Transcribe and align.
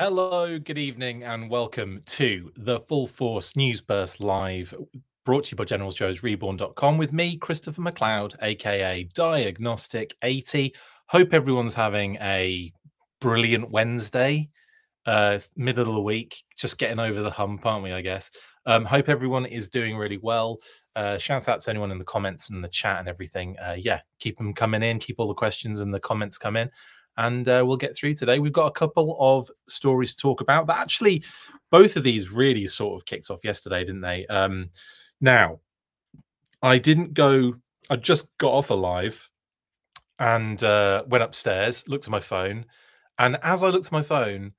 Hello, 0.00 0.60
good 0.60 0.78
evening, 0.78 1.24
and 1.24 1.50
welcome 1.50 2.02
to 2.06 2.52
the 2.56 2.78
Full 2.78 3.08
Force 3.08 3.56
News 3.56 3.80
Burst 3.80 4.20
Live, 4.20 4.72
brought 5.24 5.42
to 5.46 5.50
you 5.50 5.56
by 5.56 5.64
GeneralsJoesReborn.com 5.64 6.98
with 6.98 7.12
me, 7.12 7.36
Christopher 7.36 7.82
McLeod, 7.82 8.36
aka 8.40 9.08
Diagnostik80. 9.12 10.72
Hope 11.08 11.34
everyone's 11.34 11.74
having 11.74 12.14
a 12.20 12.72
brilliant 13.20 13.72
Wednesday. 13.72 14.48
Uh, 15.04 15.40
middle 15.56 15.88
of 15.88 15.94
the 15.96 16.00
week, 16.00 16.44
just 16.56 16.78
getting 16.78 17.00
over 17.00 17.20
the 17.20 17.30
hump, 17.30 17.66
aren't 17.66 17.82
we? 17.82 17.90
I 17.90 18.00
guess. 18.00 18.30
Um, 18.66 18.84
hope 18.84 19.08
everyone 19.08 19.46
is 19.46 19.68
doing 19.68 19.96
really 19.96 20.18
well. 20.18 20.58
Uh, 20.94 21.18
shout 21.18 21.48
out 21.48 21.60
to 21.62 21.70
anyone 21.70 21.90
in 21.90 21.98
the 21.98 22.04
comments 22.04 22.50
and 22.50 22.62
the 22.62 22.68
chat 22.68 23.00
and 23.00 23.08
everything. 23.08 23.56
Uh, 23.58 23.74
yeah, 23.76 24.02
keep 24.20 24.38
them 24.38 24.54
coming 24.54 24.84
in, 24.84 25.00
keep 25.00 25.16
all 25.18 25.26
the 25.26 25.34
questions 25.34 25.80
and 25.80 25.92
the 25.92 25.98
comments 25.98 26.38
come 26.38 26.56
in 26.56 26.70
and 27.18 27.48
uh, 27.48 27.62
we'll 27.66 27.76
get 27.76 27.94
through 27.94 28.14
today. 28.14 28.38
We've 28.38 28.52
got 28.52 28.66
a 28.66 28.72
couple 28.72 29.16
of 29.20 29.50
stories 29.66 30.14
to 30.14 30.22
talk 30.22 30.40
about 30.40 30.66
that 30.68 30.78
actually, 30.78 31.22
both 31.70 31.96
of 31.96 32.04
these 32.04 32.30
really 32.30 32.66
sort 32.66 32.98
of 32.98 33.04
kicked 33.04 33.30
off 33.30 33.44
yesterday, 33.44 33.80
didn't 33.80 34.00
they? 34.00 34.26
Um, 34.28 34.70
now, 35.20 35.60
I 36.62 36.78
didn't 36.78 37.14
go, 37.14 37.54
I 37.90 37.96
just 37.96 38.28
got 38.38 38.52
off 38.52 38.70
alive 38.70 39.28
and 40.20 40.62
uh, 40.62 41.04
went 41.08 41.24
upstairs, 41.24 41.88
looked 41.88 42.04
at 42.04 42.10
my 42.10 42.20
phone, 42.20 42.64
and 43.18 43.36
as 43.42 43.62
I 43.62 43.68
looked 43.68 43.86
at 43.86 43.92
my 43.92 44.02
phone, 44.02 44.52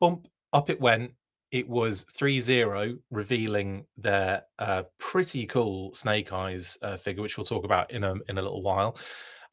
bump, 0.00 0.28
up 0.52 0.70
it 0.70 0.80
went. 0.80 1.12
It 1.50 1.68
was 1.68 2.04
ThreeZero, 2.04 2.98
revealing 3.10 3.86
their 3.96 4.42
uh, 4.58 4.82
pretty 4.98 5.46
cool 5.46 5.94
Snake 5.94 6.32
Eyes 6.32 6.76
uh, 6.82 6.96
figure, 6.96 7.22
which 7.22 7.38
we'll 7.38 7.44
talk 7.44 7.64
about 7.64 7.92
in 7.92 8.02
a, 8.04 8.14
in 8.28 8.38
a 8.38 8.42
little 8.42 8.62
while. 8.62 8.96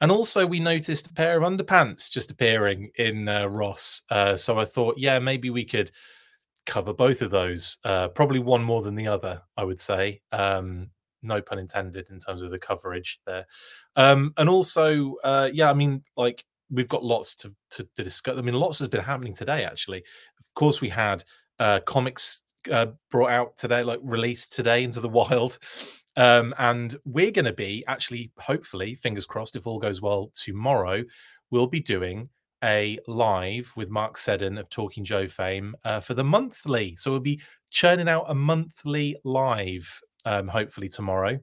And 0.01 0.11
also, 0.11 0.45
we 0.45 0.59
noticed 0.59 1.07
a 1.07 1.13
pair 1.13 1.37
of 1.37 1.43
underpants 1.43 2.09
just 2.09 2.31
appearing 2.31 2.89
in 2.95 3.27
uh, 3.27 3.45
Ross. 3.47 4.01
Uh, 4.09 4.35
so 4.35 4.59
I 4.59 4.65
thought, 4.65 4.95
yeah, 4.97 5.19
maybe 5.19 5.51
we 5.51 5.63
could 5.63 5.91
cover 6.65 6.93
both 6.93 7.21
of 7.21 7.29
those. 7.29 7.77
Uh, 7.83 8.07
probably 8.07 8.39
one 8.39 8.63
more 8.63 8.81
than 8.81 8.95
the 8.95 9.07
other, 9.07 9.41
I 9.55 9.63
would 9.63 9.79
say. 9.79 10.21
Um, 10.31 10.89
no 11.23 11.41
pun 11.41 11.59
intended 11.59 12.09
in 12.09 12.19
terms 12.19 12.41
of 12.41 12.51
the 12.51 12.59
coverage 12.59 13.19
there. 13.25 13.45
Um, 13.95 14.33
and 14.37 14.49
also, 14.49 15.15
uh, 15.23 15.49
yeah, 15.53 15.69
I 15.69 15.73
mean, 15.73 16.03
like 16.17 16.45
we've 16.71 16.87
got 16.87 17.03
lots 17.03 17.35
to, 17.35 17.53
to, 17.71 17.87
to 17.95 18.03
discuss. 18.03 18.37
I 18.37 18.41
mean, 18.41 18.55
lots 18.55 18.79
has 18.79 18.87
been 18.87 19.03
happening 19.03 19.33
today. 19.33 19.63
Actually, 19.65 19.99
of 20.39 20.45
course, 20.55 20.81
we 20.81 20.89
had 20.89 21.23
uh, 21.59 21.79
comics 21.81 22.41
uh, 22.71 22.87
brought 23.09 23.31
out 23.31 23.57
today, 23.57 23.83
like 23.83 23.99
released 24.01 24.53
today 24.53 24.83
into 24.83 24.99
the 24.99 25.09
wild. 25.19 25.59
Um, 26.17 26.53
and 26.57 26.95
we're 27.05 27.31
going 27.31 27.45
to 27.45 27.53
be 27.53 27.83
actually, 27.87 28.31
hopefully, 28.37 28.95
fingers 28.95 29.25
crossed, 29.25 29.55
if 29.55 29.67
all 29.67 29.79
goes 29.79 30.01
well 30.01 30.31
tomorrow, 30.33 31.03
we'll 31.49 31.67
be 31.67 31.79
doing 31.79 32.29
a 32.63 32.99
live 33.07 33.71
with 33.75 33.89
Mark 33.89 34.17
Seddon 34.17 34.57
of 34.57 34.69
Talking 34.69 35.03
Joe 35.03 35.27
fame 35.27 35.75
uh, 35.83 35.99
for 35.99 36.13
the 36.13 36.23
monthly. 36.23 36.95
So 36.95 37.11
we'll 37.11 37.19
be 37.19 37.41
churning 37.69 38.09
out 38.09 38.25
a 38.27 38.35
monthly 38.35 39.17
live, 39.23 40.01
um, 40.25 40.47
hopefully 40.47 40.89
tomorrow, 40.89 41.39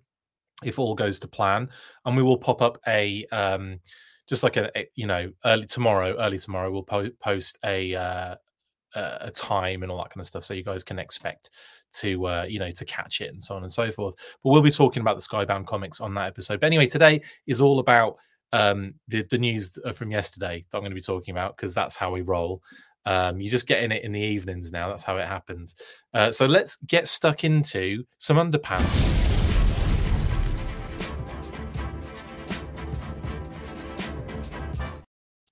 if 0.64 0.78
all 0.78 0.94
goes 0.94 1.18
to 1.20 1.28
plan. 1.28 1.68
And 2.04 2.16
we 2.16 2.22
will 2.22 2.38
pop 2.38 2.62
up 2.62 2.78
a 2.86 3.26
um, 3.32 3.80
just 4.28 4.42
like 4.42 4.56
a, 4.56 4.70
you 4.94 5.06
know 5.06 5.32
early 5.44 5.66
tomorrow, 5.66 6.14
early 6.18 6.38
tomorrow, 6.38 6.70
we'll 6.70 6.82
po- 6.82 7.10
post 7.20 7.58
a 7.64 7.94
uh, 7.94 8.34
a 8.94 9.30
time 9.30 9.82
and 9.82 9.92
all 9.92 9.98
that 9.98 10.10
kind 10.10 10.20
of 10.20 10.26
stuff, 10.26 10.44
so 10.44 10.54
you 10.54 10.64
guys 10.64 10.84
can 10.84 10.98
expect 10.98 11.50
to 11.94 12.26
uh, 12.26 12.44
you 12.48 12.58
know 12.58 12.70
to 12.70 12.84
catch 12.84 13.20
it 13.20 13.32
and 13.32 13.42
so 13.42 13.56
on 13.56 13.62
and 13.62 13.72
so 13.72 13.90
forth. 13.90 14.14
But 14.42 14.50
we'll 14.50 14.62
be 14.62 14.70
talking 14.70 15.00
about 15.00 15.18
the 15.18 15.26
Skybound 15.26 15.66
comics 15.66 16.00
on 16.00 16.14
that 16.14 16.26
episode. 16.26 16.60
But 16.60 16.66
anyway, 16.66 16.86
today 16.86 17.22
is 17.46 17.60
all 17.60 17.78
about 17.78 18.16
um, 18.52 18.94
the 19.08 19.22
the 19.30 19.38
news 19.38 19.78
from 19.94 20.10
yesterday 20.10 20.64
that 20.70 20.78
I'm 20.78 20.82
going 20.82 20.90
to 20.90 20.96
be 20.96 21.00
talking 21.00 21.32
about 21.32 21.56
because 21.56 21.74
that's 21.74 21.96
how 21.96 22.12
we 22.12 22.22
roll. 22.22 22.62
Um, 23.06 23.40
you're 23.40 23.50
just 23.50 23.66
getting 23.66 23.90
it 23.90 24.04
in 24.04 24.12
the 24.12 24.20
evenings 24.20 24.70
now. 24.70 24.88
That's 24.88 25.04
how 25.04 25.16
it 25.16 25.26
happens. 25.26 25.74
Uh, 26.12 26.30
so 26.30 26.46
let's 26.46 26.76
get 26.76 27.06
stuck 27.06 27.42
into 27.44 28.04
some 28.18 28.36
underpants. 28.36 29.17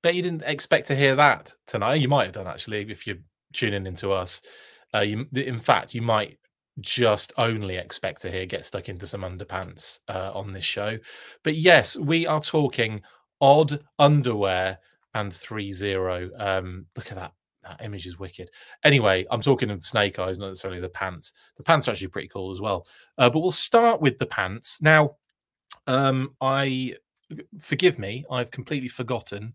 Bet 0.03 0.15
you 0.15 0.23
didn't 0.23 0.45
expect 0.47 0.87
to 0.89 0.97
hear 0.97 1.17
that 1.17 1.55
tonight. 1.67 2.01
You 2.01 2.09
might 2.09 2.25
have 2.25 2.35
done 2.35 2.47
actually 2.47 2.91
if 2.91 3.07
you're 3.07 3.17
tuning 3.53 3.87
into 3.87 4.13
us. 4.13 4.43
Uh, 4.95 5.01
you, 5.01 5.27
in 5.35 5.59
fact, 5.59 5.95
you 5.95 6.03
might 6.03 6.39
just 6.81 7.33
only 7.39 7.77
expect 7.77 8.23
to 8.23 8.31
hear 8.31 8.47
get 8.47 8.65
stuck 8.65 8.89
into 8.89 9.07
some 9.07 9.23
underpants 9.23 10.01
uh, 10.09 10.31
on 10.35 10.53
this 10.53 10.65
show. 10.65 10.99
But 11.43 11.57
yes, 11.57 11.97
we 11.97 12.27
are 12.27 12.41
talking 12.41 13.01
odd 13.41 13.81
underwear 13.99 14.79
and 15.15 15.33
three 15.33 15.73
zero. 15.73 16.31
Um, 16.39 16.87
look 16.95 17.11
at 17.11 17.17
that. 17.17 17.33
That 17.63 17.85
image 17.85 18.07
is 18.07 18.19
wicked. 18.19 18.51
Anyway, 18.85 19.27
I'm 19.31 19.41
talking 19.41 19.71
of 19.71 19.85
snake 19.85 20.21
eyes, 20.21 20.39
not 20.39 20.49
necessarily 20.49 20.81
the 20.81 20.89
pants. 20.89 21.33
The 21.57 21.65
pants 21.65 21.89
are 21.89 21.93
actually 21.93 22.09
pretty 22.09 22.29
cool 22.29 22.53
as 22.53 22.61
well. 22.61 22.87
Uh, 23.19 23.29
but 23.29 23.41
we'll 23.41 23.51
start 23.51 24.01
with 24.01 24.19
the 24.19 24.27
pants. 24.27 24.81
Now, 24.81 25.17
um, 25.89 26.37
I 26.41 26.95
forgive 27.59 27.99
me, 27.99 28.25
I've 28.31 28.53
completely 28.53 28.89
forgotten 28.89 29.55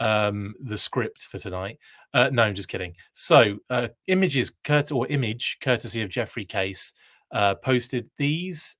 um, 0.00 0.54
the 0.60 0.76
script 0.76 1.22
for 1.22 1.38
tonight. 1.38 1.78
Uh, 2.14 2.30
no, 2.32 2.42
I'm 2.44 2.54
just 2.54 2.68
kidding. 2.68 2.94
So, 3.12 3.58
uh, 3.70 3.88
images, 4.06 4.52
curt- 4.64 4.92
or 4.92 5.06
image, 5.08 5.58
courtesy 5.60 6.02
of 6.02 6.08
Jeffrey 6.08 6.44
Case, 6.44 6.92
uh, 7.32 7.54
posted 7.56 8.08
these 8.16 8.76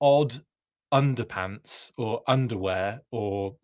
odd 0.00 0.34
underpants 0.92 1.92
or 1.96 2.22
underwear 2.26 3.00
or 3.10 3.56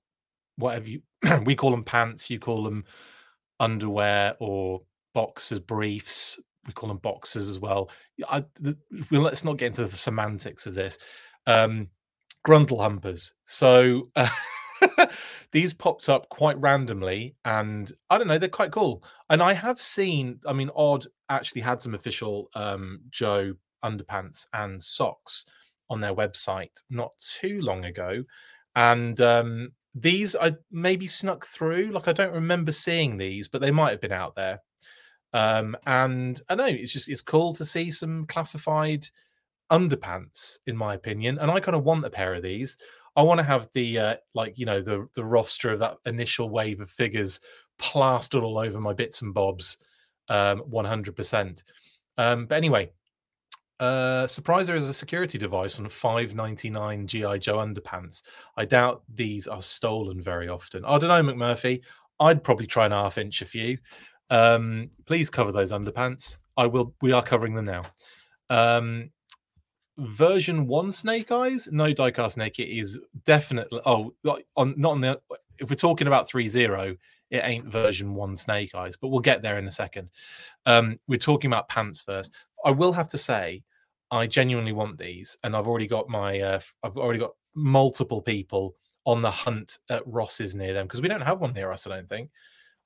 whatever 0.56 0.88
you 0.88 1.02
we 1.44 1.54
call 1.54 1.70
them 1.70 1.84
pants, 1.84 2.30
you 2.30 2.38
call 2.38 2.62
them 2.62 2.84
underwear 3.60 4.34
or 4.40 4.82
boxers, 5.14 5.60
briefs. 5.60 6.38
We 6.66 6.72
call 6.72 6.88
them 6.88 6.98
boxers 6.98 7.48
as 7.48 7.60
well. 7.60 7.90
I, 8.28 8.44
the, 8.60 8.76
well, 9.10 9.22
let's 9.22 9.44
not 9.44 9.56
get 9.56 9.66
into 9.66 9.84
the 9.84 9.96
semantics 9.96 10.66
of 10.66 10.74
this. 10.74 10.98
Um, 11.46 11.88
grundle 12.44 12.80
humpers. 12.80 13.34
So. 13.44 14.10
Uh, 14.16 14.28
these 15.52 15.72
popped 15.72 16.08
up 16.08 16.28
quite 16.28 16.58
randomly, 16.58 17.34
and 17.44 17.90
I 18.10 18.18
don't 18.18 18.28
know, 18.28 18.38
they're 18.38 18.48
quite 18.48 18.72
cool. 18.72 19.02
And 19.30 19.42
I 19.42 19.52
have 19.52 19.80
seen, 19.80 20.40
I 20.46 20.52
mean, 20.52 20.70
Odd 20.74 21.06
actually 21.28 21.62
had 21.62 21.80
some 21.80 21.94
official 21.94 22.48
um, 22.54 23.00
Joe 23.10 23.54
underpants 23.84 24.46
and 24.52 24.82
socks 24.82 25.46
on 25.88 26.00
their 26.00 26.14
website 26.14 26.82
not 26.90 27.12
too 27.18 27.60
long 27.60 27.84
ago, 27.84 28.24
and 28.74 29.20
um, 29.20 29.72
these 29.94 30.36
I 30.36 30.54
maybe 30.70 31.06
snuck 31.06 31.46
through. 31.46 31.90
Like 31.90 32.08
I 32.08 32.12
don't 32.12 32.34
remember 32.34 32.72
seeing 32.72 33.16
these, 33.16 33.48
but 33.48 33.60
they 33.60 33.70
might 33.70 33.90
have 33.90 34.00
been 34.00 34.12
out 34.12 34.36
there. 34.36 34.60
Um, 35.32 35.76
and 35.86 36.40
I 36.48 36.54
know 36.54 36.66
it's 36.66 36.92
just 36.92 37.08
it's 37.08 37.22
cool 37.22 37.54
to 37.54 37.64
see 37.64 37.90
some 37.90 38.26
classified 38.26 39.06
underpants, 39.70 40.58
in 40.66 40.76
my 40.76 40.94
opinion. 40.94 41.38
And 41.38 41.50
I 41.50 41.60
kind 41.60 41.76
of 41.76 41.84
want 41.84 42.04
a 42.04 42.10
pair 42.10 42.34
of 42.34 42.42
these. 42.42 42.76
I 43.16 43.22
want 43.22 43.38
to 43.38 43.44
have 43.44 43.68
the 43.72 43.98
uh, 43.98 44.16
like 44.34 44.58
you 44.58 44.66
know 44.66 44.80
the 44.80 45.08
the 45.14 45.24
roster 45.24 45.72
of 45.72 45.78
that 45.80 45.96
initial 46.04 46.50
wave 46.50 46.80
of 46.80 46.90
figures 46.90 47.40
plastered 47.78 48.42
all 48.42 48.58
over 48.58 48.80
my 48.80 48.92
bits 48.92 49.22
and 49.22 49.32
bobs, 49.32 49.78
um, 50.28 50.58
one 50.60 50.84
hundred 50.84 51.16
percent. 51.16 51.64
Um, 52.18 52.46
but 52.46 52.56
anyway, 52.56 52.90
uh, 53.80 54.24
Surpriser 54.24 54.74
is 54.74 54.88
a 54.88 54.92
security 54.94 55.38
device 55.38 55.78
on 55.78 55.88
five 55.88 56.34
ninety 56.34 56.70
nine 56.70 57.06
GI 57.06 57.38
Joe 57.38 57.56
underpants. 57.56 58.22
I 58.56 58.64
doubt 58.64 59.02
these 59.14 59.46
are 59.46 59.62
stolen 59.62 60.20
very 60.20 60.48
often. 60.48 60.84
I 60.84 60.98
don't 60.98 61.08
know, 61.08 61.32
McMurphy. 61.32 61.82
I'd 62.20 62.42
probably 62.42 62.66
try 62.66 62.84
and 62.84 62.94
half 62.94 63.18
inch 63.18 63.42
a 63.42 63.44
few. 63.44 63.78
Um, 64.30 64.90
please 65.06 65.30
cover 65.30 65.52
those 65.52 65.72
underpants. 65.72 66.38
I 66.56 66.66
will. 66.66 66.94
We 67.02 67.12
are 67.12 67.22
covering 67.22 67.54
them 67.54 67.66
now. 67.66 67.82
Um, 68.48 69.10
version 69.98 70.66
one 70.66 70.92
Snake 70.92 71.30
Eyes, 71.30 71.68
no 71.70 71.92
diecast 71.92 72.32
snake. 72.32 72.58
It 72.58 72.68
is 72.68 72.98
definitely 73.24 73.80
oh 73.86 74.12
on 74.56 74.74
not 74.76 74.92
on 74.92 75.00
the 75.00 75.20
if 75.58 75.70
we're 75.70 75.76
talking 75.76 76.06
about 76.06 76.28
three 76.28 76.48
zero, 76.48 76.96
it 77.30 77.40
ain't 77.42 77.66
version 77.66 78.14
one 78.14 78.36
Snake 78.36 78.74
Eyes, 78.74 78.96
but 78.96 79.08
we'll 79.08 79.20
get 79.20 79.42
there 79.42 79.58
in 79.58 79.66
a 79.66 79.70
second. 79.70 80.10
Um, 80.66 80.98
we're 81.08 81.18
talking 81.18 81.48
about 81.48 81.68
pants 81.68 82.02
first. 82.02 82.32
I 82.64 82.70
will 82.70 82.92
have 82.92 83.08
to 83.08 83.18
say, 83.18 83.62
I 84.10 84.26
genuinely 84.26 84.72
want 84.72 84.98
these, 84.98 85.36
and 85.42 85.56
I've 85.56 85.68
already 85.68 85.86
got 85.86 86.08
my 86.08 86.40
uh, 86.40 86.60
I've 86.82 86.96
already 86.96 87.20
got 87.20 87.32
multiple 87.54 88.20
people 88.20 88.76
on 89.06 89.22
the 89.22 89.30
hunt 89.30 89.78
at 89.88 90.06
Ross's 90.06 90.54
near 90.54 90.74
them 90.74 90.86
because 90.86 91.00
we 91.00 91.08
don't 91.08 91.20
have 91.20 91.40
one 91.40 91.52
near 91.52 91.70
us. 91.72 91.86
I 91.86 91.90
don't 91.90 92.08
think. 92.08 92.30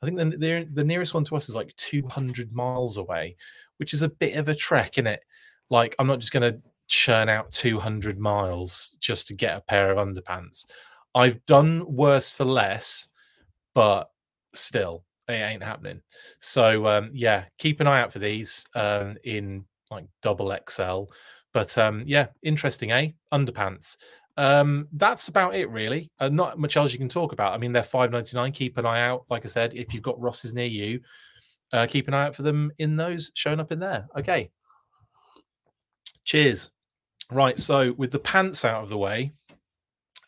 I 0.03 0.07
think 0.07 0.19
the, 0.19 0.67
the 0.73 0.85
nearest 0.85 1.13
one 1.13 1.25
to 1.25 1.37
us 1.37 1.51
is 1.51 1.57
like 1.57 1.77
200 1.77 2.55
miles 2.55 2.97
away, 2.97 3.37
which 3.77 3.93
is 3.93 4.01
a 4.01 4.09
bit 4.09 4.37
of 4.37 4.49
a 4.49 4.55
trek, 4.55 4.97
in 4.97 5.07
it. 5.07 5.23
Like 5.69 5.95
I'm 5.99 6.07
not 6.07 6.21
just 6.21 6.33
going 6.33 6.55
to 6.55 6.61
churn 6.91 7.29
out 7.29 7.51
200 7.53 8.19
miles 8.19 8.97
just 9.01 9.29
to 9.29 9.35
get 9.35 9.57
a 9.57 9.61
pair 9.63 9.93
of 9.93 10.07
underpants. 10.07 10.67
I've 11.15 11.45
done 11.47 11.85
worse 11.87 12.33
for 12.33 12.45
less, 12.45 13.09
but 13.75 14.11
still, 14.55 15.05
it 15.29 15.35
ain't 15.35 15.63
happening. 15.63 16.03
So 16.41 16.87
um, 16.89 17.11
yeah, 17.15 17.45
keep 17.59 17.81
an 17.81 17.87
eye 17.87 18.01
out 18.01 18.13
for 18.13 18.19
these 18.19 18.67
um, 18.75 19.17
in 19.25 19.65
like 19.91 20.05
double 20.21 20.55
XL. 20.69 21.05
But 21.55 21.77
um, 21.79 22.03
yeah, 22.07 22.27
interesting, 22.43 22.91
eh? 22.91 23.11
Underpants. 23.33 23.97
Um, 24.37 24.89
that's 24.93 25.29
about 25.29 25.55
it, 25.55 25.71
really. 25.71 26.11
Uh, 26.19 26.29
not 26.29 26.59
much 26.59 26.77
else 26.77 26.93
you 26.93 26.99
can 26.99 27.09
talk 27.09 27.33
about. 27.33 27.55
I 27.55 27.59
mean, 27.59 27.73
they're 27.73 27.83
five 27.85 28.11
ninety 28.11 28.37
nine. 28.37 28.51
Keep 28.51 28.79
an 28.79 28.87
eye 28.87 29.03
out. 29.03 29.25
Like 29.31 29.45
I 29.45 29.49
said, 29.49 29.75
if 29.75 29.95
you've 29.95 30.03
got 30.03 30.21
Rosses 30.21 30.55
near 30.55 30.67
you, 30.67 31.01
uh, 31.73 31.87
keep 31.89 32.09
an 32.09 32.15
eye 32.15 32.27
out 32.27 32.35
for 32.35 32.43
them 32.43 32.73
in 32.79 32.97
those 32.97 33.31
showing 33.35 33.61
up 33.61 33.71
in 33.71 33.79
there. 33.79 34.09
Okay. 34.17 34.51
Cheers. 36.25 36.71
Right. 37.31 37.59
So 37.59 37.93
with 37.93 38.11
the 38.11 38.19
pants 38.19 38.65
out 38.65 38.83
of 38.83 38.89
the 38.89 38.99
way, 38.99 39.33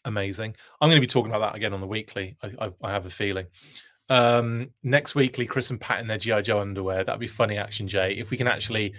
amazing. 0.05 0.55
I'm 0.81 0.89
going 0.89 1.01
to 1.01 1.07
be 1.07 1.11
talking 1.11 1.33
about 1.33 1.53
that 1.53 1.57
again 1.57 1.75
on 1.75 1.81
the 1.81 1.87
weekly. 1.87 2.37
I, 2.43 2.67
I, 2.67 2.73
I 2.83 2.93
have 2.93 3.07
a 3.07 3.11
feeling. 3.11 3.47
Um, 4.09 4.71
next 4.83 5.15
weekly, 5.15 5.47
Chris 5.47 5.71
and 5.71 5.81
Pat 5.81 6.01
in 6.01 6.07
their 6.07 6.19
GI 6.19 6.43
Joe 6.43 6.61
underwear. 6.61 7.05
That'd 7.05 7.21
be 7.21 7.27
funny, 7.27 7.57
Action 7.57 7.89
Jay. 7.89 8.15
If 8.15 8.31
we 8.31 8.37
can 8.37 8.49
actually 8.49 8.95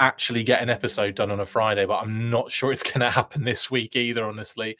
actually 0.00 0.42
get 0.42 0.60
an 0.60 0.68
episode 0.68 1.14
done 1.14 1.30
on 1.30 1.40
a 1.40 1.46
Friday, 1.46 1.86
but 1.86 1.98
I'm 1.98 2.30
not 2.30 2.50
sure 2.50 2.72
it's 2.72 2.82
going 2.92 3.00
to 3.00 3.10
happen 3.10 3.44
this 3.44 3.70
week 3.70 3.96
either. 3.96 4.24
Honestly, 4.24 4.76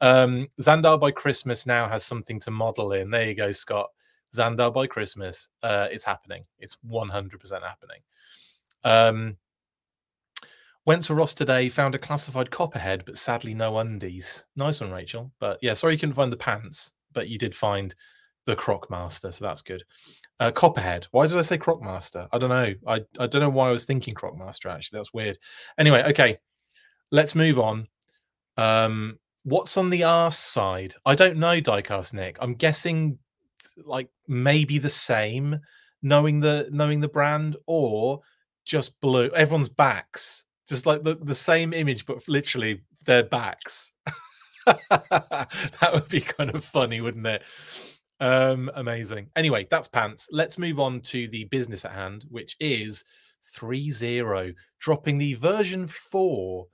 um, 0.00 0.48
Zandar 0.60 1.00
by 1.00 1.10
Christmas 1.10 1.66
now 1.66 1.88
has 1.88 2.04
something 2.04 2.38
to 2.40 2.50
model 2.50 2.92
in. 2.92 3.10
There 3.10 3.28
you 3.28 3.34
go, 3.34 3.50
Scott. 3.52 3.90
Zandar 4.34 4.72
by 4.72 4.86
Christmas. 4.86 5.48
Uh, 5.62 5.88
it's 5.90 6.04
happening. 6.04 6.44
It's 6.58 6.76
100% 6.88 7.62
happening. 7.62 8.00
Um, 8.82 9.36
went 10.86 11.02
to 11.04 11.14
Ross 11.14 11.34
today, 11.34 11.68
found 11.68 11.94
a 11.94 11.98
classified 11.98 12.50
copperhead, 12.50 13.04
but 13.06 13.18
sadly 13.18 13.54
no 13.54 13.78
undies. 13.78 14.46
Nice 14.56 14.80
one, 14.80 14.90
Rachel. 14.90 15.32
But 15.40 15.58
yeah, 15.62 15.74
sorry 15.74 15.94
you 15.94 15.98
couldn't 15.98 16.14
find 16.14 16.32
the 16.32 16.36
pants, 16.36 16.92
but 17.12 17.28
you 17.28 17.38
did 17.38 17.54
find 17.54 17.94
the 18.46 18.56
Croc 18.56 18.90
Master, 18.90 19.32
so 19.32 19.44
that's 19.44 19.62
good. 19.62 19.82
Uh, 20.40 20.50
Copperhead. 20.50 21.06
Why 21.12 21.26
did 21.26 21.38
I 21.38 21.42
say 21.42 21.56
Croc 21.56 21.82
Master? 21.82 22.28
I 22.32 22.38
don't 22.38 22.50
know. 22.50 22.74
I, 22.86 23.00
I 23.18 23.26
don't 23.26 23.40
know 23.40 23.50
why 23.50 23.68
I 23.68 23.72
was 23.72 23.84
thinking 23.84 24.14
Croc 24.14 24.36
Master. 24.36 24.68
Actually, 24.68 24.98
that's 24.98 25.14
weird. 25.14 25.38
Anyway, 25.78 26.02
okay, 26.08 26.38
let's 27.10 27.34
move 27.34 27.58
on. 27.58 27.86
Um, 28.56 29.18
what's 29.44 29.76
on 29.76 29.90
the 29.90 30.04
arse 30.04 30.38
side? 30.38 30.94
I 31.06 31.14
don't 31.14 31.38
know, 31.38 31.60
Diecast 31.60 32.12
Nick. 32.12 32.36
I'm 32.40 32.54
guessing 32.54 33.18
like 33.84 34.08
maybe 34.28 34.78
the 34.78 34.88
same, 34.88 35.58
knowing 36.02 36.40
the 36.40 36.68
knowing 36.70 37.00
the 37.00 37.08
brand, 37.08 37.56
or 37.66 38.20
just 38.64 39.00
blue. 39.00 39.30
Everyone's 39.30 39.68
backs, 39.68 40.44
just 40.68 40.86
like 40.86 41.02
the 41.02 41.16
the 41.16 41.34
same 41.34 41.72
image, 41.72 42.06
but 42.06 42.26
literally 42.28 42.82
their 43.06 43.22
backs. 43.22 43.92
that 44.66 45.90
would 45.92 46.08
be 46.08 46.20
kind 46.20 46.54
of 46.54 46.64
funny, 46.64 47.00
wouldn't 47.00 47.26
it? 47.26 47.42
Um, 48.20 48.70
amazing. 48.74 49.28
Anyway, 49.36 49.66
that's 49.70 49.88
pants. 49.88 50.28
Let's 50.30 50.58
move 50.58 50.80
on 50.80 51.00
to 51.02 51.28
the 51.28 51.44
business 51.44 51.84
at 51.84 51.92
hand, 51.92 52.24
which 52.30 52.56
is 52.60 53.04
ThreeZero, 53.56 54.54
dropping 54.80 55.18
the 55.18 55.34
version 55.34 55.86
4 55.86 56.66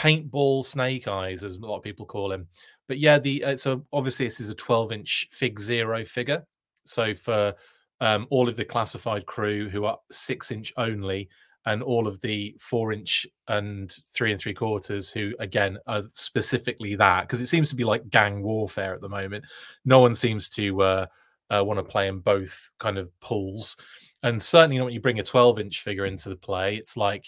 paintball 0.00 0.64
snake 0.64 1.08
eyes, 1.08 1.44
as 1.44 1.54
a 1.54 1.60
lot 1.60 1.78
of 1.78 1.82
people 1.82 2.06
call 2.06 2.32
him. 2.32 2.46
But 2.88 2.98
yeah, 2.98 3.18
the 3.18 3.44
uh, 3.44 3.56
so 3.56 3.84
obviously 3.92 4.26
this 4.26 4.40
is 4.40 4.50
a 4.50 4.54
12 4.54 4.92
inch 4.92 5.28
FigZero 5.38 6.06
figure. 6.06 6.44
So 6.84 7.14
for 7.14 7.54
um, 8.00 8.26
all 8.30 8.48
of 8.48 8.56
the 8.56 8.64
classified 8.64 9.26
crew 9.26 9.68
who 9.68 9.84
are 9.84 9.98
six 10.10 10.50
inch 10.50 10.72
only, 10.76 11.28
and 11.66 11.82
all 11.82 12.06
of 12.06 12.20
the 12.20 12.56
four 12.60 12.92
inch 12.92 13.26
and 13.48 13.92
three 14.14 14.30
and 14.30 14.40
three 14.40 14.54
quarters 14.54 15.10
who 15.10 15.34
again 15.40 15.76
are 15.86 16.02
specifically 16.12 16.94
that 16.94 17.22
because 17.22 17.40
it 17.40 17.46
seems 17.46 17.68
to 17.68 17.76
be 17.76 17.84
like 17.84 18.08
gang 18.08 18.42
warfare 18.42 18.94
at 18.94 19.00
the 19.00 19.08
moment. 19.08 19.44
No 19.84 20.00
one 20.00 20.14
seems 20.14 20.48
to 20.50 20.80
uh, 20.82 21.06
uh, 21.50 21.62
want 21.64 21.78
to 21.78 21.84
play 21.84 22.08
in 22.08 22.20
both 22.20 22.70
kind 22.78 22.98
of 22.98 23.10
pools. 23.20 23.76
And 24.22 24.40
certainly 24.40 24.78
not 24.78 24.84
when 24.84 24.94
you 24.94 25.00
bring 25.00 25.18
a 25.18 25.24
12 25.24 25.60
inch 25.60 25.82
figure 25.82 26.06
into 26.06 26.28
the 26.28 26.36
play 26.36 26.76
it's 26.76 26.96
like 26.96 27.26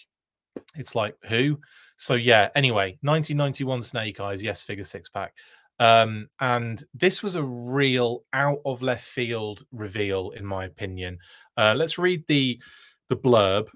it's 0.76 0.94
like 0.94 1.16
who? 1.24 1.58
So 1.96 2.14
yeah 2.14 2.48
anyway 2.54 2.96
1991 3.02 3.82
snake 3.82 4.20
eyes 4.20 4.42
yes 4.42 4.62
figure 4.62 4.84
six 4.84 5.08
pack. 5.08 5.34
Um, 5.80 6.28
and 6.40 6.82
this 6.92 7.22
was 7.22 7.36
a 7.36 7.42
real 7.42 8.24
out 8.32 8.58
of 8.64 8.82
left 8.82 9.04
field 9.04 9.64
reveal 9.72 10.30
in 10.30 10.44
my 10.44 10.64
opinion. 10.64 11.18
Uh, 11.56 11.74
let's 11.76 11.98
read 11.98 12.24
the 12.28 12.60
the 13.08 13.16
blurb 13.16 13.68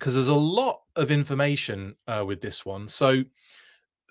because 0.00 0.14
there's 0.14 0.28
a 0.28 0.34
lot 0.34 0.80
of 0.96 1.10
information 1.10 1.94
uh, 2.08 2.24
with 2.26 2.40
this 2.40 2.64
one. 2.64 2.88
So, 2.88 3.22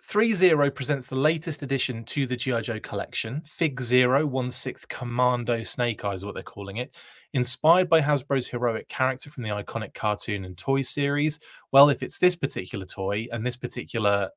ThreeZero 0.07 0.74
presents 0.74 1.07
the 1.07 1.15
latest 1.15 1.62
addition 1.62 2.06
to 2.06 2.25
the 2.25 2.38
G.I. 2.38 2.62
Joe 2.62 2.80
collection, 2.80 3.41
FigZero, 3.59 4.24
one 4.24 4.50
sixth 4.50 4.88
Commando 4.88 5.62
Snake 5.62 6.06
Eyes, 6.06 6.19
is 6.19 6.25
what 6.25 6.36
they're 6.36 6.44
calling 6.44 6.77
it. 6.77 6.95
Inspired 7.33 7.89
by 7.89 8.01
Hasbro's 8.01 8.47
heroic 8.47 8.88
character 8.88 9.30
from 9.30 9.44
the 9.44 9.50
iconic 9.50 9.94
cartoon 9.94 10.45
and 10.45 10.57
toy 10.57 10.81
series. 10.81 11.39
Well, 11.74 11.89
if 11.89 12.01
it's 12.01 12.18
this 12.18 12.35
particular 12.35 12.85
toy 12.85 13.28
and 13.31 13.45
this 13.45 13.57
particular 13.57 14.30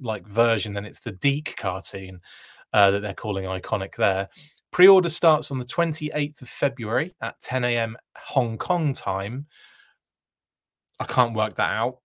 like 0.00 0.26
version, 0.26 0.74
then 0.74 0.84
it's 0.84 1.00
the 1.00 1.12
DiC 1.12 1.56
cartoon 1.56 2.20
uh, 2.74 2.90
that 2.90 3.00
they're 3.00 3.14
calling 3.14 3.44
iconic 3.44 3.96
there. 3.96 4.28
Pre 4.72 4.88
order 4.88 5.08
starts 5.08 5.50
on 5.50 5.58
the 5.58 5.64
28th 5.64 6.42
of 6.42 6.48
February 6.48 7.14
at 7.22 7.40
10 7.40 7.64
a.m. 7.64 7.96
Hong 8.16 8.58
Kong 8.58 8.92
time. 8.92 9.46
I 11.00 11.04
can't 11.04 11.34
work 11.34 11.56
that 11.56 11.70
out. 11.70 11.98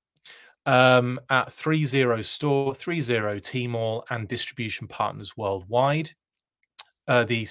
Um, 0.65 1.19
at 1.29 1.49
ThreeZero 1.49 2.23
store, 2.23 2.71
ThreeZero 2.73 3.41
Tmall, 3.41 4.03
and 4.09 4.27
distribution 4.27 4.87
partners 4.87 5.35
worldwide. 5.35 6.11
Uh, 7.05 7.25
the 7.25 7.45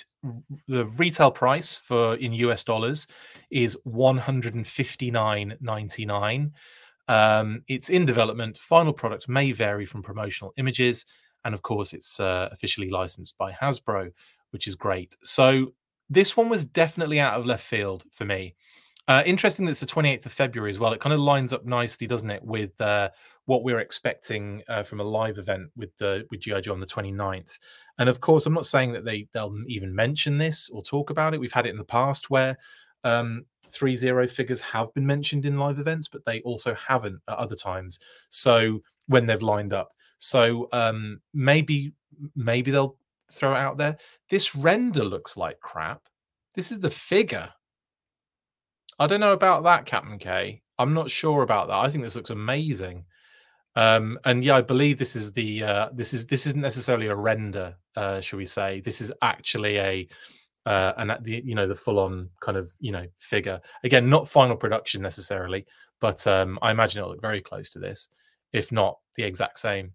the 0.67 0.87
retail 0.87 1.31
price 1.31 1.77
for 1.77 2.15
in 2.15 2.33
US 2.33 2.65
dollars 2.65 3.07
is 3.51 3.77
159.99. 3.87 6.53
Um, 7.09 7.63
it's 7.69 7.91
in 7.91 8.07
development. 8.07 8.57
Final 8.57 8.95
product 8.95 9.29
may 9.29 9.53
vary 9.53 9.85
from 9.85 10.03
promotional 10.03 10.55
images, 10.57 11.05
and 11.45 11.55
of 11.55 11.61
course, 11.61 11.93
it's 11.93 12.19
uh, 12.19 12.49
officially 12.51 12.89
licensed 12.89 13.37
by 13.37 13.53
Hasbro, 13.53 14.11
which 14.53 14.67
is 14.67 14.75
great. 14.75 15.15
So 15.23 15.75
this 16.09 16.35
one 16.37 16.49
was 16.49 16.65
definitely 16.65 17.21
out 17.21 17.39
of 17.39 17.45
left 17.45 17.65
field 17.65 18.05
for 18.11 18.25
me. 18.25 18.55
Uh, 19.09 19.23
interesting 19.27 19.65
that 19.67 19.73
it's 19.73 19.81
the 19.81 19.87
28th 19.87 20.27
of 20.27 20.33
February 20.33 20.71
as 20.71 20.79
well. 20.79 20.93
It 20.93 21.01
kind 21.01 21.13
of 21.13 21.21
lines 21.21 21.53
up 21.53 21.65
nicely, 21.65 22.07
doesn't 22.07 22.31
it, 22.31 22.43
with 22.45 22.81
uh, 22.81 23.11
what 23.47 23.65
we're 23.65 23.81
expecting 23.81 24.63
uh, 24.69 24.85
from 24.85 25.01
a 25.01 25.05
live 25.05 25.39
event 25.39 25.71
with 25.77 25.97
the 25.97 26.25
with 26.31 26.41
GI 26.41 26.61
Joe 26.61 26.73
on 26.73 26.81
the 26.81 26.87
29th. 26.87 27.59
And 27.99 28.09
of 28.09 28.21
course, 28.21 28.47
I'm 28.47 28.55
not 28.55 28.67
saying 28.67 28.93
that 28.93 29.05
they 29.05 29.27
they'll 29.33 29.57
even 29.67 29.95
mention 29.95 30.39
this 30.39 30.69
or 30.71 30.83
talk 30.83 31.11
about 31.11 31.35
it. 31.35 31.41
We've 31.41 31.53
had 31.53 31.67
it 31.67 31.71
in 31.71 31.79
the 31.79 31.85
past 31.85 32.31
where 32.31 32.57
um, 33.03 33.45
three 33.67 33.97
zero 33.97 34.29
figures 34.29 34.61
have 34.61 34.95
been 34.95 35.07
mentioned 35.07 35.47
in 35.47 35.59
live 35.59 35.81
events, 35.81 36.07
but 36.07 36.25
they 36.25 36.41
also 36.43 36.75
haven't 36.75 37.21
at 37.27 37.39
other 37.39 37.57
times. 37.57 37.99
So 38.29 38.81
when 39.09 39.27
they've 39.27 39.43
lined 39.43 39.73
up, 39.73 39.93
so 40.19 40.69
um, 40.73 41.21
maybe 41.35 41.93
maybe 42.37 42.71
they'll 42.71 42.97
throw 43.29 43.55
it 43.55 43.59
out 43.59 43.79
there. 43.79 43.97
This 44.29 44.55
render 44.55 45.05
looks 45.05 45.37
like 45.37 45.59
crap. 45.59 46.03
This 46.55 46.71
is 46.71 46.79
the 46.79 46.91
figure 46.91 47.49
I 49.03 49.09
don't 49.09 49.19
know 49.19 49.33
about 49.33 49.65
that, 49.65 49.85
Captain 49.85 50.17
K. 50.17 50.63
I'm 50.79 50.95
not 50.95 51.11
sure 51.11 51.43
about 51.43 51.67
that. 51.67 51.77
I 51.77 51.89
think 51.89 52.05
this 52.05 52.15
looks 52.15 52.31
amazing. 52.31 53.05
Um, 53.75 54.17
and 54.25 54.45
yeah, 54.45 54.55
I 54.55 54.61
believe 54.61 54.97
this 54.97 55.17
is 55.17 55.33
the 55.33 55.65
uh, 55.65 55.89
this 55.93 56.15
is 56.15 56.25
this 56.25 56.47
isn't 56.47 56.61
necessarily 56.61 57.09
a 57.09 57.17
render, 57.17 57.75
uh, 57.97 58.21
shall 58.21 58.37
we 58.37 58.47
say? 58.47 58.81
This 58.81 59.01
is 59.01 59.13
actually 59.21 59.79
a 59.79 60.09
uh, 60.67 60.93
and 60.99 61.17
the 61.23 61.43
you 61.45 61.57
know 61.57 61.67
the 61.67 61.75
full 61.75 61.99
on 61.99 62.31
kind 62.41 62.57
of 62.57 62.73
you 62.79 62.93
know 62.93 63.05
figure. 63.19 63.61
Again, 63.83 64.09
not 64.09 64.29
final 64.29 64.55
production 64.55 65.03
necessarily, 65.03 65.67
but 66.01 66.25
um, 66.29 66.61
I 66.63 66.71
imagine 66.71 67.01
it'll 67.01 67.11
look 67.11 67.21
very 67.21 67.41
close 67.41 67.73
to 67.73 67.81
this, 67.81 68.09
if 68.53 68.71
not 68.71 68.99
the 69.17 69.25
exact 69.25 69.59
same. 69.59 69.95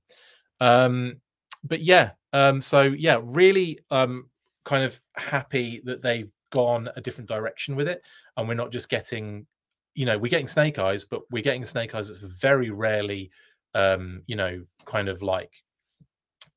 Um, 0.60 1.22
but 1.64 1.82
yeah, 1.82 2.12
um, 2.34 2.60
so 2.60 2.82
yeah, 2.82 3.22
really 3.24 3.80
um, 3.90 4.30
kind 4.66 4.84
of 4.84 5.00
happy 5.16 5.82
that 5.86 6.02
they've 6.02 6.30
gone 6.52 6.90
a 6.96 7.02
different 7.02 7.28
direction 7.28 7.76
with 7.76 7.88
it 7.88 8.02
and 8.38 8.48
we're 8.48 8.54
not 8.54 8.72
just 8.72 8.90
getting 8.90 9.46
you 9.96 10.06
know 10.06 10.18
we're 10.18 10.30
getting 10.30 10.48
snake 10.48 10.80
eyes 10.80 11.04
but 11.04 11.22
we're 11.32 11.44
getting 11.44 11.66
snake 11.66 11.94
eyes 11.96 12.08
that's 12.08 12.20
very 12.20 12.70
rarely 12.70 13.30
um 13.76 14.22
you 14.28 14.36
know 14.36 14.64
kind 14.86 15.10
of 15.10 15.22
like 15.22 15.52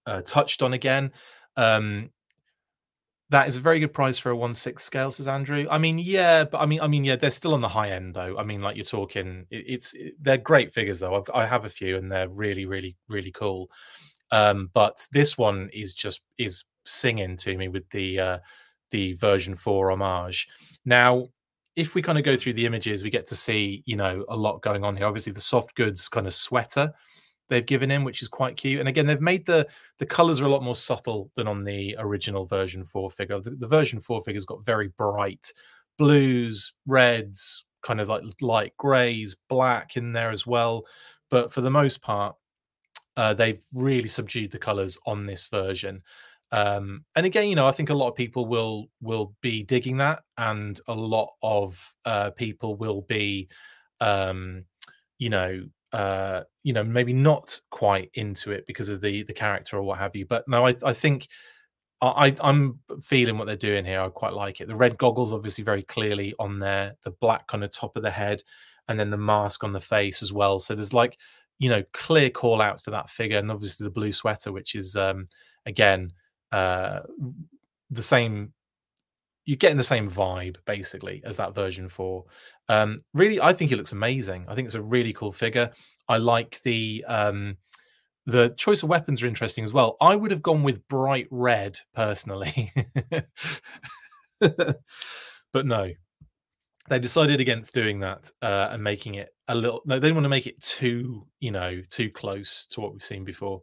uh, 0.07 0.23
touched 0.23 0.63
on 0.63 0.73
again. 0.73 1.13
Um 1.57 2.11
that 3.29 3.47
is 3.47 3.55
a 3.55 3.61
very 3.61 3.79
good 3.79 3.95
price 3.95 4.19
for 4.19 4.31
a 4.31 4.37
one 4.37 4.53
six 4.53 4.83
scale 4.83 5.11
says 5.11 5.29
andrew. 5.29 5.67
I 5.71 5.79
mean 5.79 5.99
yeah 6.01 6.43
but 6.45 6.59
i 6.59 6.67
mean 6.67 6.81
i 6.81 6.89
mean 6.89 7.05
yeah 7.05 7.15
they're 7.15 7.31
still 7.31 7.55
on 7.55 7.61
the 7.61 7.69
high 7.69 7.91
end 7.91 8.15
though. 8.15 8.37
I 8.37 8.43
mean 8.43 8.61
like 8.61 8.77
you're 8.77 8.85
talking 8.85 9.47
it, 9.51 9.65
it's 9.69 9.95
it, 9.95 10.15
they're 10.21 10.37
great 10.37 10.73
figures 10.73 11.01
though. 11.01 11.15
I've, 11.15 11.31
i 11.33 11.47
have 11.47 11.65
a 11.65 11.69
few 11.69 11.97
and 11.97 12.11
they're 12.11 12.29
really 12.29 12.67
really 12.67 12.97
really 13.09 13.31
cool. 13.31 13.71
Um 14.33 14.71
but 14.73 15.07
this 15.13 15.39
one 15.39 15.71
is 15.73 15.95
just 15.95 16.23
is 16.39 16.65
singing 16.85 17.37
to 17.37 17.57
me 17.57 17.69
with 17.69 17.89
the 17.91 18.19
uh 18.19 18.39
the 18.91 19.15
version 19.15 19.55
4 19.55 19.91
homage 19.91 20.49
now 20.85 21.25
if 21.77 21.95
we 21.95 22.03
kind 22.03 22.19
of 22.19 22.25
go 22.25 22.37
through 22.37 22.53
the 22.55 22.67
images, 22.67 23.03
we 23.03 23.11
get 23.11 23.29
to 23.29 23.37
see, 23.37 23.83
you 23.87 23.97
know, 23.97 24.25
a 24.29 24.37
lot 24.37 24.61
going 24.61 24.85
on 24.85 24.97
here. 24.97 25.07
Obviously, 25.07 25.33
the 25.33 25.41
soft 25.41 25.75
goods 25.77 26.09
kind 26.09 26.27
of 26.27 26.35
sweater 26.35 26.93
they've 27.51 27.67
given 27.67 27.91
him, 27.91 28.05
which 28.05 28.23
is 28.23 28.29
quite 28.29 28.57
cute. 28.57 28.81
And 28.81 28.89
again, 28.89 29.07
they've 29.07 29.21
made 29.21 29.45
the 29.45 29.67
the 29.99 30.07
colors 30.07 30.41
are 30.41 30.47
a 30.47 30.49
lot 30.49 30.63
more 30.63 30.75
subtle 30.75 31.31
than 31.37 31.47
on 31.47 31.65
the 31.65 31.97
original 31.99 32.47
version 32.47 32.85
four 32.85 33.11
figure. 33.11 33.41
The, 33.41 33.51
the 33.51 33.69
version 33.69 34.01
four 34.01 34.23
figure's 34.23 34.47
got 34.47 34.65
very 34.65 34.89
bright 34.97 35.53
blues, 35.99 36.73
reds, 36.87 37.67
kind 37.83 38.01
of 38.01 38.09
like 38.09 38.23
light 38.41 38.73
grays, 38.79 39.37
black 39.49 39.97
in 39.97 40.13
there 40.13 40.31
as 40.31 40.47
well. 40.47 40.87
But 41.29 41.53
for 41.53 41.61
the 41.61 41.71
most 41.71 42.01
part, 42.01 42.37
uh, 43.17 43.35
they've 43.35 43.61
really 43.75 44.09
subdued 44.09 44.51
the 44.51 44.59
colors 44.59 44.97
on 45.07 45.27
this 45.27 45.47
version. 45.49 46.03
Um, 46.53 47.05
and 47.15 47.27
again, 47.27 47.49
you 47.49 47.55
know, 47.55 47.67
I 47.67 47.73
think 47.73 47.91
a 47.91 47.95
lot 47.95 48.09
of 48.09 48.17
people 48.17 48.47
will 48.47 48.89
will 49.01 49.35
be 49.41 49.63
digging 49.63 49.99
that, 49.99 50.23
and 50.37 50.81
a 50.89 50.95
lot 50.95 51.31
of 51.43 51.95
uh, 52.05 52.31
people 52.31 52.75
will 52.77 53.03
be, 53.03 53.49
um, 54.01 54.65
you 55.19 55.31
know, 55.31 55.65
uh, 55.93 56.43
you 56.65 56.73
know, 56.73 56.85
maybe 56.85 57.13
not 57.13 57.59
quite 57.71 58.11
into 58.15 58.53
it 58.53 58.67
because 58.67 58.89
of 58.89 59.01
the 59.01 59.23
the 59.23 59.33
character 59.33 59.77
or 59.77 59.83
what 59.83 59.99
have 59.99 60.17
you. 60.17 60.27
But 60.27 60.49
no, 60.49 60.67
I, 60.67 60.75
I 60.85 60.93
think 60.93 61.29
I, 62.03 62.35
I'm 62.41 62.81
feeling 63.03 63.37
what 63.37 63.47
they're 63.47 63.57
doing 63.57 63.85
here. 63.85 64.01
I 64.01 64.09
quite 64.09 64.33
like 64.33 64.61
it. 64.61 64.69
The 64.69 64.75
red 64.75 64.97
goggles, 64.99 65.33
obviously, 65.33 65.65
very 65.65 65.83
clearly 65.83 66.35
on 66.39 66.59
there. 66.59 66.97
The 67.05 67.11
black 67.13 67.53
on 67.53 67.61
the 67.61 67.69
top 67.69 67.97
of 67.97 68.03
the 68.03 68.11
head, 68.11 68.43
and 68.89 68.99
then 68.99 69.11
the 69.11 69.19
mask 69.19 69.63
on 69.65 69.73
the 69.73 69.81
face 69.81 70.23
as 70.23 70.33
well. 70.33 70.59
So 70.59 70.75
there's 70.75 70.95
like, 70.95 71.19
you 71.59 71.69
know, 71.69 71.85
clear 71.93 72.31
call 72.31 72.61
outs 72.63 72.83
to 72.85 72.91
that 72.93 73.11
figure, 73.11 73.39
and 73.39 73.51
obviously 73.51 73.85
the 73.85 73.91
blue 73.91 74.13
sweater, 74.13 74.51
which 74.51 74.75
is 74.75 74.97
um, 74.97 75.27
again 75.67 76.11
uh, 76.53 77.01
the 77.91 78.03
same. 78.03 78.53
You're 79.47 79.57
getting 79.57 79.79
the 79.79 79.85
same 79.85 80.09
vibe 80.09 80.57
basically 80.65 81.23
as 81.25 81.37
that 81.39 81.55
version 81.55 81.89
four. 81.89 82.25
Um, 82.69 83.03
really, 83.15 83.41
I 83.41 83.53
think 83.53 83.73
it 83.73 83.77
looks 83.77 83.93
amazing. 83.93 84.45
I 84.49 84.55
think 84.55 84.67
it's 84.67 84.75
a 84.75 84.83
really 84.83 85.13
cool 85.13 85.33
figure. 85.33 85.71
I 86.09 86.19
like 86.19 86.61
the 86.63 87.05
um, 87.09 87.57
the 88.27 88.51
choice 88.51 88.83
of 88.83 88.89
weapons 88.89 89.23
are 89.23 89.27
interesting 89.27 89.65
as 89.65 89.73
well. 89.73 89.97
I 90.01 90.15
would 90.17 90.31
have 90.31 90.43
gone 90.43 90.63
with 90.63 90.87
bright 90.89 91.27
red 91.31 91.79
personally, 91.95 92.73
but 94.41 94.77
no, 95.55 95.91
they 96.89 96.99
decided 96.99 97.41
against 97.41 97.75
doing 97.75 98.01
that 98.01 98.31
uh, 98.43 98.69
and 98.71 98.83
making 98.83 99.15
it 99.15 99.31
a 99.49 99.55
little. 99.55 99.83
No, 99.85 99.95
they 99.97 100.09
didn't 100.09 100.17
want 100.17 100.25
to 100.25 100.31
make 100.31 100.47
it 100.47 100.61
too, 100.61 101.27
you 101.41 101.51
know, 101.51 101.81
too 101.89 102.11
close 102.11 102.67
to 102.67 102.81
what 102.81 102.93
we've 102.93 103.03
seen 103.03 103.25
before. 103.25 103.63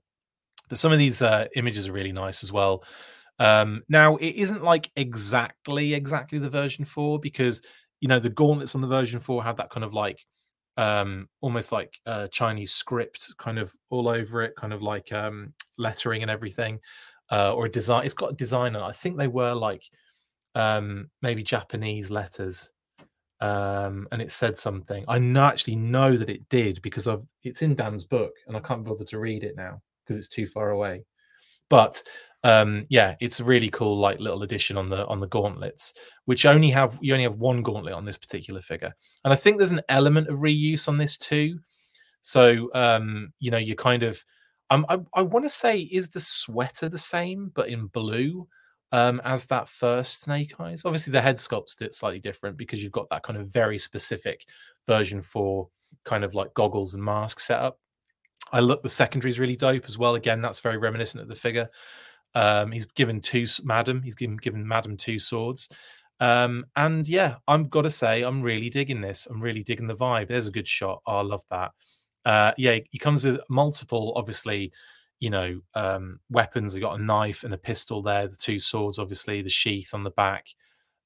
But 0.70 0.78
some 0.78 0.92
of 0.92 1.00
these 1.00 1.22
uh, 1.22 1.48
images 1.56 1.88
are 1.88 1.94
really 1.94 2.12
nice 2.12 2.44
as 2.44 2.52
well. 2.52 2.84
Um, 3.40 3.84
now 3.88 4.16
it 4.18 4.36
isn't 4.36 4.64
like 4.64 4.92
exactly 4.96 5.94
exactly 5.94 6.40
the 6.40 6.50
version 6.50 6.86
four 6.86 7.20
because 7.20 7.62
you 8.00 8.08
know 8.08 8.20
the 8.20 8.30
gauntlets 8.30 8.76
on 8.76 8.82
the 8.82 8.88
version 8.88 9.20
four 9.20 9.44
had 9.44 9.58
that 9.58 9.70
kind 9.70 9.84
of 9.84 9.94
like 9.94 10.26
um, 10.78 11.28
almost 11.42 11.72
like 11.72 12.00
uh, 12.06 12.28
Chinese 12.28 12.72
script 12.72 13.34
kind 13.40 13.58
of 13.58 13.74
all 13.90 14.08
over 14.08 14.44
it, 14.44 14.56
kind 14.56 14.74
of 14.74 14.82
like 14.82 15.12
um, 15.12 15.54
lettering 15.78 16.22
and 16.22 16.30
everything, 16.30 16.80
uh, 17.32 17.54
or 17.54 17.66
a 17.66 17.72
design. 17.72 18.06
It's 18.06 18.14
got 18.14 18.34
a 18.34 18.36
designer. 18.36 18.82
I 18.82 18.92
think 18.92 19.18
they 19.18 19.28
were 19.28 19.54
like 19.54 19.84
um, 20.56 21.10
maybe 21.22 21.42
Japanese 21.42 22.12
letters, 22.12 22.72
um, 23.42 24.08
and 24.12 24.22
it 24.22 24.32
said 24.32 24.58
something. 24.58 25.04
I 25.08 25.18
actually 25.40 25.76
know 25.78 26.16
that 26.16 26.30
it 26.30 26.48
did 26.50 26.82
because 26.84 27.08
of 27.08 27.26
it's 27.44 27.64
in 27.64 27.76
Dan's 27.76 28.06
book, 28.06 28.34
and 28.48 28.56
I 28.56 28.60
can't 28.60 28.84
bother 28.84 29.04
to 29.06 29.20
read 29.20 29.44
it 29.44 29.56
now 29.56 29.82
because 30.08 30.18
it's 30.18 30.30
too 30.30 30.48
far 30.48 30.70
away. 30.70 31.04
But 31.70 32.02
um 32.44 32.86
yeah 32.90 33.16
it's 33.20 33.40
a 33.40 33.44
really 33.44 33.70
cool 33.70 33.98
like 33.98 34.20
little 34.20 34.44
addition 34.44 34.78
on 34.78 34.90
the 34.90 35.06
on 35.08 35.20
the 35.20 35.28
gauntlets 35.28 35.96
which 36.26 36.46
only 36.46 36.70
have 36.70 36.96
you 37.02 37.12
only 37.12 37.24
have 37.24 37.38
one 37.38 37.64
gauntlet 37.64 37.96
on 37.96 38.06
this 38.06 38.18
particular 38.18 38.62
figure. 38.62 38.94
And 39.24 39.34
i 39.34 39.36
think 39.36 39.58
there's 39.58 39.72
an 39.72 39.82
element 39.90 40.30
of 40.30 40.40
reuse 40.40 40.88
on 40.88 40.98
this 40.98 41.18
too. 41.18 41.60
So 42.22 42.70
um 42.76 43.34
you 43.40 43.50
know 43.50 43.58
you're 43.58 43.76
kind 43.76 44.04
of 44.04 44.24
um, 44.70 44.86
i, 44.88 45.00
I 45.16 45.22
want 45.24 45.46
to 45.46 45.50
say 45.50 45.80
is 45.80 46.10
the 46.10 46.20
sweater 46.20 46.90
the 46.90 46.98
same 46.98 47.52
but 47.56 47.70
in 47.70 47.88
blue 47.88 48.48
um 48.92 49.20
as 49.26 49.48
that 49.48 49.68
first 49.68 50.22
snake 50.22 50.54
eyes? 50.60 50.84
Obviously 50.86 51.12
the 51.12 51.22
head 51.22 51.40
sculpt's 51.40 51.76
slightly 51.92 52.20
different 52.20 52.56
because 52.56 52.84
you've 52.84 52.92
got 52.92 53.10
that 53.10 53.24
kind 53.24 53.40
of 53.40 53.48
very 53.48 53.80
specific 53.80 54.46
version 54.86 55.24
for 55.24 55.70
kind 56.06 56.24
of 56.24 56.36
like 56.36 56.54
goggles 56.54 56.94
and 56.94 57.04
mask 57.04 57.40
setup 57.40 57.80
i 58.52 58.60
look 58.60 58.82
the 58.82 58.90
secondary 58.90 59.32
is 59.32 59.40
really 59.40 59.56
dope 59.56 59.86
as 59.86 59.98
well 59.98 60.16
again 60.16 60.42
that's 60.42 60.60
very 60.60 60.78
reminiscent 60.78 61.22
of 61.22 61.28
the 61.28 61.36
figure 61.36 61.70
um, 62.38 62.72
he's 62.72 62.86
given 62.86 63.20
two 63.20 63.48
Madam. 63.64 64.02
He's 64.04 64.16
given 64.16 64.38
given 64.38 64.68
Madam 64.68 64.96
two 64.96 65.18
swords. 65.18 65.70
Um, 66.20 66.66
and 66.76 67.08
yeah, 67.08 67.38
I've 67.48 67.70
got 67.70 67.84
to 67.84 67.90
say, 67.90 68.22
I'm 68.22 68.42
really 68.42 68.70
digging 68.70 69.02
this. 69.02 69.28
I'm 69.28 69.42
really 69.42 69.64
digging 69.64 69.88
the 69.88 69.96
vibe. 69.96 70.28
There's 70.28 70.48
a 70.48 70.52
good 70.52 70.68
shot. 70.68 71.02
Oh, 71.08 71.18
I 71.18 71.22
love 71.22 71.44
that. 71.50 71.72
Uh, 72.26 72.52
yeah, 72.58 72.78
he 72.92 73.00
comes 73.00 73.26
with 73.26 73.40
multiple, 73.50 74.14
obviously, 74.16 74.72
you 75.20 75.32
know, 75.32 75.60
um, 75.74 76.20
weapons. 76.30 76.74
He 76.74 76.80
got 76.80 77.00
a 77.00 77.04
knife 77.04 77.44
and 77.44 77.56
a 77.56 77.58
pistol 77.58 78.04
there. 78.04 78.28
The 78.28 78.36
two 78.36 78.60
swords, 78.60 79.00
obviously, 79.00 79.42
the 79.42 79.50
sheath 79.50 79.94
on 79.94 80.04
the 80.04 80.12
back. 80.12 80.46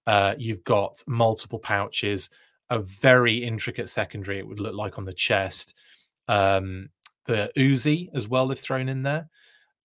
Uh, 0.08 0.36
you've 0.38 0.64
got 0.66 1.02
multiple 1.08 1.60
pouches, 1.60 2.30
a 2.70 2.80
very 2.80 3.36
intricate 3.36 3.88
secondary. 3.88 4.40
It 4.40 4.48
would 4.48 4.60
look 4.60 4.76
like 4.76 4.98
on 4.98 5.06
the 5.06 5.14
chest. 5.14 5.76
Um, 6.28 6.90
the 7.26 7.52
Uzi 7.58 8.10
as 8.14 8.28
well. 8.28 8.48
They've 8.48 8.58
thrown 8.60 8.90
in 8.90 9.04
there. 9.04 9.30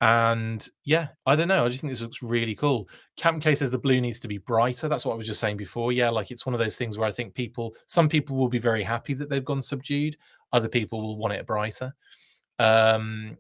And 0.01 0.67
yeah, 0.85 1.09
I 1.25 1.37
don't 1.37 1.49
know. 1.49 1.65
I 1.65 1.69
just 1.69 1.81
think 1.81 1.91
this 1.91 2.03
looks 2.03 2.23
really 2.23 2.55
cool. 2.55 2.89
Captain 3.17 3.41
K 3.41 3.55
says 3.55 3.71
the 3.71 3.79
blue 3.79 4.01
needs 4.01 4.21
to 4.21 4.29
be 4.29 4.39
brighter. 4.39 4.89
That's 4.89 5.07
what 5.07 5.15
I 5.15 5.17
was 5.17 5.27
just 5.27 5.41
saying 5.41 5.57
before. 5.57 5.91
Yeah, 5.93 6.11
like 6.11 6.31
it's 6.31 6.45
one 6.45 6.55
of 6.55 6.59
those 6.59 6.77
things 6.77 6.99
where 6.99 7.09
I 7.09 7.13
think 7.13 7.35
people, 7.35 7.75
some 7.87 8.09
people 8.09 8.37
will 8.37 8.49
be 8.49 8.59
very 8.59 8.83
happy 8.83 9.15
that 9.15 9.31
they've 9.31 9.45
gone 9.45 9.63
subdued. 9.63 10.17
Other 10.53 10.69
people 10.69 11.01
will 11.01 11.17
want 11.17 11.33
it 11.33 11.47
brighter. 11.47 11.95
Um, 12.59 13.39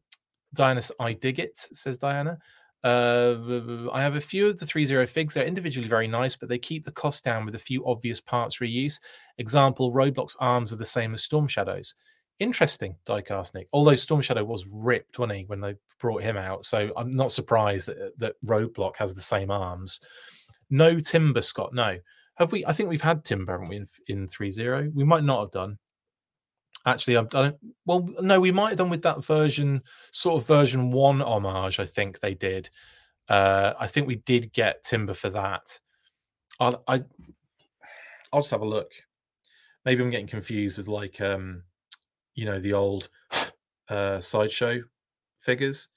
Diana, 0.54 0.80
I 0.98 1.12
dig 1.12 1.38
it, 1.38 1.58
says 1.58 1.98
Diana. 1.98 2.38
Uh, 2.82 3.90
I 3.92 4.00
have 4.00 4.16
a 4.16 4.20
few 4.20 4.46
of 4.46 4.58
the 4.58 4.64
ThreeZero 4.64 5.08
figs. 5.08 5.34
They're 5.34 5.44
individually 5.44 5.88
very 5.88 6.08
nice, 6.08 6.36
but 6.36 6.48
they 6.48 6.58
keep 6.58 6.84
the 6.84 6.92
cost 6.92 7.24
down 7.24 7.44
with 7.44 7.54
a 7.54 7.58
few 7.58 7.84
obvious 7.84 8.20
parts 8.20 8.60
reuse. 8.60 9.00
Example, 9.38 9.92
Roadblock's 9.92 10.36
arms 10.40 10.72
are 10.72 10.76
the 10.76 10.84
same 10.84 11.12
as 11.12 11.22
Storm 11.22 11.48
Shadows 11.48 11.94
interesting 12.38 12.96
diecast 13.06 13.54
Nick. 13.54 13.68
Although 13.72 13.96
Storm 13.96 14.20
Shadow 14.20 14.44
was 14.44 14.66
ripped, 14.66 15.18
wasn't 15.18 15.38
he, 15.38 15.44
when 15.44 15.60
they 15.60 15.74
brought 16.00 16.22
him 16.22 16.36
out? 16.36 16.64
So 16.64 16.90
I'm 16.96 17.14
not 17.14 17.32
surprised 17.32 17.88
that 17.88 18.18
that 18.18 18.34
Roadblock 18.44 18.96
has 18.96 19.14
the 19.14 19.20
same 19.20 19.50
arms. 19.50 20.00
No 20.70 20.98
Timber, 20.98 21.40
Scott. 21.40 21.72
No, 21.72 21.98
have 22.36 22.52
we? 22.52 22.64
I 22.66 22.72
think 22.72 22.88
we've 22.88 23.00
had 23.00 23.24
Timber, 23.24 23.52
haven't 23.52 23.68
we? 23.68 23.76
In 23.76 23.86
in 24.08 24.26
three 24.26 24.50
zero, 24.50 24.90
we 24.94 25.04
might 25.04 25.24
not 25.24 25.40
have 25.40 25.50
done. 25.50 25.78
Actually, 26.84 27.16
I've 27.16 27.30
done. 27.30 27.54
Well, 27.84 28.08
no, 28.20 28.38
we 28.38 28.52
might 28.52 28.70
have 28.70 28.78
done 28.78 28.90
with 28.90 29.02
that 29.02 29.24
version, 29.24 29.82
sort 30.12 30.40
of 30.40 30.46
version 30.46 30.92
one 30.92 31.20
homage. 31.20 31.80
I 31.80 31.86
think 31.86 32.20
they 32.20 32.34
did. 32.34 32.70
Uh, 33.28 33.74
I 33.78 33.88
think 33.88 34.06
we 34.06 34.16
did 34.16 34.52
get 34.52 34.84
Timber 34.84 35.14
for 35.14 35.30
that. 35.30 35.80
I'll, 36.60 36.82
I, 36.86 37.02
I'll 38.32 38.40
just 38.40 38.52
have 38.52 38.60
a 38.60 38.66
look. 38.66 38.92
Maybe 39.84 40.02
I'm 40.02 40.10
getting 40.10 40.26
confused 40.28 40.78
with 40.78 40.88
like 40.88 41.20
um 41.20 41.62
you 42.36 42.44
know 42.44 42.60
the 42.60 42.72
old 42.72 43.08
uh, 43.88 44.20
sideshow 44.20 44.80
figures, 45.38 45.88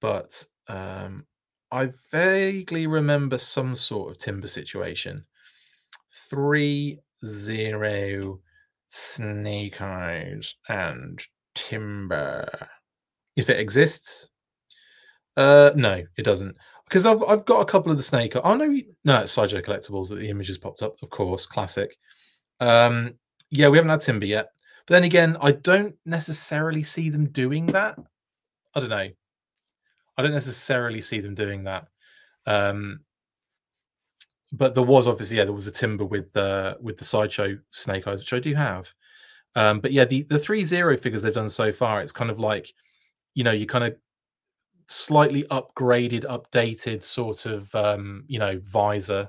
but 0.00 0.44
um, 0.68 1.26
I 1.72 1.90
vaguely 2.12 2.86
remember 2.86 3.38
some 3.38 3.74
sort 3.74 4.10
of 4.10 4.18
timber 4.18 4.46
situation. 4.46 5.24
Three 6.30 7.00
zero 7.26 8.40
snake 8.88 9.80
eyes 9.80 10.54
and 10.68 11.20
timber. 11.54 12.68
If 13.36 13.50
it 13.50 13.58
exists, 13.58 14.28
uh, 15.36 15.72
no, 15.74 16.04
it 16.16 16.22
doesn't. 16.22 16.56
Because 16.88 17.06
I've 17.06 17.22
I've 17.24 17.44
got 17.44 17.60
a 17.60 17.64
couple 17.70 17.90
of 17.90 17.96
the 17.96 18.02
snake. 18.02 18.34
Oh 18.36 18.54
no, 18.56 18.78
no, 19.04 19.20
it's 19.22 19.32
sideshow 19.32 19.60
collectibles 19.60 20.08
that 20.10 20.16
the 20.16 20.28
images 20.28 20.58
popped 20.58 20.82
up. 20.82 20.96
Of 21.02 21.10
course, 21.10 21.46
classic. 21.46 21.96
Um, 22.60 23.14
yeah, 23.50 23.68
we 23.68 23.78
haven't 23.78 23.90
had 23.90 24.00
timber 24.00 24.26
yet. 24.26 24.48
But 24.86 24.94
then 24.94 25.04
again, 25.04 25.36
I 25.40 25.52
don't 25.52 25.94
necessarily 26.04 26.82
see 26.82 27.08
them 27.10 27.26
doing 27.26 27.66
that. 27.66 27.98
I 28.74 28.80
don't 28.80 28.90
know. 28.90 29.08
I 30.16 30.22
don't 30.22 30.32
necessarily 30.32 31.00
see 31.00 31.20
them 31.20 31.34
doing 31.34 31.64
that. 31.64 31.88
Um, 32.46 33.00
but 34.52 34.74
there 34.74 34.84
was 34.84 35.08
obviously 35.08 35.38
yeah, 35.38 35.44
there 35.44 35.52
was 35.52 35.66
a 35.66 35.72
timber 35.72 36.04
with 36.04 36.36
uh, 36.36 36.76
with 36.80 36.96
the 36.96 37.04
sideshow 37.04 37.56
snake 37.70 38.06
eyes, 38.06 38.20
which 38.20 38.32
I 38.32 38.38
do 38.38 38.54
have. 38.54 38.92
Um, 39.56 39.80
but 39.80 39.92
yeah, 39.92 40.04
the 40.04 40.22
the 40.22 40.38
three 40.38 40.64
zero 40.64 40.96
figures 40.96 41.22
they've 41.22 41.32
done 41.32 41.48
so 41.48 41.72
far, 41.72 42.00
it's 42.00 42.12
kind 42.12 42.30
of 42.30 42.38
like, 42.38 42.72
you 43.34 43.44
know, 43.44 43.52
you 43.52 43.66
kind 43.66 43.84
of 43.84 43.96
slightly 44.86 45.44
upgraded, 45.44 46.24
updated 46.24 47.02
sort 47.02 47.46
of 47.46 47.74
um, 47.74 48.24
you 48.28 48.38
know 48.38 48.60
visor. 48.64 49.28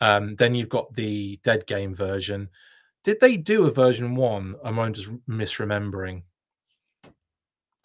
Um, 0.00 0.34
then 0.34 0.54
you've 0.54 0.68
got 0.68 0.94
the 0.94 1.40
dead 1.42 1.66
game 1.66 1.94
version, 1.94 2.48
did 3.04 3.20
they 3.20 3.36
do 3.36 3.66
a 3.66 3.70
version 3.70 4.14
one? 4.14 4.56
Am 4.64 4.78
I 4.78 4.90
just 4.90 5.10
misremembering? 5.28 6.22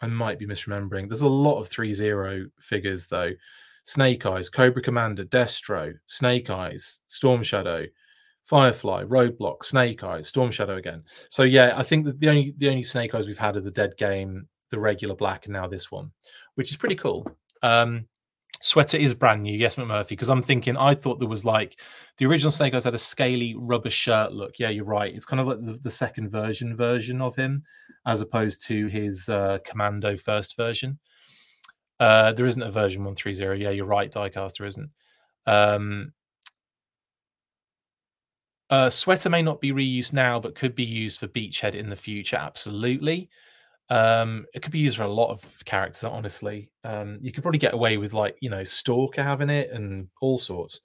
I 0.00 0.06
might 0.06 0.38
be 0.38 0.46
misremembering. 0.46 1.08
There's 1.08 1.22
a 1.22 1.28
lot 1.28 1.60
of 1.60 1.68
ThreeZero 1.68 2.50
figures, 2.60 3.06
though. 3.06 3.32
Snake 3.84 4.26
Eyes, 4.26 4.48
Cobra 4.48 4.82
Commander, 4.82 5.24
Destro, 5.24 5.94
Snake 6.06 6.50
Eyes, 6.50 7.00
Storm 7.06 7.42
Shadow, 7.42 7.84
Firefly, 8.44 9.04
Roadblock, 9.04 9.64
Snake 9.64 10.02
Eyes, 10.02 10.28
Storm 10.28 10.50
Shadow 10.50 10.76
again. 10.76 11.02
So 11.28 11.42
yeah, 11.42 11.74
I 11.76 11.82
think 11.82 12.04
that 12.06 12.18
the 12.18 12.28
only 12.28 12.54
the 12.56 12.68
only 12.68 12.82
Snake 12.82 13.14
Eyes 13.14 13.26
we've 13.26 13.38
had 13.38 13.56
are 13.56 13.60
the 13.60 13.70
Dead 13.70 13.96
Game, 13.96 14.48
the 14.70 14.78
regular 14.78 15.14
black, 15.14 15.46
and 15.46 15.52
now 15.52 15.66
this 15.66 15.90
one, 15.90 16.12
which 16.54 16.70
is 16.70 16.76
pretty 16.76 16.96
cool. 16.96 17.26
Um, 17.62 18.06
Sweater 18.64 18.96
is 18.96 19.12
brand 19.12 19.42
new, 19.42 19.54
yes, 19.54 19.76
McMurphy. 19.76 20.08
Because 20.08 20.30
I'm 20.30 20.40
thinking, 20.40 20.74
I 20.74 20.94
thought 20.94 21.18
there 21.18 21.28
was 21.28 21.44
like 21.44 21.78
the 22.16 22.24
original 22.24 22.50
Snake 22.50 22.72
Eyes 22.72 22.84
had 22.84 22.94
a 22.94 22.98
scaly 22.98 23.54
rubber 23.58 23.90
shirt 23.90 24.32
look. 24.32 24.58
Yeah, 24.58 24.70
you're 24.70 24.86
right. 24.86 25.14
It's 25.14 25.26
kind 25.26 25.38
of 25.38 25.46
like 25.46 25.62
the, 25.62 25.74
the 25.74 25.90
second 25.90 26.30
version 26.30 26.74
version 26.74 27.20
of 27.20 27.36
him, 27.36 27.62
as 28.06 28.22
opposed 28.22 28.64
to 28.68 28.86
his 28.86 29.28
uh, 29.28 29.58
Commando 29.66 30.16
first 30.16 30.56
version. 30.56 30.98
Uh, 32.00 32.32
there 32.32 32.46
isn't 32.46 32.62
a 32.62 32.70
version 32.70 33.04
130. 33.04 33.62
Yeah, 33.62 33.68
you're 33.68 33.84
right, 33.84 34.10
Diecast, 34.10 34.56
there 34.56 34.66
isn't. 34.66 34.88
Um, 35.44 36.14
uh, 38.70 38.88
sweater 38.88 39.28
may 39.28 39.42
not 39.42 39.60
be 39.60 39.72
reused 39.72 40.14
now, 40.14 40.40
but 40.40 40.54
could 40.54 40.74
be 40.74 40.84
used 40.84 41.18
for 41.20 41.28
Beachhead 41.28 41.74
in 41.74 41.90
the 41.90 41.96
future. 41.96 42.36
Absolutely. 42.36 43.28
Um, 43.90 44.46
it 44.54 44.62
could 44.62 44.72
be 44.72 44.78
used 44.78 44.96
for 44.96 45.02
a 45.02 45.12
lot 45.12 45.30
of 45.30 45.42
characters, 45.64 46.04
honestly. 46.04 46.70
Um, 46.84 47.18
you 47.20 47.32
could 47.32 47.42
probably 47.42 47.58
get 47.58 47.74
away 47.74 47.98
with 47.98 48.14
like, 48.14 48.36
you 48.40 48.50
know, 48.50 48.64
Stalker 48.64 49.22
having 49.22 49.50
it 49.50 49.70
and 49.70 50.08
all 50.20 50.38
sorts. 50.38 50.80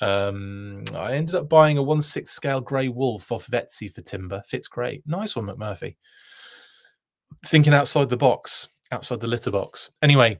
Um, 0.00 0.84
I 0.94 1.14
ended 1.14 1.36
up 1.36 1.48
buying 1.48 1.78
a 1.78 1.82
1 1.82 2.02
6 2.02 2.30
scale 2.30 2.60
grey 2.60 2.88
wolf 2.88 3.32
off 3.32 3.48
of 3.48 3.54
Etsy 3.54 3.92
for 3.92 4.02
timber. 4.02 4.42
Fits 4.46 4.68
great. 4.68 5.02
Nice 5.06 5.36
one, 5.36 5.46
McMurphy. 5.46 5.96
Thinking 7.46 7.74
outside 7.74 8.08
the 8.08 8.16
box, 8.16 8.68
outside 8.92 9.20
the 9.20 9.26
litter 9.26 9.50
box. 9.50 9.90
Anyway, 10.02 10.38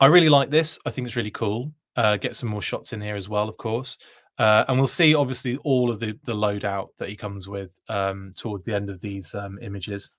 I 0.00 0.06
really 0.06 0.28
like 0.28 0.50
this. 0.50 0.78
I 0.86 0.90
think 0.90 1.06
it's 1.06 1.16
really 1.16 1.30
cool. 1.30 1.72
Uh, 1.96 2.16
get 2.16 2.36
some 2.36 2.48
more 2.48 2.62
shots 2.62 2.92
in 2.92 3.00
here 3.00 3.16
as 3.16 3.28
well, 3.28 3.48
of 3.48 3.56
course. 3.56 3.98
Uh, 4.38 4.64
and 4.68 4.78
we'll 4.78 4.86
see, 4.86 5.14
obviously, 5.14 5.56
all 5.58 5.90
of 5.90 6.00
the, 6.00 6.18
the 6.24 6.34
loadout 6.34 6.88
that 6.98 7.08
he 7.08 7.16
comes 7.16 7.48
with 7.48 7.78
um, 7.88 8.32
toward 8.36 8.64
the 8.64 8.74
end 8.74 8.88
of 8.88 9.00
these 9.00 9.34
um, 9.34 9.58
images. 9.60 10.18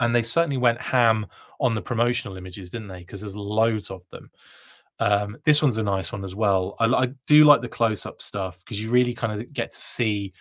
And 0.00 0.14
they 0.14 0.22
certainly 0.22 0.56
went 0.56 0.80
ham 0.80 1.26
on 1.60 1.74
the 1.74 1.82
promotional 1.82 2.36
images, 2.36 2.70
didn't 2.70 2.88
they? 2.88 3.00
Because 3.00 3.20
there's 3.20 3.36
loads 3.36 3.90
of 3.90 4.02
them. 4.10 4.30
Um, 4.98 5.38
this 5.44 5.62
one's 5.62 5.78
a 5.78 5.82
nice 5.82 6.12
one 6.12 6.24
as 6.24 6.34
well. 6.34 6.76
I, 6.78 6.86
I 6.86 7.08
do 7.26 7.44
like 7.44 7.62
the 7.62 7.68
close 7.68 8.04
up 8.04 8.20
stuff 8.20 8.60
because 8.60 8.82
you 8.82 8.90
really 8.90 9.14
kind 9.14 9.32
of 9.32 9.52
get 9.52 9.72
to 9.72 9.78
see 9.78 10.32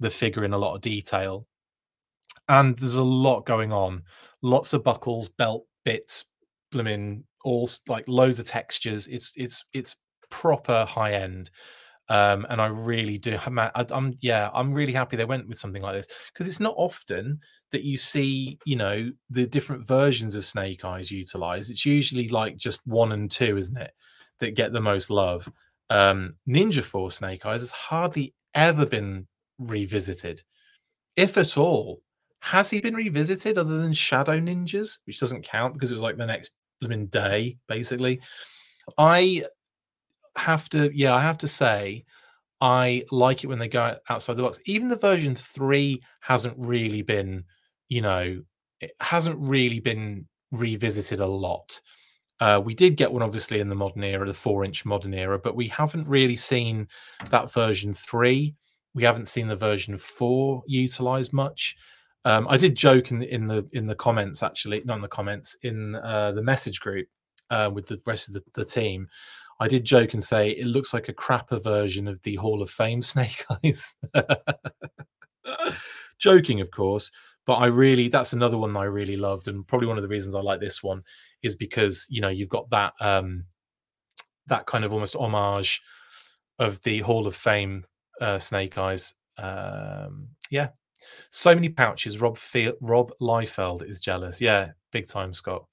the 0.00 0.10
figure 0.10 0.44
in 0.44 0.52
a 0.52 0.58
lot 0.58 0.74
of 0.74 0.80
detail. 0.80 1.46
And 2.48 2.76
there's 2.78 2.96
a 2.96 3.02
lot 3.02 3.46
going 3.46 3.72
on 3.72 4.02
lots 4.42 4.72
of 4.72 4.82
buckles, 4.82 5.28
belt 5.28 5.66
bits, 5.84 6.26
blooming 6.72 7.24
all 7.44 7.68
like 7.88 8.06
loads 8.08 8.40
of 8.40 8.46
textures. 8.46 9.06
It's 9.06 9.32
it's 9.36 9.64
it's 9.72 9.96
proper 10.30 10.84
high 10.84 11.12
end. 11.12 11.50
Um, 12.08 12.44
and 12.50 12.60
I 12.60 12.66
really 12.66 13.18
do. 13.18 13.38
I, 13.46 13.84
am 13.92 14.14
yeah, 14.20 14.50
I'm 14.52 14.72
really 14.72 14.92
happy 14.92 15.16
they 15.16 15.24
went 15.24 15.46
with 15.46 15.58
something 15.58 15.82
like 15.82 15.94
this 15.94 16.08
because 16.32 16.48
it's 16.48 16.58
not 16.58 16.74
often 16.76 17.38
that 17.72 17.84
you 17.84 17.96
see, 17.96 18.58
you 18.64 18.76
know, 18.76 19.10
the 19.30 19.46
different 19.46 19.86
versions 19.86 20.34
of 20.34 20.44
Snake 20.44 20.84
Eyes 20.84 21.10
utilized. 21.10 21.70
It's 21.70 21.86
usually 21.86 22.28
like 22.28 22.56
just 22.56 22.80
one 22.86 23.12
and 23.12 23.30
two, 23.30 23.56
isn't 23.56 23.76
it, 23.76 23.92
that 24.40 24.56
get 24.56 24.72
the 24.72 24.80
most 24.80 25.10
love. 25.10 25.50
Um, 25.88 26.34
Ninja 26.48 26.82
Force 26.82 27.16
Snake 27.16 27.46
Eyes 27.46 27.60
has 27.60 27.70
hardly 27.70 28.34
ever 28.54 28.86
been 28.86 29.26
revisited, 29.58 30.42
if 31.16 31.36
at 31.36 31.56
all. 31.56 32.02
Has 32.42 32.70
he 32.70 32.80
been 32.80 32.94
revisited 32.94 33.58
other 33.58 33.78
than 33.78 33.92
Shadow 33.92 34.40
Ninjas, 34.40 35.00
which 35.04 35.20
doesn't 35.20 35.42
count 35.42 35.74
because 35.74 35.90
it 35.90 35.94
was 35.94 36.02
like 36.02 36.16
the 36.16 36.24
next 36.24 36.54
living 36.80 37.06
day, 37.06 37.58
basically? 37.68 38.20
I 38.96 39.44
have 40.36 40.68
to, 40.70 40.90
yeah, 40.94 41.14
I 41.14 41.20
have 41.20 41.38
to 41.38 41.48
say, 41.48 42.04
I 42.62 43.04
like 43.10 43.44
it 43.44 43.48
when 43.48 43.58
they 43.58 43.68
go 43.68 43.96
outside 44.08 44.34
the 44.34 44.42
box. 44.42 44.58
Even 44.64 44.88
the 44.88 44.96
version 44.96 45.34
three 45.34 46.02
hasn't 46.20 46.54
really 46.58 47.02
been, 47.02 47.44
you 47.90 48.00
know, 48.00 48.40
it 48.80 48.92
hasn't 49.00 49.36
really 49.38 49.80
been 49.80 50.26
revisited 50.52 51.20
a 51.20 51.26
lot. 51.26 51.78
Uh, 52.40 52.58
we 52.64 52.74
did 52.74 52.96
get 52.96 53.12
one 53.12 53.22
obviously 53.22 53.60
in 53.60 53.68
the 53.68 53.74
modern 53.74 54.02
era, 54.02 54.26
the 54.26 54.32
four 54.32 54.64
inch 54.64 54.86
modern 54.86 55.12
era, 55.12 55.38
but 55.38 55.54
we 55.54 55.68
haven't 55.68 56.08
really 56.08 56.36
seen 56.36 56.88
that 57.28 57.52
version 57.52 57.92
three. 57.92 58.54
We 58.94 59.04
haven't 59.04 59.28
seen 59.28 59.46
the 59.46 59.56
version 59.56 59.98
four 59.98 60.62
utilized 60.66 61.34
much. 61.34 61.76
Um, 62.24 62.46
I 62.48 62.56
did 62.56 62.74
joke 62.74 63.10
in 63.10 63.18
the 63.18 63.34
in 63.34 63.46
the 63.46 63.68
in 63.72 63.86
the 63.86 63.94
comments 63.94 64.42
actually, 64.42 64.82
not 64.84 64.96
in 64.96 65.02
the 65.02 65.08
comments 65.08 65.56
in 65.62 65.96
uh, 65.96 66.32
the 66.32 66.42
message 66.42 66.80
group 66.80 67.08
uh, 67.50 67.70
with 67.72 67.86
the 67.86 68.00
rest 68.06 68.28
of 68.28 68.34
the, 68.34 68.42
the, 68.54 68.64
team. 68.64 69.06
I 69.58 69.68
did 69.68 69.84
joke 69.84 70.14
and 70.14 70.22
say 70.22 70.50
it 70.50 70.66
looks 70.66 70.94
like 70.94 71.08
a 71.08 71.14
crapper 71.14 71.62
version 71.62 72.08
of 72.08 72.20
the 72.22 72.36
Hall 72.36 72.62
of 72.62 72.70
Fame 72.70 73.02
Snake 73.02 73.44
Eyes. 73.64 73.94
Joking, 76.18 76.60
of 76.60 76.70
course, 76.70 77.10
but 77.46 77.54
I 77.54 77.66
really 77.66 78.08
that's 78.08 78.32
another 78.32 78.58
one 78.58 78.72
that 78.72 78.80
I 78.80 78.84
really 78.84 79.16
loved, 79.16 79.48
and 79.48 79.66
probably 79.66 79.88
one 79.88 79.96
of 79.98 80.02
the 80.02 80.08
reasons 80.08 80.34
I 80.34 80.40
like 80.40 80.60
this 80.60 80.82
one 80.82 81.02
is 81.42 81.54
because 81.54 82.06
you 82.08 82.20
know 82.20 82.28
you've 82.28 82.48
got 82.48 82.68
that 82.70 82.92
um 83.00 83.44
that 84.46 84.66
kind 84.66 84.84
of 84.84 84.92
almost 84.92 85.16
homage 85.16 85.80
of 86.58 86.82
the 86.82 87.00
Hall 87.00 87.26
of 87.26 87.34
Fame 87.34 87.84
uh, 88.20 88.38
Snake 88.38 88.76
Eyes. 88.76 89.14
Um, 89.38 90.28
yeah, 90.50 90.68
so 91.30 91.54
many 91.54 91.68
pouches. 91.68 92.20
Rob 92.20 92.36
Fe- 92.36 92.74
Rob 92.82 93.12
Liefeld 93.20 93.88
is 93.88 94.00
jealous. 94.00 94.40
Yeah, 94.40 94.72
big 94.92 95.06
time, 95.06 95.32
Scott. 95.32 95.64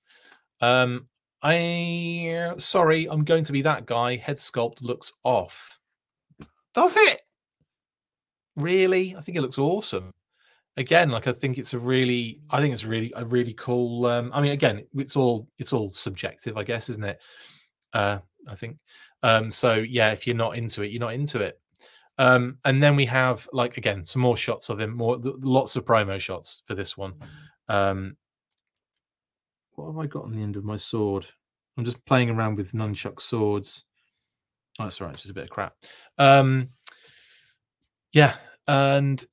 Um, 0.61 1.07
I 1.43 2.53
sorry, 2.57 3.07
I'm 3.09 3.23
going 3.23 3.43
to 3.43 3.51
be 3.51 3.61
that 3.63 3.85
guy. 3.85 4.15
Head 4.15 4.37
sculpt 4.37 4.81
looks 4.81 5.11
off. 5.23 5.77
Does 6.73 6.95
it? 6.97 7.21
Really? 8.55 9.15
I 9.15 9.21
think 9.21 9.37
it 9.37 9.41
looks 9.41 9.59
awesome. 9.59 10.13
Again, 10.77 11.09
like 11.09 11.27
I 11.27 11.33
think 11.33 11.57
it's 11.57 11.73
a 11.73 11.79
really, 11.79 12.39
I 12.49 12.61
think 12.61 12.73
it's 12.73 12.85
really 12.85 13.11
a 13.15 13.25
really 13.25 13.53
cool. 13.53 14.05
Um, 14.05 14.31
I 14.33 14.41
mean, 14.41 14.51
again, 14.51 14.85
it's 14.95 15.15
all 15.15 15.47
it's 15.57 15.73
all 15.73 15.91
subjective, 15.91 16.55
I 16.55 16.63
guess, 16.63 16.87
isn't 16.89 17.03
it? 17.03 17.19
Uh, 17.93 18.19
I 18.47 18.55
think. 18.55 18.77
Um, 19.23 19.51
so 19.51 19.75
yeah, 19.75 20.11
if 20.11 20.27
you're 20.27 20.35
not 20.35 20.55
into 20.55 20.83
it, 20.83 20.91
you're 20.91 20.99
not 20.99 21.13
into 21.13 21.41
it. 21.41 21.59
Um, 22.19 22.57
and 22.65 22.81
then 22.81 22.95
we 22.95 23.05
have 23.05 23.47
like 23.53 23.77
again 23.77 24.05
some 24.05 24.21
more 24.21 24.37
shots 24.37 24.69
of 24.69 24.79
him, 24.79 24.95
more 24.95 25.17
lots 25.21 25.75
of 25.75 25.85
promo 25.85 26.19
shots 26.19 26.61
for 26.65 26.75
this 26.75 26.95
one. 26.95 27.13
Um, 27.67 28.15
what 29.73 29.87
have 29.87 29.97
I 29.97 30.07
got 30.07 30.23
on 30.23 30.31
the 30.31 30.41
end 30.41 30.57
of 30.57 30.63
my 30.63 30.75
sword? 30.75 31.25
I'm 31.77 31.85
just 31.85 32.03
playing 32.05 32.29
around 32.29 32.55
with 32.55 32.71
nunchuck 32.71 33.19
swords. 33.19 33.85
Oh, 34.79 34.83
that's 34.83 35.01
right, 35.01 35.11
it's 35.11 35.23
just 35.23 35.31
a 35.31 35.35
bit 35.35 35.45
of 35.45 35.49
crap. 35.49 35.73
Um, 36.17 36.69
yeah, 38.13 38.35
and 38.67 39.23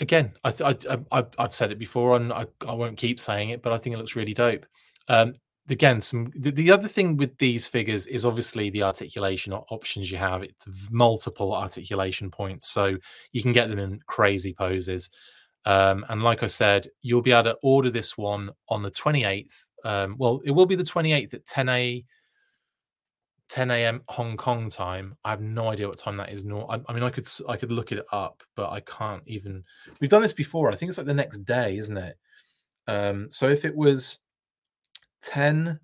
again, 0.00 0.32
I, 0.44 0.52
I, 0.64 1.04
I 1.12 1.24
have 1.38 1.54
said 1.54 1.72
it 1.72 1.78
before, 1.78 2.16
and 2.16 2.32
I, 2.32 2.46
I 2.66 2.72
won't 2.72 2.96
keep 2.96 3.20
saying 3.20 3.50
it, 3.50 3.62
but 3.62 3.72
I 3.72 3.78
think 3.78 3.94
it 3.94 3.98
looks 3.98 4.16
really 4.16 4.34
dope. 4.34 4.66
Um, 5.08 5.34
again 5.68 6.00
some 6.00 6.32
the, 6.36 6.50
the, 6.50 6.70
other 6.70 6.88
thing 6.88 7.16
with 7.16 7.36
these 7.38 7.66
figures 7.66 8.06
is 8.06 8.24
obviously 8.24 8.70
the 8.70 8.82
articulation 8.82 9.52
options 9.52 10.10
you 10.10 10.18
have 10.18 10.42
it's 10.42 10.66
multiple 10.90 11.54
articulation 11.54 12.30
points 12.30 12.68
so 12.68 12.96
you 13.32 13.42
can 13.42 13.52
get 13.52 13.68
them 13.68 13.78
in 13.78 14.00
crazy 14.06 14.52
poses 14.52 15.10
um, 15.66 16.04
and 16.08 16.22
like 16.22 16.42
i 16.42 16.46
said 16.46 16.86
you'll 17.02 17.22
be 17.22 17.32
able 17.32 17.44
to 17.44 17.56
order 17.62 17.90
this 17.90 18.16
one 18.18 18.50
on 18.68 18.82
the 18.82 18.90
28th 18.90 19.54
um, 19.84 20.16
well 20.18 20.40
it 20.44 20.50
will 20.50 20.66
be 20.66 20.74
the 20.76 20.82
28th 20.82 21.34
at 21.34 21.46
10 21.46 21.68
a 21.68 22.04
10 23.50 23.70
a.m 23.70 24.00
hong 24.08 24.36
kong 24.36 24.70
time 24.70 25.16
i 25.24 25.30
have 25.30 25.42
no 25.42 25.68
idea 25.68 25.86
what 25.86 25.98
time 25.98 26.16
that 26.16 26.32
is 26.32 26.44
Nor 26.44 26.70
I, 26.72 26.80
I 26.88 26.92
mean 26.92 27.02
i 27.02 27.10
could 27.10 27.28
i 27.48 27.56
could 27.56 27.72
look 27.72 27.92
it 27.92 28.04
up 28.12 28.42
but 28.56 28.70
i 28.70 28.80
can't 28.80 29.22
even 29.26 29.62
we've 30.00 30.08
done 30.08 30.22
this 30.22 30.32
before 30.32 30.70
i 30.70 30.76
think 30.76 30.88
it's 30.88 30.98
like 30.98 31.06
the 31.06 31.14
next 31.14 31.44
day 31.44 31.76
isn't 31.76 31.96
it 31.96 32.16
um, 32.86 33.28
so 33.30 33.48
if 33.48 33.64
it 33.64 33.76
was 33.76 34.18
10 35.22 35.78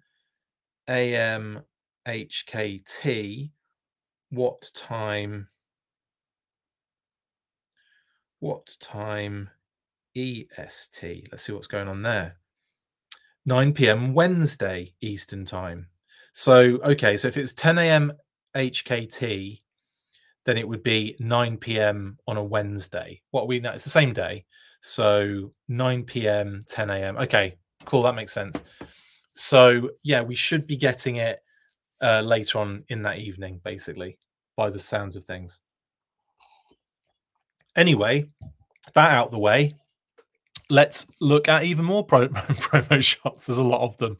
a.m. 0.89 1.63
HKT. 2.07 3.51
What 4.31 4.71
time? 4.75 5.49
What 8.41 8.77
time 8.81 9.51
EST? 10.17 11.29
Let's 11.31 11.45
see 11.45 11.53
what's 11.53 11.67
going 11.67 11.89
on 11.89 12.03
there. 12.03 12.37
9 13.45 13.73
p.m. 13.73 14.15
Wednesday 14.15 14.95
Eastern 15.01 15.45
Time. 15.45 15.89
So, 16.37 16.79
okay, 16.85 17.17
so 17.17 17.29
if 17.29 17.39
it's 17.39 17.55
10 17.55 17.79
a.m. 17.79 18.13
HKT, 18.55 19.59
then 20.45 20.59
it 20.59 20.69
would 20.69 20.83
be 20.83 21.17
9 21.19 21.57
p.m. 21.57 22.19
on 22.29 22.37
a 22.37 22.45
Wednesday. 22.45 23.23
What 23.31 23.49
we 23.49 23.59
know, 23.59 23.73
it's 23.73 23.85
the 23.85 23.91
same 23.91 24.13
day. 24.13 24.45
So 24.83 25.53
9 25.69 26.05
p.m., 26.05 26.63
10 26.69 26.91
a.m. 26.91 27.17
Okay, 27.17 27.57
cool. 27.87 28.03
That 28.03 28.15
makes 28.15 28.35
sense. 28.35 28.65
So 29.35 29.89
yeah, 30.03 30.21
we 30.21 30.35
should 30.35 30.67
be 30.67 30.77
getting 30.77 31.17
it 31.17 31.39
uh, 32.03 32.21
later 32.21 32.59
on 32.59 32.85
in 32.91 33.01
that 33.01 33.17
evening, 33.17 33.63
basically, 33.65 34.19
by 34.59 34.69
the 34.69 34.79
sounds 34.79 35.17
of 35.17 35.25
things. 35.25 35.63
Anyway, 37.77 38.29
that 38.93 39.11
out 39.11 39.31
the 39.31 39.39
way, 39.39 39.75
let's 40.69 41.07
look 41.19 41.49
at 41.49 41.65
even 41.65 41.87
more 41.87 42.05
pro- 42.05 42.29
promo 42.29 43.03
shots. 43.03 43.47
There's 43.47 43.57
a 43.57 43.63
lot 43.65 43.81
of 43.81 43.97
them. 43.97 44.19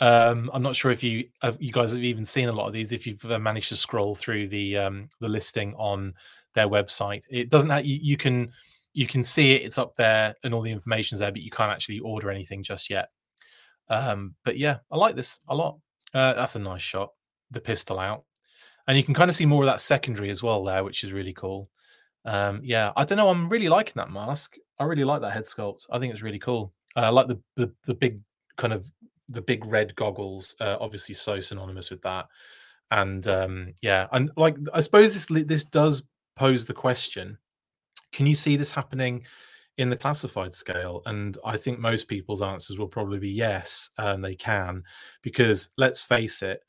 Um, 0.00 0.50
I'm 0.52 0.62
not 0.62 0.76
sure 0.76 0.90
if 0.90 1.02
you 1.02 1.24
uh, 1.42 1.52
you 1.58 1.72
guys 1.72 1.92
have 1.92 2.02
even 2.02 2.24
seen 2.24 2.48
a 2.48 2.52
lot 2.52 2.66
of 2.66 2.72
these. 2.72 2.92
If 2.92 3.06
you've 3.06 3.24
uh, 3.24 3.38
managed 3.38 3.70
to 3.70 3.76
scroll 3.76 4.14
through 4.14 4.48
the 4.48 4.76
um, 4.76 5.08
the 5.20 5.28
listing 5.28 5.74
on 5.74 6.14
their 6.54 6.68
website, 6.68 7.24
it 7.30 7.50
doesn't. 7.50 7.70
Have, 7.70 7.86
you, 7.86 7.98
you 8.02 8.16
can 8.16 8.50
you 8.92 9.06
can 9.06 9.22
see 9.22 9.52
it. 9.52 9.62
It's 9.62 9.78
up 9.78 9.94
there, 9.94 10.34
and 10.44 10.52
all 10.52 10.62
the 10.62 10.70
information's 10.70 11.20
there, 11.20 11.32
but 11.32 11.42
you 11.42 11.50
can't 11.50 11.72
actually 11.72 12.00
order 12.00 12.30
anything 12.30 12.62
just 12.62 12.90
yet. 12.90 13.08
Um, 13.88 14.34
but 14.44 14.58
yeah, 14.58 14.78
I 14.90 14.96
like 14.96 15.16
this 15.16 15.38
a 15.48 15.54
lot. 15.54 15.78
Uh, 16.12 16.34
that's 16.34 16.56
a 16.56 16.60
nice 16.60 16.82
shot. 16.82 17.10
The 17.50 17.60
pistol 17.60 17.98
out, 17.98 18.24
and 18.88 18.98
you 18.98 19.04
can 19.04 19.14
kind 19.14 19.30
of 19.30 19.34
see 19.34 19.46
more 19.46 19.62
of 19.62 19.66
that 19.66 19.80
secondary 19.80 20.30
as 20.30 20.42
well 20.42 20.62
there, 20.64 20.84
which 20.84 21.04
is 21.04 21.12
really 21.12 21.32
cool. 21.32 21.70
Um, 22.26 22.60
yeah, 22.62 22.92
I 22.96 23.04
don't 23.04 23.18
know. 23.18 23.28
I'm 23.28 23.48
really 23.48 23.68
liking 23.68 23.94
that 23.96 24.10
mask. 24.10 24.56
I 24.78 24.84
really 24.84 25.04
like 25.04 25.22
that 25.22 25.32
head 25.32 25.44
sculpt. 25.44 25.86
I 25.90 25.98
think 25.98 26.12
it's 26.12 26.22
really 26.22 26.40
cool. 26.40 26.72
Uh, 26.96 27.00
I 27.00 27.08
like 27.08 27.28
the, 27.28 27.40
the 27.54 27.72
the 27.84 27.94
big 27.94 28.20
kind 28.56 28.72
of 28.72 28.84
the 29.28 29.42
big 29.42 29.64
red 29.66 29.94
goggles, 29.96 30.54
uh, 30.60 30.76
obviously 30.80 31.14
so 31.14 31.40
synonymous 31.40 31.90
with 31.90 32.02
that. 32.02 32.26
And 32.90 33.26
um, 33.26 33.72
yeah, 33.82 34.06
and 34.12 34.30
like 34.36 34.56
I 34.72 34.80
suppose 34.80 35.12
this 35.12 35.44
this 35.46 35.64
does 35.64 36.08
pose 36.36 36.64
the 36.64 36.74
question: 36.74 37.36
Can 38.12 38.26
you 38.26 38.34
see 38.34 38.56
this 38.56 38.70
happening 38.70 39.24
in 39.78 39.90
the 39.90 39.96
classified 39.96 40.54
scale? 40.54 41.02
And 41.06 41.36
I 41.44 41.56
think 41.56 41.80
most 41.80 42.08
people's 42.08 42.42
answers 42.42 42.78
will 42.78 42.88
probably 42.88 43.18
be 43.18 43.30
yes, 43.30 43.90
um, 43.98 44.20
they 44.20 44.36
can, 44.36 44.84
because 45.22 45.70
let's 45.76 46.02
face 46.02 46.42
it, 46.42 46.60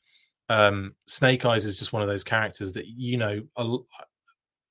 um, 0.50 0.96
Snake 1.06 1.46
Eyes 1.46 1.66
is 1.66 1.78
just 1.78 1.94
one 1.94 2.02
of 2.02 2.08
those 2.08 2.24
characters 2.24 2.74
that 2.74 2.88
you 2.88 3.18
know. 3.18 3.42
A, 3.58 3.78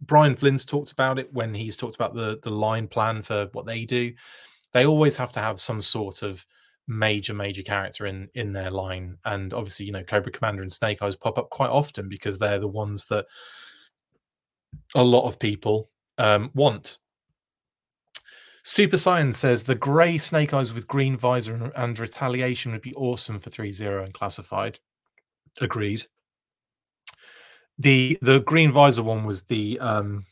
Brian 0.02 0.36
Flynn's 0.36 0.66
talked 0.66 0.92
about 0.92 1.18
it 1.18 1.32
when 1.32 1.54
he's 1.54 1.76
talked 1.76 1.94
about 1.94 2.14
the 2.14 2.38
the 2.42 2.50
line 2.50 2.86
plan 2.86 3.22
for 3.22 3.48
what 3.52 3.66
they 3.66 3.84
do. 3.84 4.12
They 4.72 4.84
always 4.84 5.16
have 5.16 5.32
to 5.32 5.40
have 5.40 5.58
some 5.58 5.80
sort 5.80 6.22
of 6.22 6.44
major 6.88 7.34
major 7.34 7.62
character 7.62 8.06
in 8.06 8.28
in 8.34 8.52
their 8.52 8.70
line, 8.70 9.18
and 9.24 9.52
obviously 9.52 9.86
you 9.86 9.92
know 9.92 10.04
Cobra 10.04 10.32
Commander 10.32 10.62
and 10.62 10.72
Snake 10.72 11.02
Eyes 11.02 11.16
pop 11.16 11.38
up 11.38 11.50
quite 11.50 11.70
often 11.70 12.08
because 12.08 12.38
they're 12.38 12.58
the 12.58 12.68
ones 12.68 13.06
that 13.06 13.26
a 14.94 15.02
lot 15.02 15.26
of 15.26 15.38
people 15.38 15.90
um, 16.18 16.50
want. 16.54 16.98
Super 18.64 18.96
Science 18.96 19.38
says 19.38 19.62
the 19.62 19.76
grey 19.76 20.18
Snake 20.18 20.52
Eyes 20.52 20.74
with 20.74 20.88
green 20.88 21.16
visor 21.16 21.54
and, 21.54 21.72
and 21.76 21.98
retaliation 21.98 22.72
would 22.72 22.82
be 22.82 22.94
awesome 22.94 23.38
for 23.38 23.48
ThreeZero 23.48 24.04
and 24.04 24.12
classified. 24.12 24.80
Agreed. 25.60 26.04
The 27.78 28.18
the 28.22 28.40
green 28.40 28.72
visor 28.72 29.02
one 29.02 29.24
was 29.24 29.44
the 29.44 29.78
um 29.78 30.26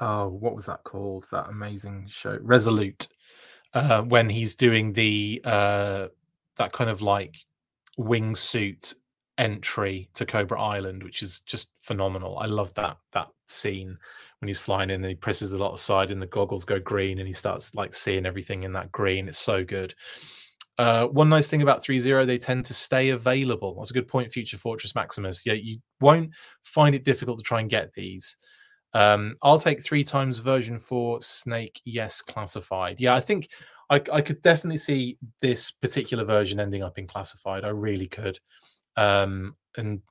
oh 0.00 0.28
what 0.28 0.56
was 0.56 0.66
that 0.66 0.82
called? 0.82 1.28
That 1.30 1.48
amazing 1.48 2.06
show 2.08 2.38
Resolute. 2.42 3.06
Uh 3.72 4.02
when 4.02 4.28
he's 4.28 4.54
doing 4.56 4.92
the 4.92 5.40
uh 5.44 6.08
that 6.56 6.72
kind 6.72 6.90
of 6.90 7.02
like 7.02 7.36
wingsuit 7.98 8.94
entry 9.38 10.08
to 10.14 10.26
Cobra 10.26 10.60
Island, 10.60 11.02
which 11.02 11.22
is 11.22 11.40
just 11.40 11.70
phenomenal. 11.80 12.38
I 12.38 12.46
love 12.46 12.74
that 12.74 12.98
that 13.12 13.28
scene 13.46 13.96
when 14.40 14.48
he's 14.48 14.58
flying 14.58 14.90
in 14.90 14.96
and 15.02 15.06
he 15.06 15.14
presses 15.14 15.50
the 15.50 15.58
lot 15.58 15.74
aside 15.74 16.10
and 16.10 16.20
the 16.20 16.26
goggles 16.26 16.64
go 16.64 16.78
green 16.78 17.18
and 17.18 17.28
he 17.28 17.34
starts 17.34 17.74
like 17.74 17.94
seeing 17.94 18.26
everything 18.26 18.64
in 18.64 18.72
that 18.72 18.90
green. 18.92 19.28
It's 19.28 19.38
so 19.38 19.64
good. 19.64 19.94
Uh, 20.78 21.06
one 21.08 21.28
nice 21.28 21.46
thing 21.46 21.60
about 21.60 21.84
ThreeZero, 21.84 22.26
they 22.26 22.38
tend 22.38 22.64
to 22.64 22.72
stay 22.74 23.10
available. 23.10 23.74
That's 23.74 23.90
a 23.90 23.94
good 23.94 24.08
point, 24.08 24.32
Future 24.32 24.56
Fortress 24.56 24.94
Maximus. 24.94 25.44
Yeah, 25.44 25.52
you 25.52 25.78
won't 26.00 26.30
find 26.62 26.94
it 26.94 27.04
difficult 27.04 27.36
to 27.38 27.44
try 27.44 27.60
and 27.60 27.68
get 27.68 27.92
these. 27.92 28.38
Um, 28.92 29.36
I'll 29.42 29.58
take 29.58 29.82
three 29.82 30.04
times 30.04 30.38
version 30.38 30.78
four 30.78 31.22
Snake, 31.22 31.80
yes, 31.84 32.22
classified. 32.22 33.00
Yeah, 33.00 33.14
I 33.14 33.20
think 33.20 33.48
I, 33.88 34.02
I, 34.12 34.20
could 34.20 34.42
definitely 34.42 34.78
see 34.78 35.16
this 35.40 35.70
particular 35.70 36.24
version 36.24 36.58
ending 36.58 36.82
up 36.82 36.98
in 36.98 37.06
classified. 37.06 37.64
I 37.64 37.68
really 37.68 38.08
could. 38.08 38.38
Um, 38.96 39.56
and 39.76 40.02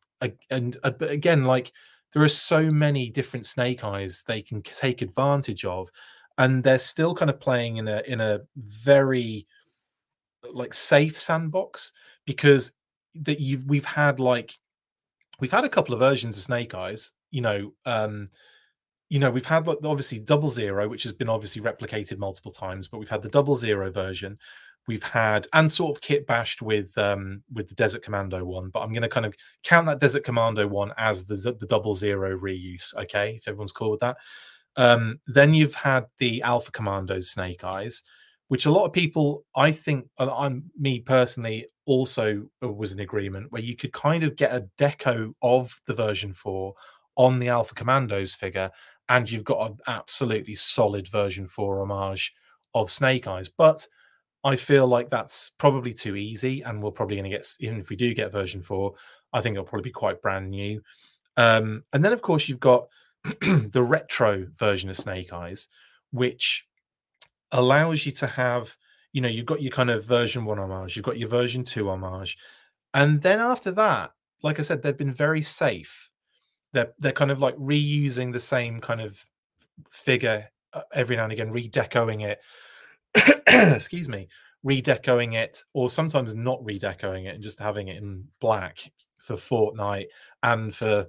and 0.50 0.78
but 0.82 1.10
again, 1.10 1.44
like 1.44 1.72
there 2.14 2.24
are 2.24 2.30
so 2.30 2.70
many 2.72 3.10
different 3.10 3.46
Snake 3.46 3.84
Eyes 3.84 4.24
they 4.26 4.42
can 4.42 4.62
take 4.62 5.02
advantage 5.02 5.66
of, 5.66 5.90
and 6.38 6.64
they're 6.64 6.80
still 6.80 7.14
kind 7.14 7.30
of 7.30 7.40
playing 7.40 7.78
in 7.78 7.88
a 7.88 8.02
in 8.08 8.22
a 8.22 8.40
very 8.56 9.46
like 10.52 10.74
safe 10.74 11.18
sandbox 11.18 11.92
because 12.26 12.72
that 13.16 13.40
you've 13.40 13.66
we've 13.66 13.86
had 13.86 14.20
like 14.20 14.58
we've 15.40 15.52
had 15.52 15.66
a 15.66 15.70
couple 15.70 15.94
of 15.94 16.00
versions 16.00 16.38
of 16.38 16.44
Snake 16.44 16.74
Eyes, 16.74 17.12
you 17.32 17.42
know, 17.42 17.74
um, 17.86 18.30
you 19.10 19.20
know, 19.20 19.32
we've 19.32 19.46
had 19.46 19.68
obviously 19.68 20.20
double 20.20 20.48
zero, 20.48 20.88
which 20.88 21.04
has 21.04 21.12
been 21.12 21.30
obviously 21.30 21.62
replicated 21.62 22.20
multiple 22.20 22.52
times, 22.52 22.88
but 22.88 23.00
we've 23.00 23.10
had 23.10 23.24
the 23.24 23.30
double 23.30 23.56
zero 23.56 23.92
version. 23.92 24.38
We've 24.88 25.04
had 25.04 25.48
and 25.54 25.72
sort 25.72 25.96
of 25.96 26.02
kit 26.02 26.26
bashed 26.26 26.62
with 26.62 26.98
um 26.98 27.44
with 27.54 27.68
the 27.68 27.76
Desert 27.76 28.04
Commando 28.04 28.44
one, 28.46 28.70
but 28.70 28.80
I'm 28.80 28.92
going 28.92 29.04
to 29.04 29.10
kind 29.10 29.26
of 29.26 29.36
count 29.64 29.88
that 29.88 30.00
Desert 30.00 30.24
Commando 30.24 30.68
one 30.68 30.94
as 30.98 31.26
the 31.26 31.36
the 31.60 31.68
double 31.68 31.94
zero 31.94 32.38
reuse. 32.38 32.96
Okay, 32.96 33.36
if 33.36 33.48
everyone's 33.48 33.72
cool 33.72 33.92
with 33.92 34.00
that. 34.00 34.18
Um, 34.76 35.20
then 35.28 35.54
you've 35.54 35.76
had 35.76 36.06
the 36.20 36.42
Alpha 36.44 36.72
Commandos 36.72 37.32
Snake 37.32 37.64
Eyes, 37.64 38.04
which 38.48 38.66
a 38.66 38.72
lot 38.72 38.86
of 38.86 38.94
people, 38.94 39.44
I 39.56 39.72
think, 39.72 40.08
I'm 40.18 40.64
me 40.80 41.00
personally, 41.00 41.68
also 41.86 42.50
was 42.62 42.92
in 42.92 43.00
agreement 43.00 43.52
where 43.52 43.62
you 43.62 43.76
could 43.76 43.92
kind 43.92 44.24
of 44.24 44.36
get 44.36 44.54
a 44.54 44.68
deco 44.78 45.34
of 45.42 45.76
the 45.86 45.94
version 45.94 46.34
four 46.34 46.76
on 47.18 47.40
the 47.40 47.50
Alpha 47.50 47.76
Commandos 47.76 48.34
figure, 48.34 48.72
and 49.10 49.30
you've 49.30 49.44
got 49.44 49.72
an 49.72 49.78
absolutely 49.88 50.56
solid 50.56 51.08
version 51.08 51.48
four 51.48 51.82
homage 51.82 52.34
of 52.76 52.90
Snake 52.90 53.28
Eyes. 53.28 53.50
But 53.50 53.86
I 54.44 54.56
feel 54.56 54.88
like 54.88 55.10
that's 55.10 55.50
probably 55.58 55.94
too 55.94 56.16
easy, 56.16 56.62
and 56.62 56.82
we're 56.82 56.92
probably 56.92 57.18
going 57.18 57.30
to 57.30 57.36
get, 57.36 57.52
even 57.60 57.80
if 57.80 57.90
we 57.90 57.96
do 57.96 58.14
get 58.14 58.32
version 58.32 58.62
four, 58.62 58.94
I 59.34 59.42
think 59.42 59.56
it'll 59.56 59.66
probably 59.66 59.90
be 59.90 59.94
quite 59.94 60.22
brand 60.22 60.50
new. 60.50 60.82
Um, 61.36 61.84
and 61.92 62.06
then, 62.06 62.14
of 62.14 62.22
course, 62.22 62.48
you've 62.48 62.60
got 62.60 62.88
the 63.42 63.84
retro 63.84 64.48
version 64.56 64.90
of 64.90 64.96
Snake 64.96 65.34
Eyes, 65.34 65.68
which 66.12 66.66
allows 67.52 68.06
you 68.06 68.12
to 68.14 68.28
have, 68.28 68.78
you 69.12 69.22
know, 69.22 69.28
you've 69.28 69.46
got 69.46 69.62
your 69.62 69.72
kind 69.72 69.90
of 69.90 70.06
version 70.06 70.46
one 70.46 70.60
homage, 70.60 70.96
you've 70.96 71.06
got 71.06 71.18
your 71.18 71.30
version 71.30 71.64
two 71.64 71.90
homage, 71.90 72.38
and 72.94 73.22
then 73.22 73.40
after 73.40 73.72
that, 73.72 74.12
like 74.42 74.60
I 74.60 74.62
said, 74.62 74.82
they've 74.82 74.96
been 74.96 75.14
very 75.14 75.42
safe. 75.42 76.09
They're 76.74 76.94
they're 77.00 77.12
kind 77.12 77.32
of 77.32 77.42
like 77.42 77.56
reusing 77.56 78.32
the 78.32 78.40
same 78.40 78.80
kind 78.80 79.02
of 79.02 79.24
figure 79.90 80.48
uh, 80.74 80.82
every 80.94 81.16
now 81.16 81.24
and 81.24 81.34
again, 81.34 81.52
redecoing 81.52 82.24
it. 82.24 82.40
excuse 83.76 84.08
me, 84.08 84.28
redecoing 84.66 85.36
it, 85.36 85.64
or 85.74 85.90
sometimes 85.90 86.36
not 86.36 86.62
redecoing 86.62 87.26
it 87.26 87.36
and 87.36 87.44
just 87.44 87.60
having 87.60 87.88
it 87.88 87.98
in 87.98 88.26
black 88.40 88.92
for 89.18 89.36
Fortnite 89.36 90.08
and 90.44 90.74
for 90.74 91.08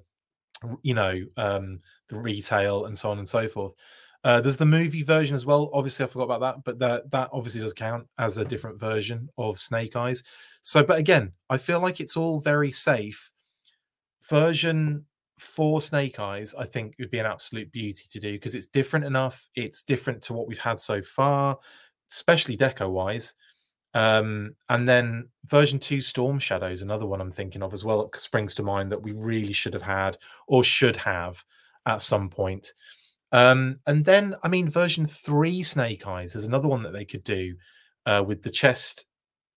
you 0.83 0.95
know 0.95 1.21
um, 1.37 1.81
the 2.09 2.19
retail 2.19 2.87
and 2.87 2.97
so 2.97 3.11
on 3.11 3.19
and 3.19 3.29
so 3.29 3.49
forth. 3.49 3.75
Uh, 4.23 4.41
there's 4.41 4.59
the 4.59 4.67
movie 4.67 5.03
version 5.03 5.35
as 5.35 5.47
well. 5.47 5.71
Obviously, 5.73 6.05
I 6.05 6.09
forgot 6.09 6.25
about 6.25 6.41
that, 6.41 6.65
but 6.65 6.79
that 6.79 7.11
that 7.11 7.31
obviously 7.33 7.63
does 7.63 7.73
count 7.73 8.07
as 8.19 8.37
a 8.37 8.45
different 8.45 8.79
version 8.79 9.29
of 9.39 9.59
Snake 9.59 9.97
Eyes. 9.97 10.23
So, 10.63 10.85
but 10.85 10.99
again, 10.99 11.33
I 11.49 11.57
feel 11.57 11.81
like 11.81 12.01
it's 12.01 12.17
all 12.17 12.41
very 12.41 12.71
safe. 12.71 13.31
Version 14.29 15.07
for 15.41 15.81
Snake 15.81 16.21
Eyes, 16.21 16.55
I 16.59 16.65
think 16.65 16.95
would 16.99 17.11
be 17.11 17.19
an 17.19 17.27
absolute 17.27 17.73
beauty 17.73 18.05
to 18.11 18.21
do 18.21 18.33
because 18.33 18.55
it's 18.55 18.67
different 18.67 19.05
enough. 19.05 19.49
It's 19.55 19.83
different 19.83 20.23
to 20.23 20.33
what 20.33 20.47
we've 20.47 20.59
had 20.59 20.79
so 20.79 21.01
far, 21.03 21.59
especially 22.11 22.57
deco 22.57 22.91
wise. 22.91 23.35
Um, 23.95 24.55
and 24.69 24.89
then 24.89 25.29
version 25.47 25.79
two 25.79 26.01
Storm 26.01 26.39
Shadows, 26.39 26.83
another 26.83 27.07
one 27.07 27.21
I'm 27.21 27.31
thinking 27.31 27.63
of 27.63 27.73
as 27.73 27.85
well, 27.85 28.11
springs 28.15 28.55
to 28.57 28.63
mind 28.63 28.93
that 28.93 29.03
we 29.03 29.13
really 29.13 29.53
should 29.53 29.75
have 29.75 29.83
had 29.83 30.17
or 30.47 30.63
should 30.63 30.97
have 30.97 31.43
at 31.87 32.03
some 32.03 32.29
point. 32.29 32.73
Um, 33.33 33.81
and 33.87 34.05
then, 34.05 34.37
I 34.43 34.49
mean, 34.49 34.69
version 34.69 35.07
three 35.07 35.63
Snake 35.63 36.07
Eyes 36.07 36.37
is 36.37 36.47
another 36.47 36.69
one 36.69 36.83
that 36.83 36.93
they 36.93 37.05
could 37.05 37.25
do 37.25 37.55
uh, 38.07 38.23
with 38.27 38.43
the 38.43 38.51
chest 38.51 39.07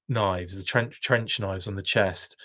knives, 0.10 0.56
the 0.56 0.64
trench 0.64 1.02
trench 1.02 1.40
knives 1.40 1.68
on 1.68 1.76
the 1.76 1.82
chest, 1.82 2.36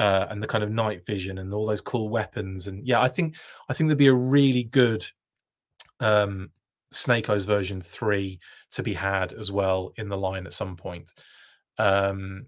uh, 0.00 0.26
and 0.30 0.42
the 0.42 0.46
kind 0.46 0.64
of 0.64 0.70
night 0.70 1.04
vision 1.04 1.36
and 1.38 1.52
all 1.52 1.66
those 1.66 1.82
cool 1.82 2.08
weapons. 2.08 2.68
And 2.68 2.84
yeah, 2.86 3.02
I 3.02 3.08
think 3.08 3.36
I 3.68 3.74
think 3.74 3.88
there'd 3.88 3.98
be 3.98 4.06
a 4.06 4.14
really 4.14 4.64
good 4.64 5.04
um, 6.00 6.50
Snake 6.90 7.28
Eyes 7.28 7.44
version 7.44 7.82
three 7.82 8.40
to 8.70 8.82
be 8.82 8.94
had 8.94 9.34
as 9.34 9.52
well 9.52 9.92
in 9.96 10.08
the 10.08 10.16
line 10.16 10.46
at 10.46 10.54
some 10.54 10.74
point. 10.74 11.12
Um, 11.76 12.46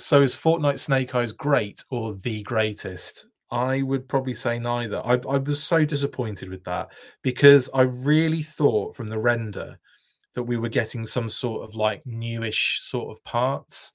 so 0.00 0.20
is 0.20 0.36
Fortnite 0.36 0.80
Snake 0.80 1.14
Eyes 1.14 1.30
great 1.30 1.84
or 1.90 2.16
the 2.16 2.42
greatest? 2.42 3.28
I 3.52 3.82
would 3.82 4.08
probably 4.08 4.34
say 4.34 4.58
neither. 4.58 5.00
I, 5.04 5.20
I 5.30 5.38
was 5.38 5.62
so 5.62 5.84
disappointed 5.84 6.50
with 6.50 6.64
that 6.64 6.88
because 7.22 7.70
I 7.72 7.82
really 7.82 8.42
thought 8.42 8.96
from 8.96 9.06
the 9.06 9.18
render 9.18 9.78
that 10.34 10.42
we 10.42 10.56
were 10.56 10.68
getting 10.68 11.04
some 11.04 11.28
sort 11.28 11.62
of 11.62 11.76
like 11.76 12.02
newish 12.04 12.78
sort 12.80 13.16
of 13.16 13.22
parts, 13.22 13.92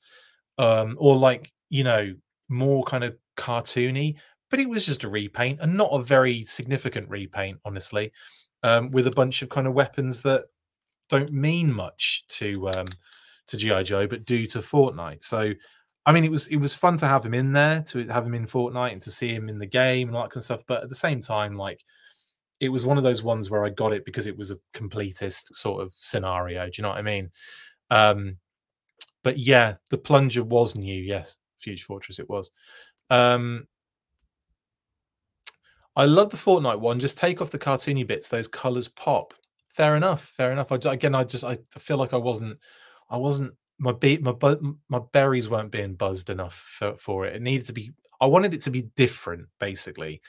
um, 0.62 0.96
or 1.00 1.18
like 1.18 1.52
you 1.70 1.84
know 1.84 2.14
more 2.48 2.84
kind 2.84 3.04
of 3.04 3.18
cartoony. 3.36 4.16
But 4.50 4.60
it 4.60 4.70
was 4.70 4.86
just 4.86 5.06
a 5.06 5.10
repaint 5.10 5.60
and 5.62 5.76
not 5.76 5.92
a 5.92 6.04
very 6.04 6.44
significant 6.44 7.10
repaint, 7.10 7.58
honestly, 7.64 8.12
um, 8.64 8.92
with 8.92 9.08
a 9.08 9.12
bunch 9.12 9.42
of 9.42 9.50
kind 9.50 9.66
of 9.66 9.74
weapons 9.74 10.22
that 10.22 10.46
don't 11.10 11.32
mean 11.32 11.74
much 11.74 12.26
to 12.28 12.70
um, 12.70 12.88
to 13.48 13.58
GI 13.58 13.84
Joe, 13.84 14.08
but 14.08 14.26
do 14.26 14.46
to 14.48 14.60
Fortnite. 14.60 15.24
So 15.24 15.52
I 16.06 16.12
mean, 16.12 16.24
it 16.24 16.32
was 16.32 16.48
it 16.48 16.58
was 16.58 16.76
fun 16.76 16.98
to 16.98 17.08
have 17.08 17.26
him 17.26 17.34
in 17.34 17.54
there, 17.54 17.82
to 17.88 18.06
have 18.08 18.26
him 18.26 18.36
in 18.36 18.46
Fortnite, 18.46 18.92
and 18.92 19.02
to 19.04 19.12
see 19.12 19.34
him 19.34 19.50
in 19.50 19.58
the 19.58 19.66
game 19.66 20.10
and 20.10 20.18
all 20.18 20.24
that 20.24 20.32
kind 20.32 20.42
of 20.42 20.46
stuff. 20.46 20.64
But 20.68 20.84
at 20.84 20.90
the 20.90 20.96
same 20.96 21.22
time, 21.22 21.56
like 21.58 21.82
it 22.60 22.70
was 22.70 22.86
one 22.86 22.98
of 22.98 23.04
those 23.04 23.24
ones 23.24 23.50
where 23.50 23.66
I 23.66 23.70
got 23.70 23.94
it 23.94 24.06
because 24.06 24.28
it 24.28 24.38
was 24.38 24.52
a 24.52 24.58
completist 24.74 25.56
sort 25.56 25.82
of 25.82 25.94
scenario. 25.96 26.66
Do 26.66 26.72
you 26.76 26.84
know 26.84 26.90
what 26.90 27.00
I 27.00 27.02
mean? 27.02 27.32
Um, 27.90 28.38
but 29.24 29.38
yeah, 29.38 29.76
the 29.90 29.98
plunger 29.98 30.44
was 30.44 30.76
new. 30.76 31.02
Yes, 31.02 31.38
Future 31.60 31.86
Fortress, 31.86 32.20
it 32.20 32.30
was. 32.30 32.52
Um, 33.10 33.68
I 35.96 36.06
love 36.06 36.30
the 36.30 36.38
Fortnite 36.38 36.80
one. 36.80 37.00
Just 37.00 37.18
take 37.18 37.42
off 37.42 37.52
the 37.52 37.60
cartoony 37.60 38.06
bits; 38.08 38.30
those 38.30 38.48
colors 38.48 38.88
pop. 38.88 39.34
Fair 39.70 39.96
enough. 39.96 40.34
Fair 40.38 40.52
enough. 40.52 40.72
I, 40.72 40.78
again, 40.92 41.16
I 41.16 41.24
just 41.24 41.44
I 41.44 41.58
feel 41.78 41.98
like 41.98 42.14
I 42.14 42.18
wasn't 42.18 42.58
I 43.10 43.18
wasn't 43.18 43.54
my 43.78 43.92
be- 43.92 44.20
my 44.20 44.34
my 44.90 45.00
berries 45.12 45.50
weren't 45.50 45.72
being 45.72 45.96
buzzed 45.96 46.30
enough 46.30 46.56
for, 46.56 46.96
for 46.98 47.26
it. 47.26 47.36
It 47.36 47.42
needed 47.42 47.66
to 47.68 47.74
be. 47.74 47.92
I 48.22 48.28
wanted 48.28 48.54
it 48.54 48.62
to 48.62 48.70
be 48.72 48.84
different, 48.96 49.48
basically, 49.60 50.22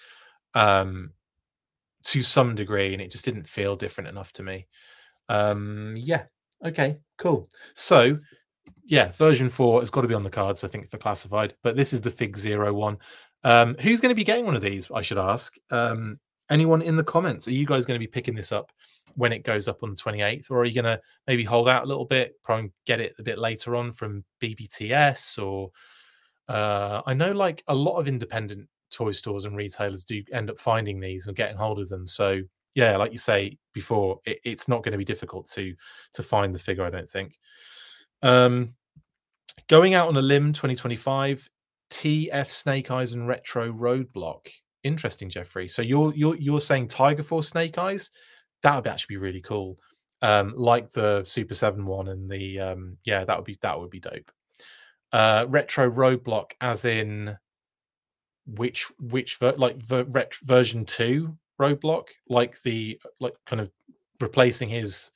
um, 0.55 1.12
to 2.05 2.22
some 2.22 2.55
degree, 2.55 2.92
and 2.92 3.02
it 3.02 3.11
just 3.11 3.24
didn't 3.24 3.46
feel 3.48 3.76
different 3.76 4.09
enough 4.09 4.33
to 4.35 4.42
me. 4.42 4.66
Um, 5.28 5.94
yeah. 5.96 6.24
Okay. 6.64 6.98
Cool. 7.18 7.48
So, 7.74 8.18
yeah, 8.84 9.12
version 9.12 9.48
four 9.48 9.80
has 9.80 9.90
got 9.90 10.02
to 10.02 10.08
be 10.08 10.14
on 10.14 10.22
the 10.22 10.30
cards, 10.30 10.64
I 10.64 10.68
think, 10.68 10.90
for 10.90 10.98
classified. 10.98 11.54
But 11.62 11.76
this 11.76 11.92
is 11.92 12.00
the 12.00 12.10
FigZero 12.10 12.74
one. 12.74 12.98
Um, 13.44 13.76
who's 13.80 14.00
going 14.00 14.10
to 14.10 14.16
be 14.16 14.24
getting 14.24 14.44
one 14.44 14.56
of 14.56 14.62
these? 14.62 14.88
I 14.94 15.02
should 15.02 15.18
ask. 15.18 15.54
Um, 15.70 16.18
anyone 16.50 16.82
in 16.82 16.96
the 16.96 17.04
comments? 17.04 17.48
Are 17.48 17.52
you 17.52 17.66
guys 17.66 17.86
going 17.86 17.98
to 17.98 18.04
be 18.04 18.10
picking 18.10 18.34
this 18.34 18.52
up 18.52 18.70
when 19.14 19.32
it 19.32 19.44
goes 19.44 19.68
up 19.68 19.82
on 19.82 19.90
the 19.90 19.96
28th, 19.96 20.50
or 20.50 20.60
are 20.60 20.64
you 20.64 20.74
going 20.74 20.84
to 20.84 21.00
maybe 21.26 21.44
hold 21.44 21.68
out 21.68 21.84
a 21.84 21.86
little 21.86 22.04
bit, 22.04 22.34
probably 22.42 22.70
get 22.86 23.00
it 23.00 23.14
a 23.18 23.22
bit 23.22 23.38
later 23.38 23.76
on 23.76 23.92
from 23.92 24.24
BBTS? 24.40 25.42
Or 25.42 25.70
uh, 26.48 27.02
I 27.06 27.14
know 27.14 27.32
like 27.32 27.62
a 27.68 27.74
lot 27.74 27.98
of 27.98 28.08
independent 28.08 28.68
toy 28.90 29.12
stores 29.12 29.44
and 29.44 29.56
retailers 29.56 30.04
do 30.04 30.22
end 30.32 30.50
up 30.50 30.60
finding 30.60 31.00
these 31.00 31.26
and 31.26 31.36
getting 31.36 31.56
hold 31.56 31.78
of 31.78 31.88
them. 31.88 32.06
So 32.06 32.42
yeah, 32.74 32.96
like 32.96 33.12
you 33.12 33.18
say 33.18 33.58
before, 33.72 34.20
it, 34.24 34.38
it's 34.44 34.68
not 34.68 34.82
going 34.82 34.92
to 34.92 34.98
be 34.98 35.04
difficult 35.04 35.46
to 35.50 35.74
to 36.14 36.22
find 36.22 36.54
the 36.54 36.58
figure. 36.58 36.84
I 36.84 36.90
don't 36.90 37.10
think. 37.10 37.38
Um, 38.22 38.74
going 39.68 39.94
out 39.94 40.08
on 40.08 40.16
a 40.16 40.22
limb, 40.22 40.52
2025 40.52 41.48
TF 41.90 42.50
Snake 42.50 42.90
Eyes 42.90 43.12
and 43.12 43.28
Retro 43.28 43.72
Roadblock. 43.72 44.48
Interesting, 44.85 45.28
Jeffrey. 45.28 45.68
So 45.68 45.82
you're 45.82 46.14
you're 46.14 46.37
you're 46.37 46.61
saying 46.61 46.88
Tiger 46.88 47.22
Force 47.22 47.48
Snake 47.48 47.78
Eyes? 47.78 48.11
That 48.62 48.76
would 48.76 48.87
actually 48.87 49.14
be 49.14 49.20
really 49.20 49.40
cool. 49.40 49.78
Um, 50.22 50.54
like 50.56 50.90
the 50.90 51.20
Super7 51.22 51.85
one 51.85 52.08
and 52.08 52.30
the 52.30 52.58
um, 52.61 52.96
yeah, 53.04 53.24
that 53.24 53.37
would 53.37 53.44
be 53.44 53.58
that 53.62 53.78
would 53.78 53.90
be 53.90 54.00
dope. 54.00 54.30
Uh, 55.12 55.46
retro 55.48 55.90
Roadblock, 55.90 56.52
as 56.61 56.85
in 56.85 57.37
which 58.46 58.87
which 58.98 59.37
ver- 59.37 59.54
like 59.56 59.76
ver- 59.82 60.04
ret- 60.04 60.35
version 60.42 60.85
two 60.85 61.37
Roadblock, 61.61 62.06
like 62.28 62.61
the 62.62 63.00
like 63.20 63.35
kind 63.46 63.61
of 63.61 63.70
replacing 64.20 64.68
his 64.68 65.11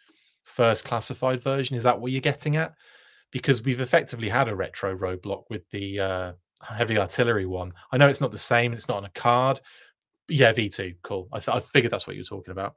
first 0.45 0.85
classified 0.85 1.41
version. 1.41 1.77
Is 1.77 1.83
that 1.85 1.99
what 1.99 2.13
you're 2.13 2.21
getting 2.21 2.57
at? 2.57 2.75
Because 3.37 3.63
we've 3.63 3.81
effectively 3.81 4.29
had 4.29 4.49
a 4.49 4.57
retro 4.57 4.97
Roadblock 4.97 5.45
with 5.51 5.69
the 5.71 6.01
uh, 6.01 6.33
heavy 6.63 6.99
artillery 6.99 7.47
one. 7.47 7.73
I 7.93 7.97
know 7.97 8.09
it's 8.09 8.21
not 8.21 8.33
the 8.33 8.39
same, 8.39 8.73
it's 8.73 8.89
not 8.89 8.99
on 8.99 9.05
a 9.05 9.11
card. 9.11 9.61
But 10.27 10.37
yeah, 10.37 10.53
V2, 10.53 10.97
cool. 11.03 11.29
I, 11.33 11.39
th- 11.39 11.57
I 11.57 11.61
figured 11.61 11.93
that's 11.93 12.07
what 12.07 12.17
you 12.17 12.21
were 12.21 12.37
talking 12.37 12.53
about. 12.53 12.75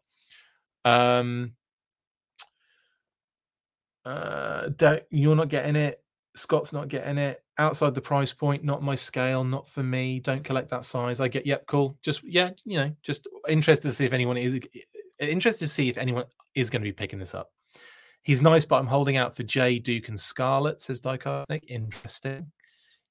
Um, 0.86 1.54
uh, 4.06 4.70
you're 5.10 5.36
not 5.36 5.50
getting 5.50 5.76
it. 5.76 6.04
Scott's 6.36 6.74
not 6.74 6.88
getting 6.88 7.18
it. 7.18 7.44
Outside 7.58 7.96
the 7.96 8.02
price 8.02 8.32
point, 8.32 8.64
not 8.64 8.84
my 8.84 8.96
scale, 8.96 9.44
not 9.44 9.68
for 9.68 9.84
me. 9.84 10.20
Don't 10.20 10.44
collect 10.44 10.70
that 10.70 10.86
size. 10.86 11.20
I 11.20 11.28
get, 11.28 11.46
yep, 11.46 11.66
cool. 11.68 11.98
Just 12.02 12.24
yeah, 12.24 12.52
you 12.64 12.78
know, 12.78 12.96
just 13.04 13.28
interested 13.48 13.90
to 13.90 13.94
see 13.94 14.06
if 14.06 14.14
anyone 14.14 14.38
is 14.38 14.60
interested 15.20 15.66
to 15.66 15.72
see 15.72 15.90
if 15.90 15.98
anyone 15.98 16.26
is 16.56 16.70
going 16.70 16.82
to 16.82 16.88
be 16.88 16.94
picking 16.94 17.20
this 17.20 17.36
up. 17.36 17.52
He's 18.22 18.42
nice, 18.42 18.66
but 18.66 18.78
I'm 18.78 18.88
holding 18.88 19.18
out 19.18 19.36
for 19.36 19.44
Jay, 19.44 19.80
Duke, 19.80 20.10
and 20.10 20.20
Scarlett, 20.20 20.82
says 20.82 21.02
Diecast 21.02 21.50
Nick. 21.50 21.64
Interesting 21.68 22.52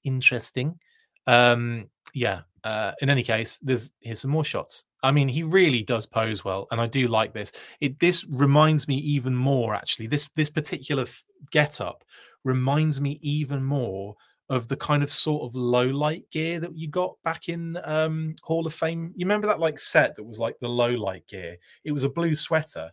interesting. 0.04 0.78
Um, 1.26 1.88
yeah. 2.14 2.40
Uh, 2.64 2.92
in 3.00 3.08
any 3.08 3.22
case, 3.22 3.58
there's 3.62 3.92
here's 4.00 4.20
some 4.20 4.32
more 4.32 4.44
shots. 4.44 4.84
I 5.02 5.12
mean, 5.12 5.28
he 5.28 5.42
really 5.44 5.84
does 5.84 6.06
pose 6.06 6.44
well, 6.44 6.66
and 6.70 6.80
I 6.80 6.86
do 6.86 7.06
like 7.06 7.32
this. 7.32 7.52
It 7.80 7.98
this 8.00 8.26
reminds 8.28 8.88
me 8.88 8.96
even 8.96 9.34
more. 9.34 9.74
Actually, 9.74 10.08
this 10.08 10.28
this 10.34 10.50
particular 10.50 11.06
get 11.52 11.80
up 11.80 12.04
reminds 12.44 13.00
me 13.00 13.20
even 13.22 13.62
more 13.62 14.16
of 14.50 14.66
the 14.66 14.76
kind 14.76 15.02
of 15.02 15.10
sort 15.10 15.44
of 15.44 15.54
low 15.54 15.84
light 15.84 16.24
gear 16.32 16.58
that 16.58 16.76
you 16.76 16.88
got 16.88 17.14
back 17.22 17.48
in 17.48 17.78
um, 17.84 18.34
Hall 18.42 18.66
of 18.66 18.74
Fame. 18.74 19.12
You 19.14 19.24
remember 19.24 19.46
that 19.46 19.60
like 19.60 19.78
set 19.78 20.16
that 20.16 20.24
was 20.24 20.40
like 20.40 20.56
the 20.60 20.68
low 20.68 20.90
light 20.90 21.26
gear? 21.28 21.56
It 21.84 21.92
was 21.92 22.02
a 22.02 22.08
blue 22.08 22.34
sweater 22.34 22.90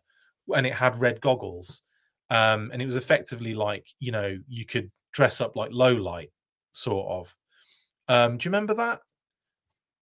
and 0.54 0.68
it 0.68 0.74
had 0.74 1.00
red 1.00 1.22
goggles. 1.22 1.82
Um, 2.30 2.72
and 2.74 2.82
it 2.82 2.86
was 2.86 2.96
effectively 2.96 3.54
like, 3.54 3.88
you 4.00 4.12
know, 4.12 4.38
you 4.48 4.66
could 4.66 4.92
dress 5.14 5.42
up 5.42 5.56
like 5.56 5.72
low 5.72 5.94
light 5.94 6.32
sort 6.74 7.08
of. 7.10 7.36
Um, 8.08 8.38
do 8.38 8.46
you 8.48 8.52
remember 8.52 8.74
that? 8.76 9.02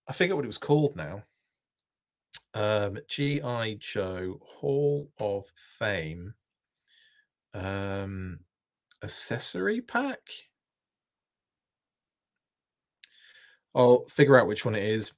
I 0.08 0.14
forget 0.14 0.36
what 0.36 0.46
it 0.46 0.48
was 0.48 0.58
called 0.58 0.96
now. 0.96 1.24
Um, 2.54 3.00
G.I. 3.08 3.78
Joe 3.80 4.40
Hall 4.42 5.10
of 5.20 5.46
Fame 5.80 6.34
um, 7.54 8.40
accessory 9.04 9.82
pack. 9.82 10.22
I'll 13.76 14.06
figure 14.06 14.40
out 14.40 14.48
which 14.48 14.66
one 14.66 14.76
it 14.76 14.84
is. 14.84 15.12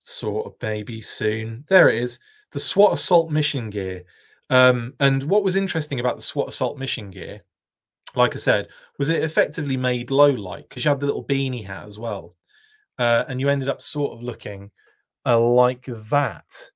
Sort 0.00 0.46
of 0.46 0.54
maybe 0.62 1.00
soon. 1.00 1.64
There 1.68 1.88
it 1.88 2.02
is. 2.02 2.18
The 2.52 2.58
SWAT 2.58 2.94
Assault 2.94 3.30
Mission 3.30 3.70
Gear. 3.70 4.04
Um, 4.50 4.94
and 5.00 5.22
what 5.24 5.44
was 5.44 5.56
interesting 5.56 6.00
about 6.00 6.16
the 6.16 6.22
SWAT 6.22 6.48
Assault 6.48 6.78
Mission 6.78 7.10
Gear 7.10 7.40
like 8.14 8.34
I 8.34 8.38
said, 8.38 8.68
was 8.98 9.10
it 9.10 9.22
effectively 9.22 9.76
made 9.76 10.10
low 10.10 10.30
light 10.30 10.68
because 10.68 10.84
you 10.84 10.90
had 10.90 11.00
the 11.00 11.06
little 11.06 11.24
beanie 11.24 11.64
hat 11.64 11.86
as 11.86 11.98
well, 11.98 12.34
uh, 12.98 13.24
and 13.28 13.40
you 13.40 13.48
ended 13.48 13.68
up 13.68 13.82
sort 13.82 14.12
of 14.12 14.22
looking 14.22 14.70
uh, 15.26 15.38
like 15.38 15.86
that, 16.10 16.70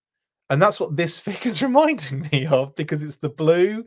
and 0.50 0.60
that's 0.60 0.80
what 0.80 0.96
this 0.96 1.18
figure's 1.18 1.62
reminding 1.62 2.28
me 2.32 2.46
of 2.46 2.74
because 2.76 3.02
it's 3.02 3.16
the 3.16 3.28
blue, 3.28 3.84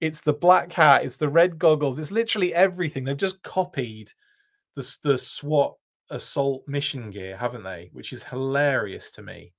it's 0.00 0.20
the 0.20 0.32
black 0.32 0.72
hat, 0.72 1.04
it's 1.04 1.16
the 1.16 1.28
red 1.28 1.58
goggles, 1.58 1.98
it's 1.98 2.10
literally 2.10 2.54
everything. 2.54 3.04
They've 3.04 3.16
just 3.16 3.42
copied 3.42 4.10
the 4.76 4.96
the 5.02 5.18
SWAT 5.18 5.74
assault 6.10 6.64
mission 6.66 7.10
gear, 7.10 7.36
haven't 7.36 7.62
they? 7.62 7.90
Which 7.92 8.12
is 8.12 8.22
hilarious 8.22 9.10
to 9.12 9.22
me. 9.22 9.52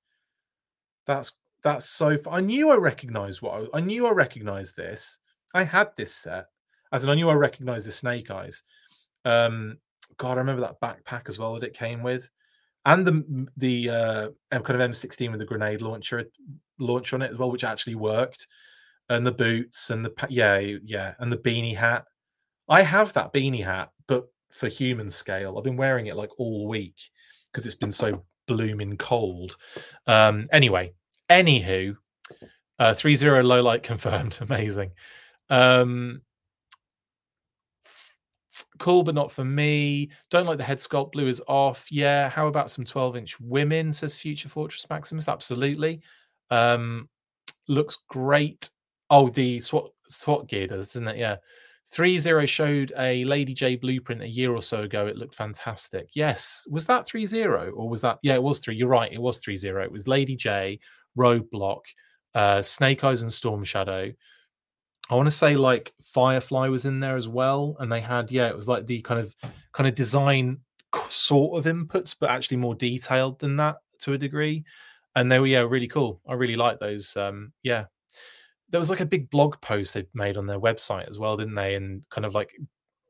That's 1.05 1.33
that's 1.63 1.89
so. 1.89 2.17
I 2.29 2.41
knew 2.41 2.71
I 2.71 2.75
recognized 2.75 3.41
what 3.41 3.69
I, 3.73 3.77
I 3.77 3.81
knew. 3.81 4.05
I 4.07 4.11
recognized 4.11 4.75
this. 4.75 5.19
I 5.53 5.63
had 5.63 5.89
this 5.95 6.15
set 6.15 6.47
as 6.93 7.03
in 7.03 7.09
I 7.09 7.15
knew 7.15 7.27
I 7.27 7.33
recognized 7.33 7.87
the 7.87 7.91
snake 7.91 8.31
eyes. 8.31 8.63
Um, 9.25 9.77
God, 10.17 10.37
I 10.37 10.41
remember 10.41 10.61
that 10.61 10.79
backpack 10.79 11.27
as 11.27 11.39
well 11.39 11.55
that 11.55 11.63
it 11.63 11.73
came 11.73 12.03
with, 12.03 12.29
and 12.85 13.05
the 13.05 13.47
the 13.57 13.89
uh, 13.89 14.29
kind 14.51 14.81
of 14.81 14.89
M16 14.91 15.31
with 15.31 15.39
the 15.39 15.45
grenade 15.45 15.81
launcher 15.81 16.23
launch 16.79 17.13
on 17.13 17.23
it 17.23 17.31
as 17.31 17.37
well, 17.37 17.51
which 17.51 17.63
actually 17.63 17.95
worked, 17.95 18.47
and 19.09 19.25
the 19.25 19.31
boots 19.31 19.89
and 19.89 20.05
the 20.05 20.13
yeah 20.29 20.59
yeah 20.85 21.15
and 21.19 21.31
the 21.31 21.37
beanie 21.37 21.75
hat. 21.75 22.05
I 22.69 22.83
have 22.83 23.11
that 23.13 23.33
beanie 23.33 23.65
hat, 23.65 23.89
but 24.07 24.25
for 24.51 24.67
human 24.67 25.09
scale, 25.09 25.57
I've 25.57 25.63
been 25.63 25.75
wearing 25.75 26.07
it 26.07 26.15
like 26.15 26.29
all 26.37 26.67
week 26.67 26.95
because 27.51 27.65
it's 27.65 27.75
been 27.75 27.91
so 27.91 28.23
blooming 28.47 28.97
cold. 28.97 29.57
Um, 30.05 30.47
anyway, 30.51 30.93
anywho, 31.29 31.95
uh, 32.79 32.93
three 32.93 33.15
zero 33.15 33.43
low 33.43 33.61
light 33.61 33.83
confirmed. 33.83 34.37
Amazing. 34.41 34.91
Um, 35.49 36.21
cool, 38.79 39.03
but 39.03 39.15
not 39.15 39.31
for 39.31 39.45
me. 39.45 40.11
Don't 40.29 40.45
like 40.45 40.57
the 40.57 40.63
head 40.63 40.79
sculpt. 40.79 41.13
Blue 41.13 41.27
is 41.27 41.41
off. 41.47 41.85
Yeah. 41.91 42.29
How 42.29 42.47
about 42.47 42.69
some 42.69 42.85
12 42.85 43.17
inch 43.17 43.39
women? 43.39 43.93
Says 43.93 44.15
Future 44.15 44.49
Fortress 44.49 44.85
Maximus. 44.89 45.27
Absolutely. 45.27 46.01
Um, 46.49 47.09
looks 47.67 47.99
great. 48.09 48.69
Oh, 49.09 49.29
the 49.29 49.59
SWAT 49.59 49.89
SWAT 50.09 50.47
gear 50.47 50.67
does, 50.67 50.89
doesn't 50.89 51.07
it? 51.07 51.17
Yeah. 51.17 51.37
ThreeZero 51.91 52.47
showed 52.47 52.93
a 52.97 53.25
Lady 53.25 53.53
Jaye 53.53 53.79
blueprint 53.79 54.21
a 54.21 54.27
year 54.27 54.53
or 54.53 54.61
so 54.61 54.83
ago. 54.83 55.05
It 55.05 55.17
looked 55.17 55.35
fantastic. 55.35 56.09
Yes. 56.13 56.65
Was 56.69 56.85
that 56.87 57.05
ThreeZero 57.05 57.71
or 57.75 57.89
was 57.89 58.01
that? 58.01 58.19
Yeah, 58.23 58.35
it 58.35 58.43
was 58.43 58.59
3. 58.59 58.75
You're 58.75 58.87
right. 58.87 59.11
It 59.11 59.21
was 59.21 59.37
3 59.39 59.57
0. 59.57 59.83
It 59.83 59.91
was 59.91 60.07
Lady 60.07 60.37
Jaye, 60.37 60.79
Roadblock, 61.17 61.81
uh, 62.35 62.61
Snake 62.61 63.03
Eyes, 63.03 63.21
and 63.21 63.31
Storm 63.31 63.63
Shadow. 63.63 64.11
I 65.09 65.15
want 65.15 65.27
to 65.27 65.31
say 65.31 65.55
like 65.55 65.93
Firefly 66.13 66.69
was 66.69 66.85
in 66.85 66.99
there 66.99 67.17
as 67.17 67.27
well, 67.27 67.75
and 67.79 67.91
they 67.91 68.01
had 68.01 68.31
yeah, 68.31 68.47
it 68.47 68.55
was 68.55 68.67
like 68.67 68.85
the 68.85 69.01
kind 69.01 69.19
of 69.19 69.35
kind 69.73 69.87
of 69.87 69.95
design 69.95 70.59
sort 71.09 71.57
of 71.57 71.73
inputs, 71.73 72.15
but 72.19 72.29
actually 72.29 72.57
more 72.57 72.75
detailed 72.75 73.39
than 73.39 73.55
that 73.57 73.77
to 73.99 74.13
a 74.13 74.17
degree. 74.17 74.63
And 75.15 75.31
they 75.31 75.39
were 75.39 75.47
yeah, 75.47 75.59
really 75.59 75.87
cool. 75.87 76.21
I 76.27 76.33
really 76.33 76.55
like 76.55 76.79
those. 76.79 77.15
Um, 77.15 77.53
yeah, 77.61 77.85
there 78.69 78.79
was 78.79 78.89
like 78.89 79.01
a 79.01 79.05
big 79.05 79.29
blog 79.29 79.59
post 79.61 79.93
they 79.93 80.05
made 80.13 80.37
on 80.37 80.45
their 80.45 80.59
website 80.59 81.07
as 81.09 81.19
well, 81.19 81.37
didn't 81.37 81.55
they? 81.55 81.75
And 81.75 82.01
kind 82.09 82.25
of 82.25 82.33
like 82.33 82.51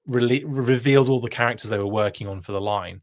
re- 0.08 0.44
revealed 0.46 1.10
all 1.10 1.22
the 1.22 1.30
characters 1.30 1.70
they 1.70 1.78
were 1.78 1.88
working 1.88 2.28
on 2.28 2.42
for 2.42 2.52
the 2.52 2.62
line. 2.62 3.02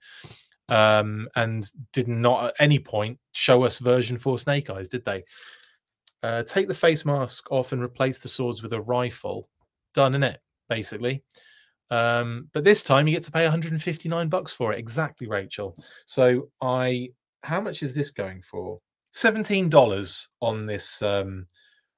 Um, 0.70 1.28
and 1.36 1.68
did 1.92 2.08
not 2.08 2.44
at 2.44 2.54
any 2.58 2.78
point 2.78 3.18
show 3.32 3.64
us 3.64 3.78
version 3.78 4.18
four 4.18 4.38
Snake 4.38 4.70
Eyes, 4.70 4.88
did 4.88 5.04
they? 5.04 5.24
Uh, 6.22 6.42
take 6.42 6.68
the 6.68 6.74
face 6.74 7.04
mask 7.04 7.50
off 7.50 7.72
and 7.72 7.82
replace 7.82 8.18
the 8.18 8.28
swords 8.28 8.62
with 8.62 8.72
a 8.72 8.80
rifle. 8.82 9.48
Done 9.94 10.14
in 10.14 10.22
it, 10.22 10.40
basically. 10.68 11.22
Um, 11.90 12.48
but 12.52 12.62
this 12.62 12.82
time 12.82 13.08
you 13.08 13.14
get 13.14 13.24
to 13.24 13.32
pay 13.32 13.42
159 13.42 14.28
bucks 14.28 14.52
for 14.52 14.72
it. 14.72 14.78
Exactly, 14.78 15.26
Rachel. 15.26 15.76
So 16.06 16.48
I, 16.60 17.10
how 17.42 17.60
much 17.60 17.82
is 17.82 17.94
this 17.94 18.10
going 18.10 18.42
for? 18.42 18.78
Seventeen 19.12 19.68
dollars 19.68 20.28
on 20.40 20.66
this 20.66 21.02
um, 21.02 21.46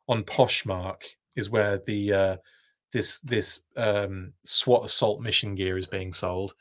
on 0.08 0.22
Poshmark 0.22 1.02
is 1.36 1.50
where 1.50 1.78
the 1.86 2.12
uh, 2.12 2.36
this 2.90 3.18
this 3.20 3.60
um, 3.76 4.32
SWAT 4.44 4.86
assault 4.86 5.20
mission 5.20 5.54
gear 5.54 5.76
is 5.76 5.86
being 5.86 6.10
sold. 6.10 6.54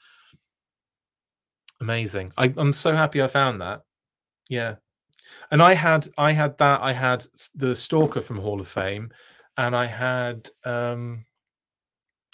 Amazing! 1.82 2.32
I, 2.38 2.54
I'm 2.58 2.74
so 2.74 2.94
happy 2.96 3.22
I 3.22 3.28
found 3.28 3.60
that. 3.62 3.82
Yeah, 4.50 4.76
and 5.52 5.62
I 5.62 5.74
had 5.74 6.08
I 6.17 6.32
had 6.32 6.58
that. 6.60 6.82
I 6.82 6.94
had 6.94 7.26
the 7.56 7.76
Stalker 7.76 8.22
from 8.22 8.38
Hall 8.38 8.60
of 8.60 8.67
Fame, 8.67 9.12
and 9.58 9.76
I 9.76 9.86
had 9.86 10.50
um, 10.63 11.26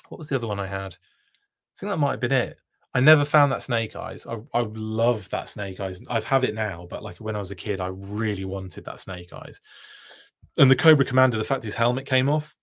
what 0.10 0.18
was 0.18 0.30
the 0.30 0.36
other 0.36 0.48
one 0.48 0.60
I 0.60 0.68
had? 0.68 0.94
I 0.94 1.80
think 1.80 1.92
that 1.92 1.98
might 1.98 2.12
have 2.12 2.20
been 2.20 2.32
it. 2.32 2.58
I 2.94 3.00
never 3.00 3.26
found 3.26 3.52
that 3.52 3.62
Snake 3.62 3.96
Eyes. 3.96 4.26
I, 4.26 4.38
I 4.54 4.62
love 4.74 5.30
that 5.30 5.50
Snake 5.50 5.80
Eyes. 5.80 6.02
I've 6.10 6.24
have 6.24 6.44
it 6.44 6.56
now, 6.56 6.88
but 6.90 7.04
like 7.04 7.18
when 7.18 7.36
I 7.36 7.40
was 7.40 7.52
a 7.52 7.56
kid, 7.56 7.80
I 7.80 7.88
really 7.88 8.46
wanted 8.46 8.86
that 8.86 9.00
Snake 9.00 9.32
Eyes. 9.34 9.62
And 10.58 10.72
the 10.72 10.76
Cobra 10.76 11.06
Commander, 11.06 11.38
the 11.38 11.44
fact 11.44 11.64
his 11.64 11.76
helmet 11.76 12.06
came 12.06 12.30
off, 12.30 12.56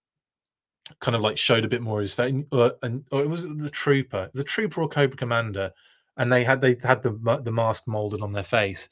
kind 1.00 1.14
of 1.14 1.22
like 1.22 1.36
showed 1.36 1.64
a 1.64 1.68
bit 1.68 1.82
more 1.82 1.98
of 1.98 2.02
his 2.02 2.14
face. 2.14 2.34
Uh, 2.50 2.70
and 2.82 3.04
oh, 3.12 3.20
it 3.20 3.28
was 3.28 3.46
the 3.46 3.70
Trooper, 3.70 4.28
the 4.34 4.42
Trooper 4.42 4.82
or 4.82 4.88
Cobra 4.88 5.16
Commander, 5.16 5.70
and 6.16 6.32
they 6.32 6.44
had 6.44 6.60
they 6.60 6.76
had 6.82 7.02
the 7.02 7.40
the 7.42 7.52
mask 7.52 7.84
molded 7.86 8.22
on 8.22 8.32
their 8.32 8.42
face. 8.42 8.88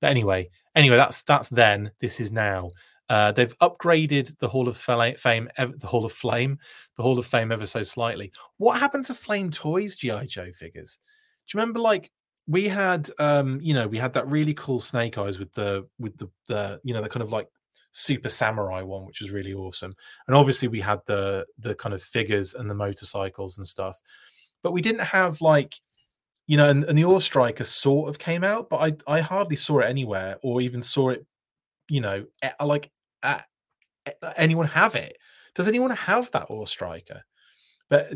But 0.00 0.10
anyway, 0.10 0.50
anyway, 0.74 0.96
that's 0.96 1.22
that's 1.22 1.48
then. 1.48 1.90
This 2.00 2.20
is 2.20 2.32
now. 2.32 2.70
Uh, 3.10 3.32
they've 3.32 3.56
upgraded 3.58 4.36
the 4.38 4.48
Hall 4.48 4.66
of 4.66 4.76
Fame, 4.76 5.16
the 5.56 5.86
Hall 5.86 6.06
of 6.06 6.12
Flame, 6.12 6.58
the 6.96 7.02
Hall 7.02 7.18
of 7.18 7.26
Fame 7.26 7.52
ever 7.52 7.66
so 7.66 7.82
slightly. 7.82 8.32
What 8.56 8.80
happened 8.80 9.04
to 9.06 9.14
Flame 9.14 9.50
Toys 9.50 9.96
GI 9.96 10.26
Joe 10.26 10.50
figures? 10.52 10.98
Do 11.46 11.56
you 11.56 11.60
remember, 11.60 11.80
like 11.80 12.10
we 12.46 12.66
had, 12.66 13.10
um, 13.18 13.60
you 13.62 13.74
know, 13.74 13.86
we 13.86 13.98
had 13.98 14.14
that 14.14 14.26
really 14.26 14.54
cool 14.54 14.80
Snake 14.80 15.18
Eyes 15.18 15.38
with 15.38 15.52
the 15.52 15.86
with 15.98 16.16
the 16.16 16.28
the 16.48 16.80
you 16.82 16.94
know 16.94 17.02
the 17.02 17.08
kind 17.08 17.22
of 17.22 17.32
like 17.32 17.48
super 17.92 18.28
samurai 18.28 18.82
one, 18.82 19.04
which 19.04 19.20
was 19.20 19.30
really 19.30 19.52
awesome. 19.52 19.94
And 20.26 20.36
obviously 20.36 20.68
we 20.68 20.80
had 20.80 21.00
the 21.06 21.46
the 21.58 21.74
kind 21.74 21.94
of 21.94 22.02
figures 22.02 22.54
and 22.54 22.68
the 22.68 22.74
motorcycles 22.74 23.58
and 23.58 23.66
stuff, 23.66 24.00
but 24.62 24.72
we 24.72 24.82
didn't 24.82 25.02
have 25.02 25.40
like 25.40 25.74
you 26.46 26.56
know, 26.56 26.68
and, 26.68 26.84
and 26.84 26.96
the 26.96 27.04
Awe 27.04 27.18
Striker 27.18 27.64
sort 27.64 28.08
of 28.08 28.18
came 28.18 28.44
out, 28.44 28.68
but 28.68 28.76
I 29.08 29.16
I 29.16 29.20
hardly 29.20 29.56
saw 29.56 29.80
it 29.80 29.86
anywhere 29.86 30.36
or 30.42 30.60
even 30.60 30.82
saw 30.82 31.10
it, 31.10 31.24
you 31.88 32.00
know, 32.00 32.24
like 32.62 32.90
anyone 34.36 34.66
have 34.66 34.94
it? 34.94 35.16
Does 35.54 35.68
anyone 35.68 35.90
have 35.90 36.30
that 36.32 36.50
Awe 36.50 36.66
Striker? 36.66 37.22
But 37.88 38.12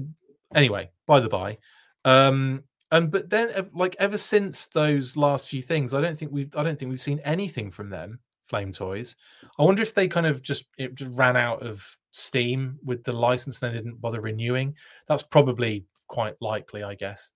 anyway, 0.54 0.90
by 1.06 1.20
the 1.20 1.28
by, 1.28 1.58
um, 2.04 2.64
and 2.90 3.10
but 3.10 3.30
then 3.30 3.68
like 3.72 3.96
ever 3.98 4.16
since 4.16 4.66
those 4.66 5.16
last 5.16 5.48
few 5.48 5.62
things, 5.62 5.94
I 5.94 6.00
don't 6.00 6.18
think 6.18 6.32
we've 6.32 6.54
I 6.56 6.62
don't 6.62 6.78
think 6.78 6.90
we've 6.90 7.00
seen 7.00 7.20
anything 7.24 7.70
from 7.70 7.90
them. 7.90 8.20
Flame 8.44 8.72
Toys. 8.72 9.14
I 9.58 9.62
wonder 9.62 9.82
if 9.82 9.92
they 9.92 10.08
kind 10.08 10.26
of 10.26 10.42
just 10.42 10.64
it 10.78 10.94
just 10.94 11.14
ran 11.14 11.36
out 11.36 11.62
of 11.62 11.86
steam 12.12 12.78
with 12.82 13.04
the 13.04 13.12
license 13.12 13.62
and 13.62 13.72
they 13.72 13.76
didn't 13.76 14.00
bother 14.00 14.22
renewing. 14.22 14.74
That's 15.06 15.22
probably 15.22 15.84
quite 16.08 16.34
likely, 16.40 16.82
I 16.82 16.94
guess. 16.94 17.32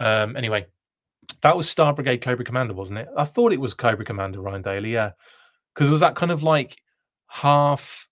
Um, 0.00 0.36
anyway, 0.36 0.66
that 1.42 1.56
was 1.56 1.68
Star 1.68 1.92
Brigade 1.92 2.18
Cobra 2.18 2.44
Commander, 2.44 2.74
wasn't 2.74 3.00
it? 3.00 3.08
I 3.16 3.24
thought 3.24 3.52
it 3.52 3.60
was 3.60 3.74
Cobra 3.74 4.04
Commander 4.04 4.40
Ryan 4.40 4.62
Daly, 4.62 4.92
yeah, 4.92 5.12
because 5.74 5.88
it 5.88 5.92
was 5.92 6.00
that 6.00 6.16
kind 6.16 6.32
of 6.32 6.42
like 6.42 6.76
half 7.28 8.08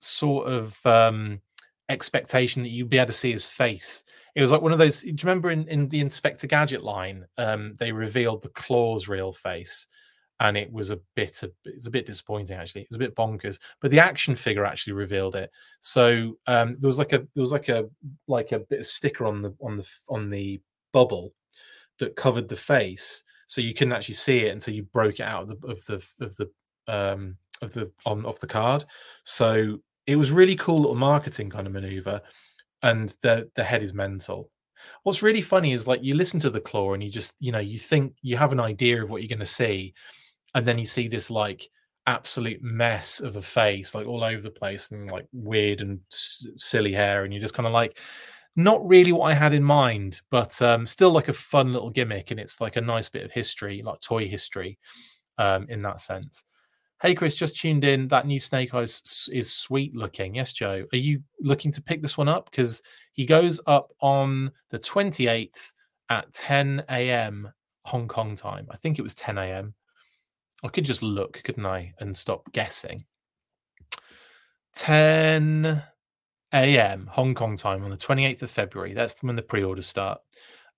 sort 0.00 0.48
of 0.48 0.78
um, 0.86 1.40
expectation 1.88 2.62
that 2.62 2.68
you'd 2.68 2.88
be 2.88 2.98
able 2.98 3.06
to 3.06 3.12
see 3.12 3.32
his 3.32 3.46
face. 3.46 4.04
It 4.34 4.42
was 4.42 4.50
like 4.50 4.62
one 4.62 4.72
of 4.72 4.78
those. 4.78 5.00
Do 5.00 5.08
you 5.08 5.16
remember 5.22 5.50
in, 5.50 5.66
in 5.68 5.88
the 5.88 6.00
Inspector 6.00 6.46
Gadget 6.46 6.82
line, 6.82 7.26
um, 7.38 7.74
they 7.78 7.92
revealed 7.92 8.42
the 8.42 8.50
Claw's 8.50 9.08
real 9.08 9.32
face, 9.32 9.86
and 10.40 10.56
it 10.56 10.72
was 10.72 10.90
a 10.90 11.00
bit 11.16 11.42
of, 11.42 11.50
it's 11.64 11.86
a 11.86 11.90
bit 11.90 12.06
disappointing 12.06 12.56
actually. 12.56 12.82
It 12.82 12.88
was 12.90 12.96
a 12.96 13.00
bit 13.00 13.16
bonkers, 13.16 13.58
but 13.80 13.90
the 13.90 14.00
action 14.00 14.36
figure 14.36 14.64
actually 14.64 14.92
revealed 14.92 15.34
it. 15.34 15.50
So 15.80 16.36
um, 16.46 16.76
there 16.78 16.88
was 16.88 16.98
like 16.98 17.12
a 17.12 17.18
there 17.18 17.40
was 17.40 17.52
like 17.52 17.68
a 17.68 17.88
like 18.28 18.52
a 18.52 18.60
bit 18.60 18.80
of 18.80 18.86
sticker 18.86 19.26
on 19.26 19.40
the 19.40 19.54
on 19.60 19.76
the 19.76 19.88
on 20.08 20.30
the 20.30 20.60
bubble 20.92 21.34
that 21.98 22.16
covered 22.16 22.48
the 22.48 22.56
face, 22.56 23.24
so 23.46 23.60
you 23.60 23.74
couldn't 23.74 23.92
actually 23.92 24.14
see 24.14 24.40
it 24.40 24.52
until 24.52 24.74
you 24.74 24.84
broke 24.84 25.20
it 25.20 25.24
out 25.24 25.42
of 25.42 25.60
the 25.60 25.68
of 25.68 25.84
the 25.86 26.24
of 26.24 26.36
the 26.36 26.50
um, 26.86 27.36
of 27.62 27.72
the 27.72 27.90
on 28.06 28.24
off 28.24 28.40
the 28.40 28.46
card. 28.46 28.84
So 29.24 29.78
it 30.06 30.16
was 30.16 30.32
really 30.32 30.56
cool 30.56 30.78
little 30.78 30.94
marketing 30.94 31.50
kind 31.50 31.66
of 31.66 31.72
maneuver, 31.72 32.20
and 32.82 33.14
the 33.22 33.50
the 33.54 33.64
head 33.64 33.82
is 33.82 33.94
mental. 33.94 34.50
What's 35.02 35.22
really 35.22 35.42
funny 35.42 35.72
is 35.72 35.88
like 35.88 36.02
you 36.02 36.14
listen 36.14 36.40
to 36.40 36.50
the 36.50 36.60
claw 36.60 36.94
and 36.94 37.02
you 37.02 37.10
just 37.10 37.34
you 37.40 37.52
know 37.52 37.58
you 37.58 37.78
think 37.78 38.14
you 38.22 38.36
have 38.36 38.52
an 38.52 38.60
idea 38.60 39.02
of 39.02 39.10
what 39.10 39.22
you're 39.22 39.28
going 39.28 39.38
to 39.40 39.44
see, 39.44 39.94
and 40.54 40.66
then 40.66 40.78
you 40.78 40.84
see 40.84 41.08
this 41.08 41.30
like 41.30 41.68
absolute 42.08 42.62
mess 42.62 43.20
of 43.20 43.36
a 43.36 43.42
face 43.42 43.94
like 43.94 44.06
all 44.06 44.24
over 44.24 44.40
the 44.40 44.50
place 44.50 44.90
and 44.92 45.10
like 45.10 45.26
weird 45.30 45.82
and 45.82 46.00
s- 46.10 46.46
silly 46.56 46.90
hair 46.90 47.24
and 47.24 47.34
you're 47.34 47.40
just 47.40 47.52
kind 47.52 47.66
of 47.66 47.72
like 47.72 47.98
not 48.58 48.86
really 48.88 49.12
what 49.12 49.30
i 49.30 49.34
had 49.34 49.54
in 49.54 49.62
mind 49.62 50.20
but 50.30 50.60
um 50.62 50.86
still 50.86 51.10
like 51.10 51.28
a 51.28 51.32
fun 51.32 51.72
little 51.72 51.90
gimmick 51.90 52.30
and 52.30 52.40
it's 52.40 52.60
like 52.60 52.76
a 52.76 52.80
nice 52.80 53.08
bit 53.08 53.24
of 53.24 53.32
history 53.32 53.82
like 53.82 54.00
toy 54.00 54.28
history 54.28 54.78
um 55.38 55.66
in 55.68 55.80
that 55.80 56.00
sense 56.00 56.44
Hey, 57.00 57.14
Chris, 57.14 57.36
just 57.36 57.60
tuned 57.60 57.84
in. 57.84 58.08
That 58.08 58.26
new 58.26 58.40
Snake 58.40 58.74
Eyes 58.74 59.28
is 59.32 59.52
sweet 59.52 59.94
looking. 59.94 60.34
Yes, 60.34 60.52
Joe. 60.52 60.84
Are 60.92 60.98
you 60.98 61.22
looking 61.40 61.70
to 61.70 61.80
pick 61.82 62.02
this 62.02 62.18
one 62.18 62.28
up? 62.28 62.50
Because 62.50 62.82
he 63.12 63.24
goes 63.24 63.60
up 63.68 63.92
on 64.00 64.50
the 64.70 64.80
28th 64.80 65.72
at 66.10 66.32
10 66.34 66.82
a.m. 66.90 67.52
Hong 67.84 68.08
Kong 68.08 68.34
time. 68.34 68.66
I 68.68 68.76
think 68.78 68.98
it 68.98 69.02
was 69.02 69.14
10 69.14 69.38
a.m. 69.38 69.74
I 70.64 70.68
could 70.68 70.84
just 70.84 71.04
look, 71.04 71.40
couldn't 71.44 71.64
I, 71.64 71.94
and 72.00 72.16
stop 72.16 72.50
guessing. 72.50 73.04
10 74.74 75.80
a.m. 76.52 77.08
Hong 77.10 77.34
Kong 77.34 77.56
time 77.56 77.84
on 77.84 77.90
the 77.90 77.96
28th 77.96 78.42
of 78.42 78.50
February. 78.50 78.94
That's 78.94 79.22
when 79.22 79.36
the 79.36 79.42
pre 79.42 79.62
orders 79.62 79.86
start. 79.86 80.20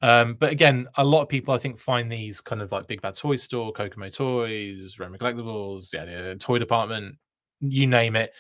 Um, 0.03 0.35
but 0.35 0.51
again, 0.51 0.89
a 0.97 1.05
lot 1.05 1.23
of 1.23 1.29
people 1.29 1.53
I 1.53 1.59
think 1.59 1.79
find 1.79 2.11
these 2.11 2.41
kind 2.41 2.63
of 2.63 2.73
like 2.73 2.87
Big 2.87 3.03
Bad 3.03 3.17
Toy 3.17 3.37
Store, 3.37 3.73
Kokomo 3.73 4.09
Toys, 4.09 4.99
Roma 4.99 5.19
Collectibles, 5.19 5.93
yeah, 5.93 6.05
the 6.05 6.37
toy 6.37 6.59
department, 6.59 7.17
you 7.61 7.87
name 7.87 8.17
it, 8.17 8.33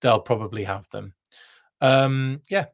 they'll 0.00 0.20
probably 0.20 0.64
have 0.64 0.88
them. 0.90 1.14
Um, 1.80 2.40
yeah, 2.50 2.66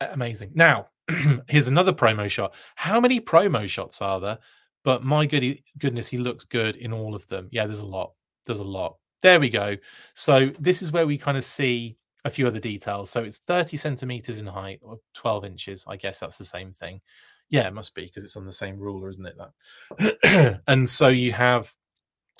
amazing. 0.00 0.52
Now, 0.54 0.88
here's 1.48 1.68
another 1.68 1.92
promo 1.92 2.28
shot. 2.30 2.54
How 2.74 3.00
many 3.00 3.20
promo 3.20 3.66
shots 3.68 4.02
are 4.02 4.20
there? 4.20 4.38
But 4.84 5.04
my 5.04 5.26
goody 5.26 5.64
goodness, 5.78 6.08
he 6.08 6.18
looks 6.18 6.44
good 6.44 6.76
in 6.76 6.92
all 6.92 7.14
of 7.14 7.26
them. 7.28 7.48
Yeah, 7.50 7.66
there's 7.66 7.80
a 7.80 7.86
lot. 7.86 8.12
There's 8.46 8.60
a 8.60 8.64
lot. 8.64 8.96
There 9.22 9.40
we 9.40 9.50
go. 9.50 9.76
So 10.14 10.50
this 10.58 10.82
is 10.82 10.92
where 10.92 11.06
we 11.06 11.18
kind 11.18 11.36
of 11.36 11.44
see 11.44 11.96
a 12.24 12.30
few 12.30 12.46
other 12.46 12.60
details. 12.60 13.10
So 13.10 13.22
it's 13.22 13.38
30 13.38 13.76
centimeters 13.76 14.40
in 14.40 14.46
height 14.46 14.80
or 14.82 14.98
12 15.14 15.44
inches. 15.44 15.84
I 15.88 15.96
guess 15.96 16.20
that's 16.20 16.38
the 16.38 16.44
same 16.44 16.72
thing. 16.72 17.00
Yeah, 17.48 17.66
it 17.66 17.74
must 17.74 17.94
be 17.94 18.06
because 18.06 18.24
it's 18.24 18.36
on 18.36 18.46
the 18.46 18.52
same 18.52 18.78
ruler, 18.78 19.08
isn't 19.08 19.26
it? 19.26 19.36
That. 19.36 20.60
and 20.68 20.88
so 20.88 21.08
you 21.08 21.32
have 21.32 21.72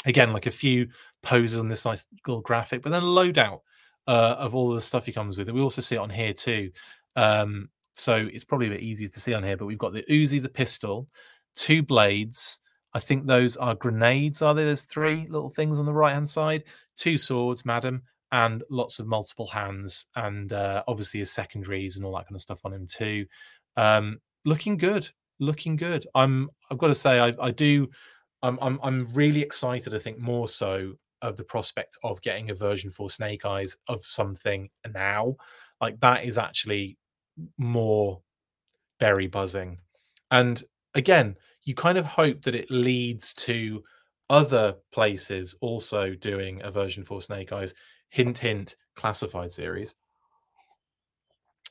again 0.06 0.32
like 0.32 0.46
a 0.46 0.52
few 0.52 0.88
poses 1.22 1.60
on 1.60 1.68
this 1.68 1.84
nice 1.84 2.06
little 2.26 2.42
graphic, 2.42 2.82
but 2.82 2.90
then 2.90 3.02
a 3.02 3.06
loadout 3.06 3.60
uh, 4.06 4.36
of 4.38 4.54
all 4.54 4.72
the 4.72 4.80
stuff 4.80 5.06
he 5.06 5.12
comes 5.12 5.36
with. 5.36 5.48
And 5.48 5.56
we 5.56 5.62
also 5.62 5.82
see 5.82 5.96
it 5.96 6.00
on 6.00 6.10
here 6.10 6.32
too. 6.32 6.70
Um, 7.16 7.68
so 7.94 8.28
it's 8.32 8.44
probably 8.44 8.68
a 8.68 8.70
bit 8.70 8.80
easier 8.80 9.08
to 9.08 9.20
see 9.20 9.34
on 9.34 9.42
here, 9.42 9.56
but 9.56 9.66
we've 9.66 9.78
got 9.78 9.92
the 9.92 10.04
Uzi, 10.04 10.40
the 10.40 10.48
pistol, 10.48 11.08
two 11.54 11.82
blades. 11.82 12.60
I 12.94 13.00
think 13.00 13.26
those 13.26 13.56
are 13.56 13.74
grenades, 13.74 14.42
are 14.42 14.54
they? 14.54 14.64
There's 14.64 14.82
three 14.82 15.26
little 15.28 15.48
things 15.48 15.78
on 15.78 15.84
the 15.84 15.92
right 15.92 16.14
hand 16.14 16.28
side, 16.28 16.64
two 16.96 17.18
swords, 17.18 17.64
madam, 17.64 18.02
and 18.32 18.62
lots 18.70 18.98
of 18.98 19.06
multiple 19.06 19.46
hands, 19.46 20.06
and 20.16 20.52
uh, 20.52 20.82
obviously 20.86 21.20
his 21.20 21.30
secondaries 21.30 21.96
and 21.96 22.04
all 22.04 22.14
that 22.16 22.26
kind 22.26 22.36
of 22.36 22.40
stuff 22.40 22.60
on 22.64 22.72
him 22.72 22.86
too. 22.86 23.26
Um, 23.76 24.20
looking 24.44 24.76
good, 24.76 25.08
looking 25.38 25.76
good. 25.76 26.06
I'm. 26.14 26.50
I've 26.70 26.78
got 26.78 26.88
to 26.88 26.94
say, 26.94 27.18
I, 27.18 27.34
I 27.40 27.50
do. 27.50 27.88
I'm, 28.42 28.58
I'm. 28.62 28.78
I'm 28.82 29.06
really 29.12 29.40
excited. 29.40 29.94
I 29.94 29.98
think 29.98 30.18
more 30.18 30.48
so 30.48 30.94
of 31.22 31.36
the 31.36 31.44
prospect 31.44 31.98
of 32.02 32.22
getting 32.22 32.50
a 32.50 32.54
version 32.54 32.90
for 32.90 33.10
Snake 33.10 33.44
Eyes 33.44 33.76
of 33.88 34.04
something 34.04 34.70
now. 34.94 35.36
Like 35.80 36.00
that 36.00 36.24
is 36.24 36.38
actually 36.38 36.96
more 37.58 38.20
berry 38.98 39.26
buzzing, 39.26 39.78
and 40.30 40.62
again, 40.94 41.36
you 41.64 41.74
kind 41.74 41.98
of 41.98 42.04
hope 42.04 42.42
that 42.42 42.54
it 42.54 42.70
leads 42.70 43.34
to 43.34 43.82
other 44.28 44.76
places 44.92 45.56
also 45.60 46.14
doing 46.14 46.62
a 46.62 46.70
version 46.70 47.04
for 47.04 47.20
Snake 47.20 47.52
Eyes 47.52 47.74
hint, 48.10 48.38
hint, 48.38 48.76
classified 48.94 49.50
series. 49.50 49.94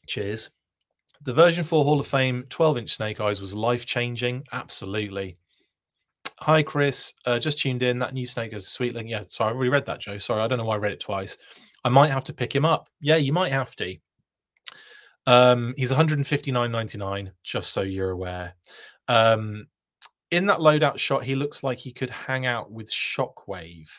Cheers. 0.07 0.51
The 1.21 1.33
version 1.33 1.63
4 1.63 1.83
Hall 1.83 1.99
of 1.99 2.07
Fame 2.07 2.45
12 2.49 2.77
inch 2.79 2.95
Snake 2.95 3.19
Eyes 3.19 3.41
was 3.41 3.53
life 3.53 3.85
changing. 3.85 4.45
Absolutely. 4.51 5.37
Hi, 6.39 6.63
Chris. 6.63 7.13
Uh, 7.25 7.37
just 7.37 7.59
tuned 7.59 7.83
in. 7.83 7.99
That 7.99 8.13
new 8.13 8.25
Snake 8.25 8.53
is 8.53 8.67
sweet 8.67 8.93
link. 8.93 9.09
Yeah, 9.09 9.23
sorry, 9.27 9.51
I 9.51 9.55
already 9.55 9.69
read 9.69 9.85
that, 9.87 9.99
Joe. 9.99 10.17
Sorry, 10.17 10.41
I 10.41 10.47
don't 10.47 10.57
know 10.57 10.65
why 10.65 10.75
I 10.75 10.79
read 10.79 10.93
it 10.93 11.01
twice. 11.01 11.37
I 11.83 11.89
might 11.89 12.11
have 12.11 12.23
to 12.25 12.33
pick 12.33 12.55
him 12.55 12.65
up. 12.65 12.89
Yeah, 13.01 13.17
you 13.17 13.33
might 13.33 13.51
have 13.51 13.75
to. 13.75 13.95
Um, 15.27 15.73
he's 15.77 15.91
159.99, 15.91 17.31
just 17.43 17.71
so 17.71 17.81
you're 17.81 18.11
aware. 18.11 18.55
Um, 19.09 19.67
in 20.31 20.45
that 20.45 20.59
loadout 20.59 20.97
shot, 20.97 21.23
he 21.23 21.35
looks 21.35 21.63
like 21.63 21.79
he 21.79 21.91
could 21.91 22.09
hang 22.09 22.45
out 22.45 22.71
with 22.71 22.89
Shockwave. 22.91 23.89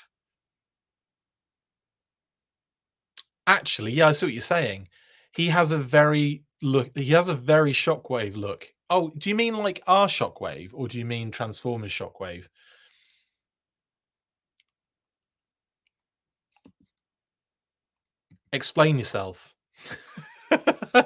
Actually, 3.51 3.91
yeah, 3.91 4.07
I 4.07 4.13
see 4.13 4.27
what 4.27 4.33
you're 4.33 4.41
saying. 4.41 4.89
he 5.33 5.49
has 5.49 5.73
a 5.73 5.77
very 5.79 6.45
look. 6.63 6.97
He 6.97 7.11
has 7.11 7.29
a 7.29 7.35
very 7.35 7.73
shockwave 7.73 8.37
look. 8.37 8.73
Oh, 8.91 9.11
do 9.19 9.29
you 9.29 9.35
mean 9.35 9.57
like 9.57 9.83
our 9.89 10.07
shockwave, 10.07 10.71
or 10.73 10.87
do 10.87 10.99
you 11.01 11.05
mean 11.05 11.33
Transformers 11.33 11.91
shockwave? 11.91 12.47
Explain 18.53 18.99
yourself. 18.99 19.53
uh, 20.53 21.03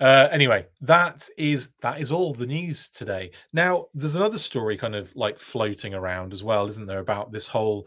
anyway, 0.00 0.66
that 0.80 1.28
is 1.38 1.70
that 1.80 2.00
is 2.00 2.10
all 2.10 2.34
the 2.34 2.46
news 2.46 2.90
today. 2.90 3.30
Now, 3.52 3.86
there's 3.94 4.16
another 4.16 4.38
story 4.38 4.76
kind 4.76 4.96
of 4.96 5.14
like 5.14 5.38
floating 5.38 5.94
around 5.94 6.32
as 6.32 6.42
well, 6.42 6.66
isn't 6.66 6.86
there, 6.86 6.98
about 6.98 7.30
this 7.30 7.46
whole 7.46 7.86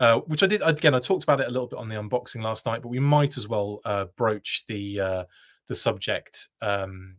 uh, 0.00 0.20
which 0.20 0.42
I 0.42 0.46
did 0.46 0.62
again. 0.64 0.94
I 0.94 0.98
talked 0.98 1.22
about 1.22 1.40
it 1.40 1.46
a 1.46 1.50
little 1.50 1.68
bit 1.68 1.78
on 1.78 1.88
the 1.88 1.94
unboxing 1.94 2.42
last 2.42 2.66
night, 2.66 2.82
but 2.82 2.88
we 2.88 2.98
might 2.98 3.36
as 3.36 3.46
well 3.46 3.80
uh, 3.84 4.06
broach 4.16 4.64
the 4.66 5.00
uh, 5.00 5.24
the 5.68 5.74
subject. 5.74 6.48
Um, 6.62 7.16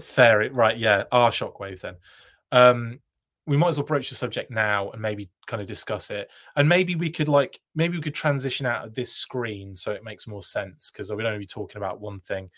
fair, 0.00 0.50
right? 0.50 0.76
Yeah, 0.76 1.04
our 1.12 1.30
shockwave 1.30 1.80
then. 1.80 1.94
Um, 2.52 3.00
we 3.46 3.56
might 3.56 3.68
as 3.68 3.76
well 3.76 3.86
broach 3.86 4.08
the 4.08 4.14
subject 4.16 4.50
now 4.50 4.90
and 4.90 5.02
maybe 5.02 5.30
kind 5.46 5.60
of 5.60 5.68
discuss 5.68 6.10
it 6.10 6.30
and 6.56 6.68
maybe 6.68 6.94
we 6.94 7.10
could 7.10 7.28
like 7.28 7.60
maybe 7.74 7.96
we 7.96 8.02
could 8.02 8.14
transition 8.14 8.64
out 8.64 8.84
of 8.84 8.94
this 8.94 9.12
screen 9.12 9.74
so 9.74 9.92
it 9.92 10.04
makes 10.04 10.26
more 10.26 10.42
sense 10.42 10.90
because 10.90 11.12
we'd 11.12 11.26
only 11.26 11.38
be 11.38 11.46
talking 11.46 11.76
about 11.76 12.00
one 12.00 12.18
thing 12.20 12.48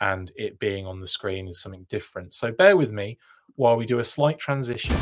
and 0.00 0.32
it 0.36 0.58
being 0.58 0.84
on 0.84 1.00
the 1.00 1.06
screen 1.06 1.46
is 1.46 1.60
something 1.60 1.86
different 1.88 2.34
so 2.34 2.50
bear 2.50 2.76
with 2.76 2.90
me 2.90 3.16
while 3.54 3.76
we 3.76 3.86
do 3.86 4.00
a 4.00 4.04
slight 4.04 4.38
transition 4.38 4.96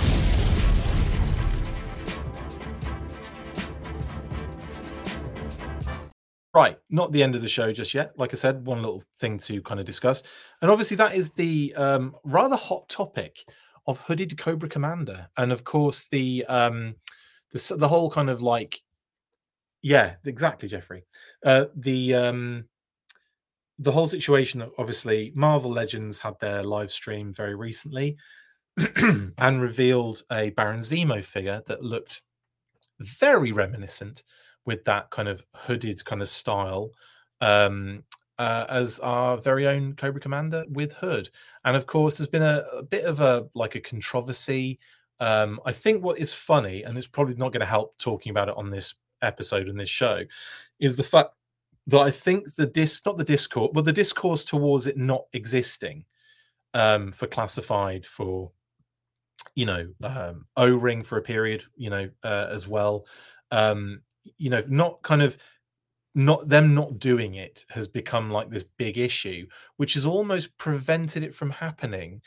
Right, 6.53 6.79
not 6.91 7.13
the 7.13 7.23
end 7.23 7.37
of 7.37 7.43
the 7.43 7.49
show 7.49 7.73
just 7.73 7.95
yet. 7.95 8.13
Like 8.17 8.35
I 8.35 8.37
said, 8.37 8.67
one 8.67 8.83
little 8.83 9.05
thing 9.19 9.39
to 9.39 9.63
kind 9.63 9.79
of 9.79 9.87
discuss, 9.87 10.25
and 10.63 10.71
obviously 10.71 10.97
that 10.97 11.15
is 11.15 11.31
the 11.31 11.73
um, 11.77 12.17
rather 12.25 12.57
hot 12.57 12.89
topic 12.89 13.45
of 13.87 13.99
hooded 14.01 14.37
Cobra 14.37 14.69
Commander, 14.69 15.29
and 15.37 15.53
of 15.53 15.63
course 15.63 16.07
the 16.11 16.45
um, 16.49 16.97
the 17.53 17.77
the 17.77 17.87
whole 17.87 18.11
kind 18.11 18.29
of 18.29 18.43
like, 18.43 18.81
yeah, 19.83 20.15
exactly, 20.25 20.69
Jeffrey. 20.69 21.05
Uh, 21.45 21.67
the 21.77 22.15
um, 22.15 22.65
the 23.79 23.93
whole 23.93 24.09
situation 24.09 24.59
that 24.61 24.71
obviously 24.77 25.33
Marvel 25.37 25.71
Legends 25.71 26.19
had 26.19 26.35
their 26.41 26.65
live 26.65 26.91
stream 26.91 27.33
very 27.33 27.55
recently 27.55 28.17
and 28.97 29.61
revealed 29.63 30.23
a 30.33 30.51
Baron 30.51 30.81
Zemo 30.81 31.25
figure 31.25 31.63
that 31.67 31.83
looked 31.83 32.23
very 32.99 33.53
reminiscent 33.53 34.23
with 34.67 34.85
that 34.85 35.11
kind 35.11 35.29
of 35.29 35.45
hooded 35.55 36.05
kind 36.05 36.23
of 36.23 36.29
style 36.29 36.91
um, 37.41 38.03
uh, 38.39 38.67
as 38.69 39.01
our 39.01 39.37
very 39.37 39.67
own 39.67 39.95
Cobra 39.95 40.21
Commander 40.21 40.65
with 40.71 40.93
Hood. 40.93 41.29
And 41.65 41.77
of 41.77 41.87
course, 41.87 42.19
there's 42.19 42.29
been 42.29 42.43
a, 42.43 42.65
a 42.73 42.83
bit 42.83 43.05
of 43.05 43.21
a 43.21 43.49
like 43.55 43.75
a 43.75 43.81
controversy. 43.81 44.79
Um, 45.21 45.61
I 45.67 45.73
think 45.73 46.03
what 46.03 46.19
is 46.19 46.33
funny, 46.33 46.83
and 46.83 46.97
it's 46.97 47.07
probably 47.07 47.35
not 47.35 47.53
going 47.53 47.61
to 47.61 47.67
help 47.67 47.97
talking 47.99 48.31
about 48.31 48.49
it 48.49 48.57
on 48.57 48.71
this 48.71 48.95
episode 49.23 49.69
and 49.69 49.79
this 49.79 49.91
show, 49.91 50.23
is 50.79 50.97
the 50.97 51.03
fact 51.03 51.31
that 51.87 52.01
I 52.01 52.11
think 52.11 52.55
the 52.55 52.67
dis 52.67 53.03
not 53.05 53.19
the 53.19 53.25
discourse, 53.25 53.71
but 53.75 53.85
the 53.85 53.93
discourse 53.93 54.45
towards 54.45 54.87
it 54.87 54.97
not 54.97 55.25
existing 55.33 56.05
um, 56.75 57.13
for 57.13 57.27
classified 57.27 58.07
for 58.07 58.51
you 59.55 59.67
know 59.67 59.87
um, 60.03 60.47
O 60.57 60.75
ring 60.75 61.03
for 61.03 61.19
a 61.19 61.23
period, 61.23 61.65
you 61.77 61.91
know 61.91 62.09
uh, 62.23 62.49
as 62.51 62.69
well. 62.69 63.07
Um, 63.51 64.03
you 64.37 64.51
know, 64.51 64.63
not 64.69 65.03
kind 65.03 65.23
of 65.23 65.37
not 66.15 66.49
them 66.49 66.75
not 66.75 66.99
doing 66.99 67.35
it 67.35 67.65
has 67.69 67.87
become 67.87 68.31
like 68.31 68.51
this 68.51 68.65
big 68.65 68.99
issue 68.99 69.47
which 69.77 69.95
has 69.95 70.05
almost 70.05 70.57
prevented 70.59 71.23
it 71.23 71.33
from 71.33 71.51
happening 71.51 72.21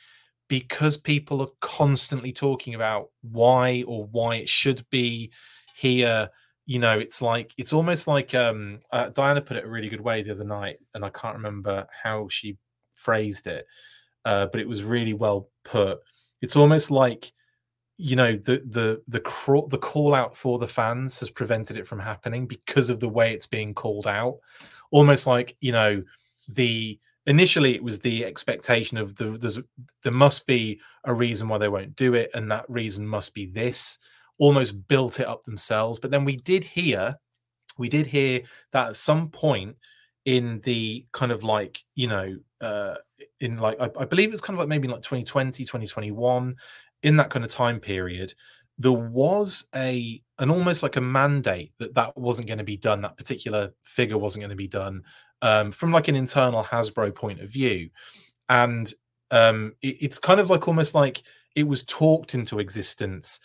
because 0.48 0.96
people 0.96 1.42
are 1.42 1.50
constantly 1.60 2.32
talking 2.32 2.76
about 2.76 3.10
why 3.30 3.84
or 3.86 4.06
why 4.06 4.36
it 4.36 4.48
should 4.48 4.86
be 4.90 5.32
here. 5.76 6.30
You 6.66 6.80
know 6.80 6.98
it's 6.98 7.22
like 7.22 7.54
it's 7.58 7.74
almost 7.74 8.08
like 8.08 8.34
um 8.34 8.80
uh, 8.92 9.10
diana 9.10 9.42
put 9.42 9.58
it 9.58 9.66
a 9.66 9.70
really 9.70 9.90
good 9.90 10.00
way 10.00 10.24
the 10.24 10.32
other 10.32 10.46
night 10.46 10.78
and 10.94 11.04
i 11.04 11.10
can't 11.10 11.36
remember 11.36 11.86
how 11.92 12.30
she 12.30 12.58
phrased 12.96 13.48
it 13.48 13.68
uh, 14.26 14.48
but 14.48 14.62
it 14.62 14.68
was 14.68 14.84
really 14.84 15.14
well 15.14 15.50
put. 15.64 16.00
It's 16.42 16.56
almost 16.56 16.92
like 16.92 17.32
you 18.04 18.18
know 18.18 18.36
the 18.36 18.62
the 18.66 19.02
the 19.08 19.22
the 19.70 19.78
call 19.78 20.14
out 20.14 20.36
for 20.36 20.60
the 20.60 20.68
fans 20.68 21.18
has 21.20 21.30
prevented 21.30 21.78
it 21.78 21.88
from 21.88 22.00
happening 22.00 22.46
because 22.46 22.90
of 22.90 23.00
the 23.00 23.08
way 23.08 23.34
it's 23.34 23.48
being 23.48 23.74
called 23.74 24.08
out. 24.08 24.40
Almost 24.92 25.26
like 25.26 25.56
you 25.62 25.72
know 25.72 26.04
the 26.50 27.00
initially 27.28 27.74
it 27.74 27.82
was 27.82 28.00
the 28.00 28.26
expectation 28.26 28.98
of 28.98 29.16
the 29.16 29.38
there's 29.38 29.58
there 30.02 30.12
must 30.12 30.46
be 30.46 30.82
a 31.06 31.14
reason 31.14 31.48
why 31.48 31.58
they 31.58 31.70
won't 31.70 31.96
do 31.96 32.14
it 32.14 32.30
and 32.34 32.52
that 32.52 32.70
reason 32.70 33.08
must 33.08 33.34
be 33.34 33.46
this 33.46 33.98
almost 34.38 34.86
built 34.90 35.22
it 35.22 35.28
up 35.28 35.42
themselves. 35.46 35.98
But 35.98 36.12
then 36.12 36.26
we 36.26 36.36
did 36.36 36.66
hear 36.66 37.18
we 37.78 37.88
did 37.88 38.06
hear 38.06 38.42
that 38.74 38.90
at 38.90 38.96
some 38.98 39.30
point 39.30 39.78
in 40.26 40.60
the 40.66 41.06
kind 41.14 41.32
of 41.32 41.46
like 41.46 41.82
you 41.96 42.08
know 42.08 42.36
uh 42.60 42.96
in 43.40 43.58
like 43.58 43.80
I, 43.80 43.90
I 43.98 44.06
believe 44.06 44.32
it's 44.32 44.42
kind 44.42 44.56
of 44.56 44.60
like 44.60 44.70
maybe 44.70 44.88
like 44.88 45.02
2020 45.02 45.64
2021 45.64 46.56
in 47.04 47.18
that 47.18 47.30
kind 47.30 47.46
of 47.46 47.52
time 47.52 47.80
period, 47.80 48.34
there 48.78 48.92
was 48.92 49.68
a 49.76 50.22
an 50.40 50.50
almost 50.50 50.84
like 50.84 50.96
a 50.96 51.02
mandate 51.02 51.74
that 51.80 51.94
that 51.94 52.18
wasn't 52.18 52.48
going 52.48 52.58
to 52.58 52.64
be 52.64 52.78
done. 52.78 53.02
That 53.02 53.18
particular 53.18 53.72
figure 53.84 54.18
wasn't 54.18 54.42
going 54.42 54.50
to 54.50 54.56
be 54.56 54.68
done 54.68 55.04
um, 55.42 55.72
from 55.72 55.92
like 55.92 56.08
an 56.08 56.16
internal 56.16 56.64
Hasbro 56.64 57.14
point 57.14 57.42
of 57.42 57.50
view, 57.50 57.90
and 58.50 58.92
um, 59.32 59.74
it, 59.82 59.98
it's 60.02 60.20
kind 60.20 60.40
of 60.40 60.50
like 60.50 60.68
almost 60.68 60.96
like 60.96 61.22
it 61.56 61.68
was 61.68 61.84
talked 61.84 62.34
into 62.34 62.60
existence 62.60 63.40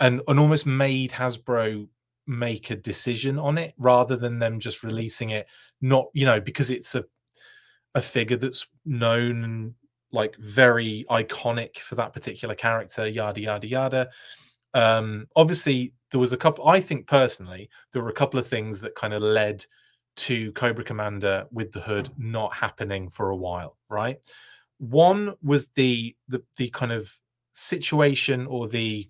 and 0.00 0.20
and 0.26 0.40
almost 0.40 0.66
made 0.66 1.12
Hasbro 1.12 1.86
make 2.26 2.70
a 2.70 2.76
decision 2.76 3.38
on 3.38 3.58
it 3.58 3.74
rather 3.78 4.16
than 4.16 4.38
them 4.38 4.58
just 4.58 4.82
releasing 4.82 5.30
it 5.30 5.46
not 5.82 6.06
you 6.14 6.24
know 6.24 6.40
because 6.40 6.70
it's 6.70 6.94
a 6.94 7.04
a 7.94 8.00
figure 8.00 8.36
that's 8.36 8.66
known 8.84 9.44
and 9.44 9.74
like 10.14 10.36
very 10.38 11.04
iconic 11.10 11.78
for 11.78 11.96
that 11.96 12.12
particular 12.12 12.54
character, 12.54 13.06
yada 13.06 13.40
yada 13.40 13.66
yada. 13.66 14.10
Um, 14.72 15.26
obviously, 15.36 15.92
there 16.10 16.20
was 16.20 16.32
a 16.32 16.36
couple. 16.38 16.66
I 16.66 16.80
think 16.80 17.06
personally, 17.06 17.68
there 17.92 18.02
were 18.02 18.08
a 18.08 18.14
couple 18.14 18.38
of 18.38 18.46
things 18.46 18.80
that 18.80 18.94
kind 18.94 19.12
of 19.12 19.22
led 19.22 19.64
to 20.16 20.52
Cobra 20.52 20.84
Commander 20.84 21.44
with 21.50 21.72
the 21.72 21.80
hood 21.80 22.08
not 22.16 22.54
happening 22.54 23.10
for 23.10 23.30
a 23.30 23.36
while. 23.36 23.76
Right. 23.90 24.18
One 24.78 25.34
was 25.42 25.66
the 25.74 26.16
the 26.28 26.42
the 26.56 26.70
kind 26.70 26.92
of 26.92 27.12
situation 27.52 28.46
or 28.46 28.68
the 28.68 29.08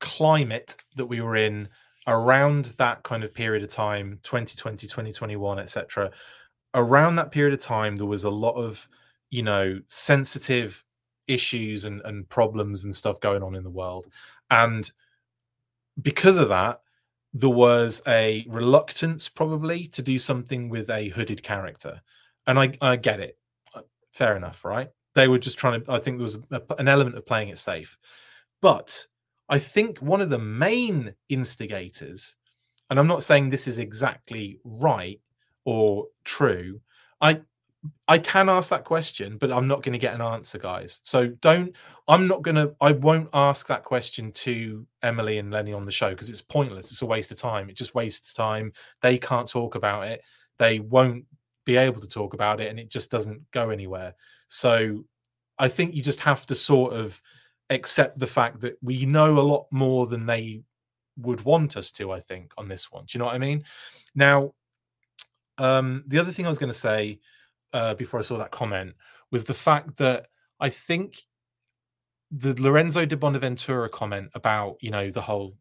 climate 0.00 0.76
that 0.96 1.06
we 1.06 1.20
were 1.20 1.36
in 1.36 1.68
around 2.06 2.66
that 2.78 3.02
kind 3.02 3.24
of 3.24 3.34
period 3.34 3.64
of 3.64 3.70
time 3.70 4.18
2020 4.22 4.86
2021 4.86 5.58
etc 5.58 6.10
around 6.74 7.16
that 7.16 7.32
period 7.32 7.54
of 7.54 7.58
time 7.58 7.96
there 7.96 8.06
was 8.06 8.24
a 8.24 8.30
lot 8.30 8.52
of 8.52 8.86
you 9.30 9.42
know 9.42 9.80
sensitive 9.88 10.84
issues 11.26 11.84
and, 11.84 12.00
and 12.04 12.28
problems 12.28 12.84
and 12.84 12.94
stuff 12.94 13.20
going 13.20 13.42
on 13.42 13.54
in 13.54 13.64
the 13.64 13.70
world. 13.70 14.06
And 14.50 14.90
because 16.02 16.38
of 16.38 16.48
that 16.48 16.80
there 17.32 17.50
was 17.50 18.00
a 18.06 18.46
reluctance 18.48 19.28
probably 19.28 19.86
to 19.88 20.00
do 20.00 20.18
something 20.18 20.68
with 20.68 20.88
a 20.88 21.08
hooded 21.10 21.42
character. 21.42 22.00
And 22.46 22.58
i, 22.58 22.72
I 22.80 22.96
get 22.96 23.20
it. 23.20 23.36
Uh, 23.74 23.82
fair 24.12 24.36
enough 24.36 24.64
right? 24.64 24.90
They 25.14 25.28
were 25.28 25.38
just 25.38 25.58
trying 25.58 25.82
to 25.82 25.92
i 25.92 25.98
think 25.98 26.18
there 26.18 26.22
was 26.22 26.38
a, 26.50 26.62
an 26.78 26.88
element 26.88 27.16
of 27.16 27.26
playing 27.26 27.48
it 27.48 27.58
safe. 27.58 27.98
But 28.62 29.06
i 29.48 29.58
think 29.58 29.98
one 29.98 30.20
of 30.20 30.30
the 30.30 30.38
main 30.38 31.14
instigators 31.28 32.36
and 32.90 32.98
i'm 32.98 33.06
not 33.06 33.22
saying 33.22 33.48
this 33.48 33.68
is 33.68 33.78
exactly 33.78 34.58
right 34.64 35.20
or 35.64 36.06
true 36.24 36.80
i 37.20 37.40
I 38.08 38.18
can 38.18 38.48
ask 38.48 38.70
that 38.70 38.84
question, 38.84 39.36
but 39.38 39.52
I'm 39.52 39.66
not 39.66 39.82
going 39.82 39.92
to 39.92 39.98
get 39.98 40.14
an 40.14 40.20
answer, 40.20 40.58
guys. 40.58 41.00
So 41.04 41.28
don't. 41.28 41.74
I'm 42.08 42.26
not 42.26 42.42
going 42.42 42.54
to. 42.54 42.74
I 42.80 42.92
won't 42.92 43.28
ask 43.32 43.66
that 43.68 43.84
question 43.84 44.32
to 44.32 44.86
Emily 45.02 45.38
and 45.38 45.50
Lenny 45.50 45.72
on 45.72 45.84
the 45.84 45.90
show 45.90 46.10
because 46.10 46.30
it's 46.30 46.40
pointless. 46.40 46.90
It's 46.90 47.02
a 47.02 47.06
waste 47.06 47.30
of 47.30 47.38
time. 47.38 47.68
It 47.68 47.76
just 47.76 47.94
wastes 47.94 48.32
time. 48.32 48.72
They 49.02 49.18
can't 49.18 49.48
talk 49.48 49.74
about 49.74 50.06
it. 50.06 50.22
They 50.58 50.80
won't 50.80 51.24
be 51.64 51.76
able 51.76 52.00
to 52.00 52.08
talk 52.08 52.34
about 52.34 52.60
it, 52.60 52.68
and 52.70 52.78
it 52.78 52.90
just 52.90 53.10
doesn't 53.10 53.42
go 53.50 53.70
anywhere. 53.70 54.14
So 54.48 55.04
I 55.58 55.68
think 55.68 55.94
you 55.94 56.02
just 56.02 56.20
have 56.20 56.46
to 56.46 56.54
sort 56.54 56.92
of 56.92 57.20
accept 57.70 58.18
the 58.18 58.26
fact 58.26 58.60
that 58.60 58.76
we 58.82 59.04
know 59.06 59.38
a 59.38 59.40
lot 59.40 59.66
more 59.70 60.06
than 60.06 60.26
they 60.26 60.62
would 61.18 61.42
want 61.44 61.76
us 61.76 61.90
to. 61.92 62.12
I 62.12 62.20
think 62.20 62.52
on 62.56 62.68
this 62.68 62.90
one. 62.90 63.04
Do 63.06 63.16
you 63.16 63.18
know 63.18 63.26
what 63.26 63.34
I 63.34 63.38
mean? 63.38 63.64
Now, 64.14 64.52
um, 65.58 66.04
the 66.06 66.18
other 66.18 66.30
thing 66.30 66.46
I 66.46 66.48
was 66.48 66.58
going 66.58 66.72
to 66.72 66.78
say 66.78 67.18
uh, 67.72 67.94
before 67.94 68.20
I 68.20 68.22
saw 68.22 68.38
that 68.38 68.50
comment 68.50 68.94
was 69.30 69.44
the 69.44 69.54
fact 69.54 69.96
that 69.98 70.26
I 70.60 70.68
think 70.68 71.24
the 72.30 72.60
Lorenzo 72.60 73.04
di 73.04 73.16
Bonaventura 73.16 73.88
comment 73.88 74.30
about 74.34 74.76
you 74.80 74.90
know 74.90 75.10
the 75.10 75.20
whole 75.20 75.56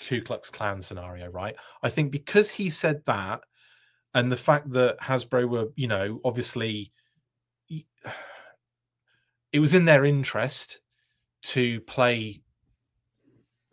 Ku 0.00 0.20
Klux 0.20 0.50
Klan 0.50 0.80
scenario, 0.80 1.30
right? 1.30 1.54
I 1.82 1.88
think 1.88 2.10
because 2.10 2.50
he 2.50 2.68
said 2.70 3.04
that, 3.06 3.40
and 4.14 4.30
the 4.30 4.36
fact 4.36 4.70
that 4.72 4.98
Hasbro 4.98 5.48
were, 5.48 5.66
you 5.76 5.88
know, 5.88 6.20
obviously 6.24 6.90
it 9.52 9.60
was 9.60 9.74
in 9.74 9.84
their 9.84 10.04
interest 10.04 10.80
to 11.42 11.80
play 11.82 12.40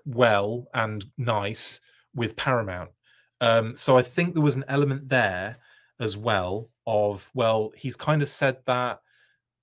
well 0.05 0.67
and 0.73 1.05
nice 1.17 1.79
with 2.15 2.35
Paramount. 2.35 2.89
Um, 3.41 3.75
so 3.75 3.97
I 3.97 4.01
think 4.01 4.33
there 4.33 4.43
was 4.43 4.55
an 4.55 4.65
element 4.67 5.07
there 5.07 5.57
as 5.99 6.17
well 6.17 6.69
of, 6.89 7.29
well, 7.33 7.71
he's 7.75 7.95
kind 7.95 8.21
of 8.21 8.29
said 8.29 8.57
that, 8.65 8.99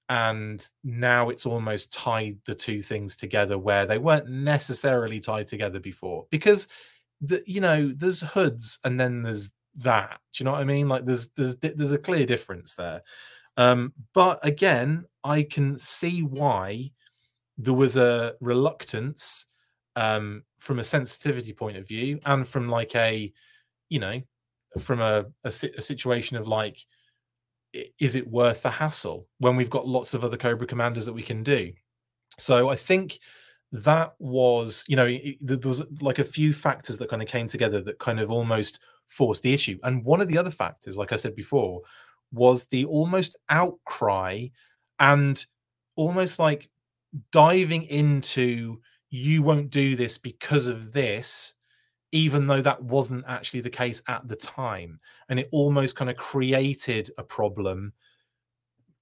and 0.08 0.68
now 0.84 1.30
it's 1.30 1.46
almost 1.46 1.92
tied 1.92 2.38
the 2.44 2.54
two 2.54 2.80
things 2.80 3.16
together 3.16 3.58
where 3.58 3.86
they 3.86 3.98
weren't 3.98 4.28
necessarily 4.28 5.18
tied 5.18 5.48
together 5.48 5.80
before. 5.80 6.26
Because 6.30 6.68
the 7.20 7.42
you 7.46 7.60
know 7.60 7.92
there's 7.96 8.20
hoods 8.20 8.78
and 8.84 9.00
then 9.00 9.22
there's 9.22 9.50
that 9.74 10.20
do 10.32 10.42
you 10.42 10.44
know 10.44 10.52
what 10.52 10.60
i 10.60 10.64
mean? 10.64 10.88
Like 10.88 11.04
there's 11.04 11.28
there's 11.30 11.56
there's 11.56 11.92
a 11.92 11.98
clear 11.98 12.24
difference 12.24 12.74
there. 12.74 13.02
Um 13.56 13.92
but 14.12 14.38
again 14.42 15.06
i 15.24 15.42
can 15.42 15.78
see 15.78 16.22
why 16.22 16.90
there 17.58 17.74
was 17.74 17.96
a 17.96 18.34
reluctance 18.40 19.46
um 19.96 20.44
from 20.58 20.78
a 20.78 20.84
sensitivity 20.84 21.52
point 21.52 21.76
of 21.78 21.88
view 21.88 22.20
and 22.26 22.46
from 22.46 22.68
like 22.68 22.94
a 22.94 23.32
you 23.88 23.98
know 23.98 24.20
from 24.78 25.00
a, 25.00 25.24
a, 25.44 25.48
a 25.48 25.82
situation 25.82 26.36
of 26.36 26.46
like 26.46 26.78
is 27.98 28.16
it 28.16 28.28
worth 28.28 28.62
the 28.62 28.70
hassle 28.70 29.26
when 29.38 29.56
we've 29.56 29.70
got 29.70 29.86
lots 29.86 30.14
of 30.14 30.24
other 30.24 30.36
cobra 30.36 30.66
commanders 30.66 31.06
that 31.06 31.12
we 31.12 31.22
can 31.22 31.42
do? 31.42 31.72
So 32.38 32.68
i 32.68 32.76
think 32.76 33.18
that 33.72 34.14
was 34.18 34.84
you 34.88 34.96
know 34.96 35.18
there 35.40 35.58
was 35.64 35.82
like 36.00 36.18
a 36.18 36.24
few 36.24 36.52
factors 36.52 36.96
that 36.98 37.10
kind 37.10 37.22
of 37.22 37.28
came 37.28 37.48
together 37.48 37.80
that 37.82 37.98
kind 37.98 38.20
of 38.20 38.30
almost 38.30 38.80
forced 39.08 39.42
the 39.42 39.52
issue. 39.52 39.78
And 39.82 40.04
one 40.04 40.20
of 40.20 40.28
the 40.28 40.38
other 40.38 40.50
factors 40.50 40.96
like 40.96 41.12
i 41.12 41.16
said 41.16 41.34
before 41.34 41.82
was 42.32 42.64
the 42.66 42.84
almost 42.86 43.36
outcry 43.48 44.46
and 44.98 45.44
almost 45.96 46.38
like 46.38 46.70
diving 47.32 47.84
into 47.84 48.80
you 49.10 49.42
won't 49.42 49.70
do 49.70 49.96
this 49.96 50.18
because 50.18 50.68
of 50.68 50.92
this 50.92 51.55
even 52.12 52.46
though 52.46 52.62
that 52.62 52.82
wasn't 52.82 53.24
actually 53.26 53.60
the 53.60 53.70
case 53.70 54.02
at 54.08 54.26
the 54.28 54.36
time. 54.36 55.00
And 55.28 55.38
it 55.38 55.48
almost 55.50 55.96
kind 55.96 56.10
of 56.10 56.16
created 56.16 57.10
a 57.18 57.22
problem 57.22 57.92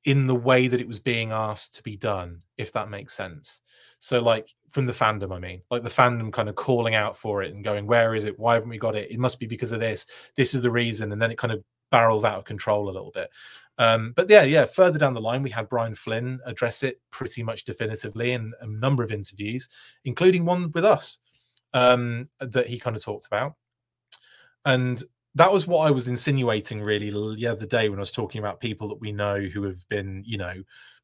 in 0.05 0.27
the 0.27 0.35
way 0.35 0.69
that 0.69 0.81
it 0.81 0.89
was 0.89 0.99
being 0.99 1.33
asked 1.33 1.75
to 1.75 1.83
be 1.83 1.97
done 1.97 2.41
if 2.59 2.73
that 2.73 2.91
makes 2.91 3.15
sense. 3.15 3.63
So 3.99 4.21
like 4.21 4.55
from 4.69 4.87
the 4.87 4.93
fandom 4.93 5.33
i 5.33 5.39
mean 5.39 5.63
like 5.71 5.83
the 5.83 5.89
fandom 5.89 6.33
kind 6.33 6.49
of 6.49 6.57
calling 6.57 6.95
out 6.95 7.17
for 7.17 7.43
it 7.43 7.55
and 7.55 7.65
going 7.65 7.87
where 7.87 8.15
is 8.15 8.25
it? 8.25 8.39
Why 8.39 8.55
haven't 8.55 8.69
we 8.69 8.79
got 8.79 8.97
it? 8.97 9.11
It 9.11 9.19
must 9.19 9.41
be 9.41 9.47
because 9.47 9.73
of 9.73 9.81
this. 9.81 10.07
This 10.37 10.53
is 10.55 10.61
the 10.61 10.71
reason. 10.71 11.13
And 11.13 11.21
then 11.21 11.31
it 11.31 11.39
kind 11.39 11.53
of 11.53 11.65
barrels 11.91 12.25
out 12.25 12.39
of 12.39 12.45
control 12.45 12.89
a 12.89 12.93
little 12.93 13.13
bit. 13.13 13.31
Um, 13.79 14.13
but 14.15 14.31
yeah 14.31 14.43
yeah 14.43 14.67
further 14.67 15.01
down 15.01 15.15
the 15.15 15.21
line 15.21 15.43
we 15.43 15.51
had 15.51 15.69
brian 15.69 15.97
flynn 15.97 16.39
address 16.47 16.85
it 16.85 17.01
pretty 17.11 17.43
much 17.43 17.65
definitively 17.65 18.31
in 18.31 18.53
a 18.61 18.69
number 18.69 19.03
of 19.03 19.11
interviews 19.11 19.69
including 20.05 20.45
one 20.45 20.71
with 20.71 20.85
us 20.85 21.19
um, 21.75 22.29
that 22.41 22.69
he 22.69 22.79
kind 22.79 22.97
of 22.97 23.05
talked 23.05 23.27
about. 23.27 23.55
And 24.65 25.03
that 25.35 25.53
was 25.53 25.67
what 25.67 25.87
I 25.87 25.91
was 25.91 26.09
insinuating 26.09 26.81
really 26.81 27.11
the 27.11 27.47
other 27.47 27.67
day 27.67 27.89
when 27.89 27.99
I 27.99 28.03
was 28.03 28.13
talking 28.13 28.39
about 28.39 28.61
people 28.61 28.89
that 28.89 29.01
we 29.01 29.13
know 29.13 29.41
who 29.41 29.65
have 29.65 29.87
been, 29.89 30.23
you 30.25 30.39
know, 30.39 30.55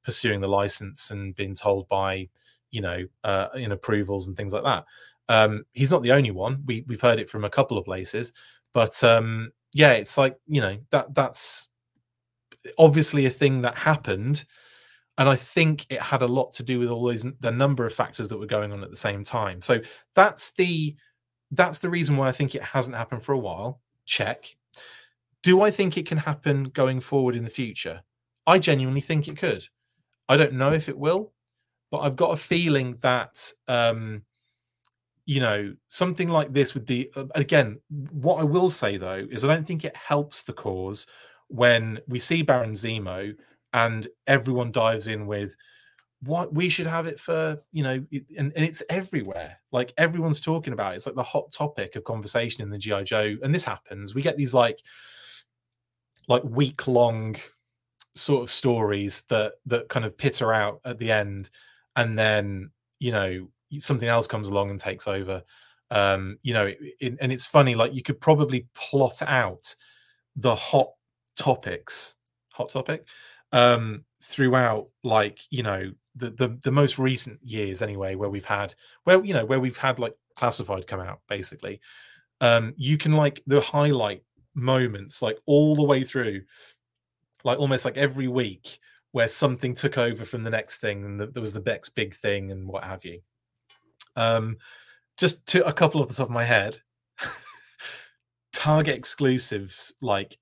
pursuing 0.05 0.41
the 0.41 0.49
license 0.49 1.11
and 1.11 1.35
been 1.35 1.55
told 1.55 1.89
by, 1.89 2.29
you 2.71 2.81
know, 2.81 3.05
uh, 3.25 3.49
in 3.55 3.73
approvals 3.73 4.29
and 4.29 4.37
things 4.37 4.55
like 4.55 4.63
that. 4.63 4.85
Um, 5.29 5.65
he's 5.73 5.91
not 5.91 6.03
the 6.03 6.13
only 6.13 6.31
one. 6.31 6.63
We 6.67 6.85
we've 6.89 7.01
heard 7.01 7.21
it 7.21 7.29
from 7.29 7.45
a 7.45 7.51
couple 7.51 7.77
of 7.77 7.85
places, 7.85 8.33
but 8.73 9.03
um, 9.05 9.53
yeah, 9.73 9.93
it's 9.93 10.17
like 10.19 10.37
you 10.47 10.61
know 10.61 10.77
that 10.91 11.15
that's 11.15 11.69
obviously 12.79 13.27
a 13.27 13.31
thing 13.31 13.63
that 13.63 13.77
happened 13.77 14.45
and 15.21 15.29
I 15.29 15.37
think 15.37 15.85
it 15.91 16.01
had 16.01 16.23
a 16.23 16.27
lot 16.27 16.55
to 16.55 16.63
do 16.63 16.79
with 16.79 16.89
all 16.89 17.07
these 17.07 17.27
the 17.41 17.53
number 17.53 17.85
of 17.85 17.93
factors 17.93 18.27
that 18.29 18.39
were 18.39 18.47
going 18.47 18.73
on 18.73 18.83
at 18.83 18.89
the 18.89 18.97
same 18.97 19.23
time. 19.23 19.61
So 19.61 19.79
that's 20.15 20.53
the 20.53 20.97
that's 21.51 21.79
the 21.79 21.91
reason 21.91 22.17
why 22.17 22.29
I 22.29 22.33
think 22.33 22.55
it 22.55 22.63
hasn't 22.63 22.97
happened 22.97 23.23
for 23.23 23.35
a 23.35 23.39
while. 23.39 23.83
Check. 24.07 24.47
Do 25.43 25.61
I 25.61 25.71
think 25.71 25.99
it 25.99 26.07
can 26.07 26.17
happen 26.17 26.71
going 26.71 27.01
forward 27.01 27.37
in 27.37 27.45
the 27.45 27.51
future? 27.51 28.01
I 28.47 28.59
genuinely 28.59 29.03
think 29.03 29.29
it 29.29 29.37
could. 29.37 29.63
I 30.27 30.39
don't 30.39 30.55
know 30.55 30.73
if 30.73 30.89
it 30.89 30.97
will, 30.97 31.35
but 31.91 31.99
I've 31.99 32.17
got 32.17 32.33
a 32.33 32.37
feeling 32.37 32.97
that 33.03 33.53
um, 33.69 34.23
you 35.27 35.41
know 35.41 35.75
something 35.89 36.29
like 36.29 36.55
this 36.55 36.73
with 36.73 36.87
the 36.87 37.11
again. 37.35 37.79
What 38.11 38.41
I 38.41 38.45
will 38.45 38.71
say 38.71 38.97
though 38.97 39.27
is 39.31 39.45
I 39.45 39.55
don't 39.55 39.67
think 39.67 39.85
it 39.85 39.97
helps 39.97 40.45
the 40.45 40.55
cause 40.55 41.07
when 41.49 42.01
we 42.09 42.19
see 42.19 42.41
Baron 42.41 42.73
Zemo 42.73 43.35
and 43.73 44.09
everyone 44.27 44.73
dives 44.73 45.07
in 45.07 45.27
with 45.27 45.55
what 46.23 46.53
we 46.53 46.69
should 46.69 46.87
have 46.87 47.07
it 47.07 47.19
for 47.19 47.59
you 47.73 47.83
know 47.83 48.05
and, 48.37 48.53
and 48.55 48.65
it's 48.65 48.83
everywhere. 48.91 49.59
Like 49.73 49.93
everyone's 49.97 50.41
talking 50.41 50.73
about 50.73 50.93
it. 50.93 50.97
it's 50.97 51.07
like 51.07 51.15
the 51.15 51.23
hot 51.23 51.51
topic 51.51 51.97
of 51.97 52.05
conversation 52.05 52.63
in 52.63 52.71
the 52.71 52.79
gi 52.79 53.05
joe 53.05 53.37
and 53.43 53.55
this 53.55 53.65
happens. 53.65 54.15
We 54.15 54.23
get 54.23 54.37
these 54.37 54.55
like 54.55 54.81
like 56.29 56.45
week 56.45 56.87
long 56.87 57.37
sort 58.15 58.43
of 58.43 58.51
stories 58.51 59.23
that 59.29 59.55
that 59.67 59.89
kind 59.89 60.05
of 60.05 60.17
pitter 60.17 60.53
out 60.53 60.81
at 60.85 60.99
the 60.99 61.11
end 61.11 61.49
and 61.97 62.19
then 62.19 62.71
you 62.99 63.13
know 63.13 63.49
something 63.79 64.09
else 64.09 64.27
comes 64.27 64.49
along 64.49 64.71
and 64.71 64.79
takes 64.79 65.09
over. 65.09 65.43
Um 65.91 66.39
you 66.43 66.53
know 66.53 66.71
it, 67.01 67.17
and 67.21 67.33
it's 67.33 67.47
funny 67.47 67.75
like 67.75 67.95
you 67.95 68.03
could 68.03 68.21
probably 68.21 68.69
plot 68.75 69.23
out 69.23 69.75
the 70.37 70.55
hot 70.55 70.91
topics 71.37 72.17
hot 72.53 72.69
topic 72.69 73.07
um, 73.53 74.05
throughout 74.23 74.87
like 75.03 75.41
you 75.51 75.63
know 75.63 75.91
the, 76.17 76.31
the 76.31 76.59
the 76.63 76.71
most 76.71 76.99
recent 76.99 77.39
years 77.43 77.83
anyway 77.83 78.15
where 78.15 78.31
we've 78.31 78.45
had 78.45 78.75
where 79.05 79.25
you 79.25 79.33
know 79.33 79.45
where 79.45 79.61
we've 79.61 79.79
had 79.79 79.99
like 79.99 80.15
classified 80.37 80.87
come 80.87 81.01
out 81.01 81.21
basically 81.29 81.81
um 82.41 82.75
you 82.77 82.99
can 82.99 83.13
like 83.13 83.43
the 83.47 83.61
highlight 83.61 84.23
moments 84.55 85.23
like 85.23 85.39
all 85.47 85.77
the 85.77 85.83
way 85.83 86.03
through 86.03 86.43
like 87.45 87.59
almost 87.59 87.85
like 87.85 87.97
every 87.97 88.29
week 88.29 88.79
where 89.13 89.29
something 89.29 89.75
took 89.75 89.99
over 89.99 90.25
from 90.25 90.43
the 90.43 90.51
next 90.51 90.81
thing 90.81 91.05
and 91.05 91.21
the, 91.21 91.27
there 91.27 91.41
was 91.41 91.53
the 91.53 91.63
next 91.67 91.91
big 91.91 92.15
thing 92.15 92.53
and 92.53 92.67
what 92.67 92.85
have 92.85 93.05
you. 93.05 93.21
Um 94.17 94.59
just 95.17 95.45
to 95.47 95.67
a 95.67 95.73
couple 95.73 96.01
off 96.01 96.09
the 96.09 96.15
top 96.15 96.29
of 96.29 96.35
my 96.35 96.45
head 96.45 96.79
target 98.53 98.97
exclusives 98.97 99.93
like 100.01 100.39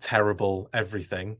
terrible 0.00 0.68
everything 0.72 1.36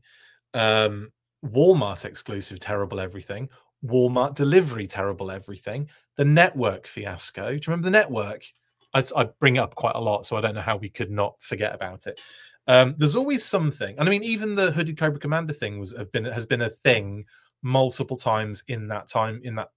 um, 0.55 1.11
Walmart 1.45 2.05
exclusive, 2.05 2.59
terrible 2.59 2.99
everything. 2.99 3.49
Walmart 3.85 4.35
delivery, 4.35 4.87
terrible 4.87 5.29
everything. 5.29 5.89
The 6.15 6.25
network 6.25 6.87
fiasco. 6.87 7.49
Do 7.49 7.53
you 7.53 7.61
remember 7.67 7.85
the 7.85 7.91
network? 7.91 8.45
I, 8.93 9.03
I, 9.15 9.25
bring 9.39 9.57
it 9.57 9.59
up 9.59 9.75
quite 9.75 9.95
a 9.95 9.99
lot, 9.99 10.25
so 10.25 10.37
I 10.37 10.41
don't 10.41 10.55
know 10.55 10.61
how 10.61 10.77
we 10.77 10.89
could 10.89 11.11
not 11.11 11.35
forget 11.39 11.75
about 11.75 12.07
it. 12.07 12.21
Um, 12.67 12.95
there's 12.97 13.15
always 13.15 13.43
something, 13.43 13.95
and 13.99 14.07
I 14.07 14.09
mean, 14.09 14.23
even 14.23 14.55
the 14.55 14.71
hooded 14.71 14.97
Cobra 14.97 15.19
Commander 15.19 15.53
thing 15.53 15.77
was 15.77 15.95
have 15.95 16.11
been 16.11 16.25
has 16.25 16.45
been 16.45 16.61
a 16.61 16.69
thing 16.69 17.25
multiple 17.61 18.17
times 18.17 18.63
in 18.69 18.87
that 18.87 19.07
time 19.07 19.41
in 19.43 19.55
that 19.55 19.69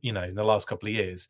you 0.00 0.12
know 0.12 0.22
in 0.22 0.34
the 0.34 0.44
last 0.44 0.66
couple 0.68 0.88
of 0.88 0.94
years, 0.94 1.28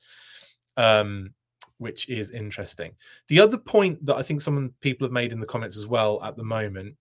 um, 0.76 1.32
which 1.78 2.08
is 2.08 2.30
interesting. 2.30 2.92
The 3.28 3.40
other 3.40 3.56
point 3.56 4.04
that 4.04 4.16
I 4.16 4.22
think 4.22 4.40
some 4.40 4.72
people 4.80 5.06
have 5.06 5.12
made 5.12 5.32
in 5.32 5.40
the 5.40 5.46
comments 5.46 5.76
as 5.76 5.86
well 5.86 6.22
at 6.22 6.36
the 6.36 6.44
moment 6.44 6.94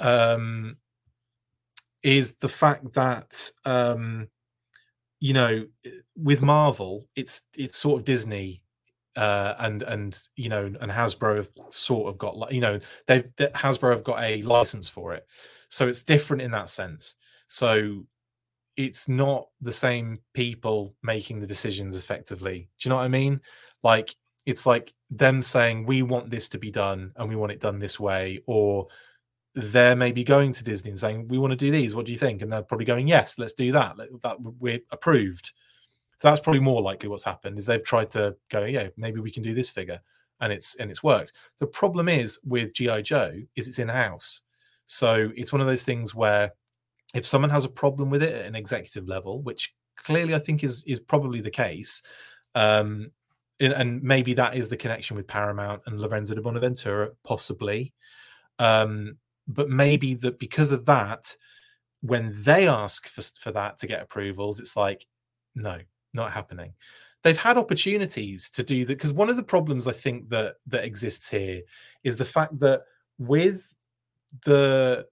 um, 0.00 0.76
is 2.02 2.34
the 2.36 2.48
fact 2.48 2.92
that 2.94 3.50
um, 3.64 4.28
you 5.20 5.32
know 5.32 5.66
with 6.16 6.42
Marvel, 6.42 7.06
it's 7.16 7.42
it's 7.56 7.78
sort 7.78 8.00
of 8.00 8.04
Disney 8.04 8.62
uh, 9.16 9.54
and 9.58 9.82
and 9.82 10.18
you 10.36 10.48
know 10.48 10.66
and 10.80 10.92
Hasbro 10.92 11.36
have 11.36 11.50
sort 11.70 12.08
of 12.08 12.18
got 12.18 12.52
you 12.52 12.60
know 12.60 12.78
they've 13.06 13.26
Hasbro 13.36 13.90
have 13.90 14.04
got 14.04 14.22
a 14.22 14.42
license 14.42 14.88
for 14.88 15.14
it, 15.14 15.26
so 15.68 15.88
it's 15.88 16.04
different 16.04 16.42
in 16.42 16.50
that 16.52 16.68
sense. 16.68 17.16
So 17.48 18.04
it's 18.76 19.08
not 19.08 19.48
the 19.62 19.72
same 19.72 20.18
people 20.34 20.94
making 21.02 21.40
the 21.40 21.46
decisions 21.46 21.96
effectively. 21.96 22.68
Do 22.78 22.88
you 22.88 22.90
know 22.90 22.96
what 22.96 23.04
I 23.04 23.08
mean? 23.08 23.40
Like 23.82 24.14
it's 24.44 24.66
like 24.66 24.92
them 25.10 25.40
saying 25.40 25.86
we 25.86 26.02
want 26.02 26.30
this 26.30 26.48
to 26.50 26.58
be 26.58 26.70
done 26.70 27.12
and 27.16 27.28
we 27.28 27.36
want 27.36 27.52
it 27.52 27.60
done 27.60 27.78
this 27.78 27.98
way, 27.98 28.42
or 28.46 28.86
they're 29.56 29.96
maybe 29.96 30.22
going 30.22 30.52
to 30.52 30.62
Disney 30.62 30.90
and 30.90 30.98
saying, 30.98 31.28
"We 31.28 31.38
want 31.38 31.50
to 31.52 31.56
do 31.56 31.70
these. 31.70 31.94
What 31.94 32.04
do 32.04 32.12
you 32.12 32.18
think?" 32.18 32.42
And 32.42 32.52
they're 32.52 32.62
probably 32.62 32.84
going, 32.84 33.08
"Yes, 33.08 33.38
let's 33.38 33.54
do 33.54 33.72
that. 33.72 33.96
That 34.22 34.36
we're 34.40 34.80
approved." 34.90 35.52
So 36.18 36.28
that's 36.28 36.40
probably 36.40 36.60
more 36.60 36.82
likely 36.82 37.08
what's 37.08 37.24
happened 37.24 37.58
is 37.58 37.66
they've 37.66 37.82
tried 37.82 38.10
to 38.10 38.36
go, 38.50 38.64
"Yeah, 38.64 38.88
maybe 38.98 39.20
we 39.20 39.30
can 39.30 39.42
do 39.42 39.54
this 39.54 39.70
figure," 39.70 40.00
and 40.40 40.52
it's 40.52 40.76
and 40.76 40.90
it's 40.90 41.02
worked. 41.02 41.32
The 41.58 41.66
problem 41.66 42.08
is 42.08 42.38
with 42.44 42.74
GI 42.74 43.02
Joe 43.02 43.32
is 43.56 43.66
it's 43.66 43.78
in 43.78 43.88
house, 43.88 44.42
so 44.84 45.32
it's 45.36 45.52
one 45.52 45.62
of 45.62 45.66
those 45.66 45.84
things 45.84 46.14
where 46.14 46.52
if 47.14 47.24
someone 47.24 47.50
has 47.50 47.64
a 47.64 47.68
problem 47.68 48.10
with 48.10 48.22
it 48.22 48.34
at 48.34 48.44
an 48.44 48.56
executive 48.56 49.08
level, 49.08 49.42
which 49.42 49.74
clearly 49.96 50.34
I 50.34 50.38
think 50.38 50.64
is 50.64 50.84
is 50.86 51.00
probably 51.00 51.40
the 51.40 51.50
case, 51.50 52.02
um, 52.54 53.10
and 53.58 54.02
maybe 54.02 54.34
that 54.34 54.54
is 54.54 54.68
the 54.68 54.76
connection 54.76 55.16
with 55.16 55.26
Paramount 55.26 55.80
and 55.86 55.98
Lorenzo 55.98 56.34
di 56.34 56.42
Bonaventura, 56.42 57.10
possibly. 57.24 57.94
Um, 58.58 59.16
but 59.48 59.68
maybe 59.68 60.14
that 60.14 60.38
because 60.38 60.72
of 60.72 60.84
that, 60.86 61.36
when 62.00 62.34
they 62.42 62.68
ask 62.68 63.08
for, 63.08 63.22
for 63.40 63.52
that 63.52 63.78
to 63.78 63.86
get 63.86 64.02
approvals, 64.02 64.60
it's 64.60 64.76
like, 64.76 65.06
no, 65.54 65.78
not 66.12 66.32
happening. 66.32 66.72
They've 67.22 67.36
had 67.36 67.58
opportunities 67.58 68.50
to 68.50 68.62
do 68.62 68.84
that 68.84 68.94
because 68.94 69.12
one 69.12 69.28
of 69.28 69.36
the 69.36 69.42
problems 69.42 69.88
I 69.88 69.92
think 69.92 70.28
that 70.28 70.56
that 70.66 70.84
exists 70.84 71.28
here 71.28 71.62
is 72.04 72.16
the 72.16 72.24
fact 72.24 72.58
that 72.60 72.82
with 73.18 73.74
the 74.44 75.06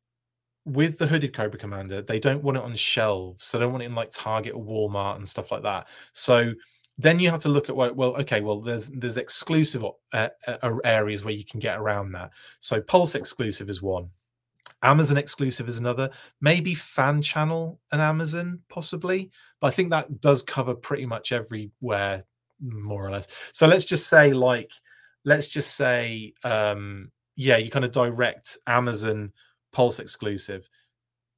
with 0.65 0.99
the 0.99 1.07
hooded 1.07 1.35
Cobra 1.35 1.59
Commander, 1.59 2.03
they 2.03 2.19
don't 2.19 2.43
want 2.43 2.57
it 2.57 2.63
on 2.63 2.75
shelves. 2.75 3.51
They 3.51 3.59
don't 3.59 3.73
want 3.73 3.83
it 3.83 3.87
in 3.87 3.95
like 3.95 4.11
Target 4.13 4.55
or 4.55 4.65
Walmart 4.65 5.17
and 5.17 5.29
stuff 5.29 5.51
like 5.51 5.63
that. 5.63 5.89
So 6.13 6.53
then 6.99 7.19
you 7.19 7.31
have 7.31 7.41
to 7.41 7.49
look 7.49 7.69
at 7.69 7.77
well, 7.77 7.93
well 7.95 8.17
okay, 8.17 8.41
well 8.41 8.61
there's 8.61 8.89
there's 8.91 9.17
exclusive 9.17 9.85
uh, 10.13 10.29
uh, 10.47 10.77
areas 10.85 11.25
where 11.25 11.35
you 11.35 11.45
can 11.45 11.61
get 11.61 11.79
around 11.79 12.13
that. 12.13 12.31
So 12.61 12.81
Pulse 12.81 13.15
exclusive 13.15 13.69
is 13.69 13.83
one. 13.83 14.09
Amazon 14.85 15.17
exclusive 15.17 15.67
is 15.67 15.79
another. 15.79 16.11
Maybe 16.41 16.75
fan 16.75 17.23
channel 17.23 17.81
and 17.91 18.01
Amazon, 18.01 18.61
possibly. 18.69 19.31
But 19.61 19.69
I 19.69 19.71
think 19.71 19.91
that 19.91 20.21
does 20.21 20.43
cover 20.43 20.75
pretty 20.75 21.07
much 21.07 21.33
everywhere, 21.33 22.25
more 22.61 23.07
or 23.07 23.11
less. 23.11 23.27
So 23.53 23.67
let's 23.67 23.85
just 23.85 24.09
say, 24.09 24.33
like, 24.33 24.71
let's 25.25 25.49
just 25.49 25.75
say, 25.75 26.35
um, 26.45 27.11
yeah, 27.37 27.57
you 27.57 27.71
kind 27.71 27.85
of 27.85 27.93
direct 27.93 28.59
Amazon 28.67 29.33
Pulse 29.73 29.99
exclusive. 29.99 30.69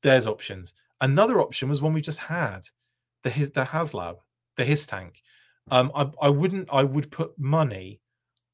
There's 0.03 0.26
options. 0.26 0.74
Another 1.01 1.40
option 1.40 1.68
was 1.68 1.80
one 1.80 1.92
we 1.94 2.01
just 2.01 2.18
had, 2.18 2.62
the 3.22 3.30
HISS 3.30 3.51
the 3.51 3.64
HasLab, 3.64 4.16
the 4.57 4.64
HISS 4.64 4.86
tank. 4.86 5.22
Um, 5.70 5.90
I, 5.94 6.11
I 6.20 6.28
wouldn't. 6.28 6.68
I 6.72 6.82
would 6.82 7.11
put 7.11 7.38
money 7.38 8.01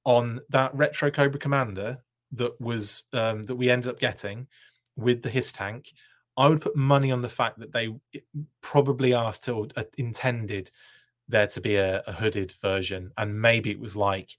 on 0.05 0.40
that 0.51 0.74
retro 0.74 1.11
Cobra 1.11 1.38
Commander 1.38 1.99
that 2.32 2.59
was 2.61 3.05
um, 3.12 3.43
that 3.45 3.55
we 3.55 3.70
ended 3.70 3.90
up 3.90 4.01
getting 4.01 4.47
with 4.97 5.22
the 5.22 5.30
HISS 5.30 5.53
tank, 5.53 5.93
I 6.36 6.49
would 6.49 6.61
put 6.61 6.76
money 6.76 7.11
on 7.11 7.22
the 7.22 7.28
fact 7.28 7.59
that 7.59 7.72
they 7.72 7.95
probably 8.61 9.14
asked 9.14 9.49
or 9.49 9.68
uh, 9.76 9.84
intended 9.99 10.70
there 11.28 11.47
to 11.49 11.61
be 11.61 11.76
a, 11.76 12.03
a, 12.07 12.12
hooded 12.12 12.55
version, 12.62 13.11
and 13.16 13.40
maybe 13.40 13.70
it 13.70 13.78
was 13.78 13.97
like, 13.97 14.30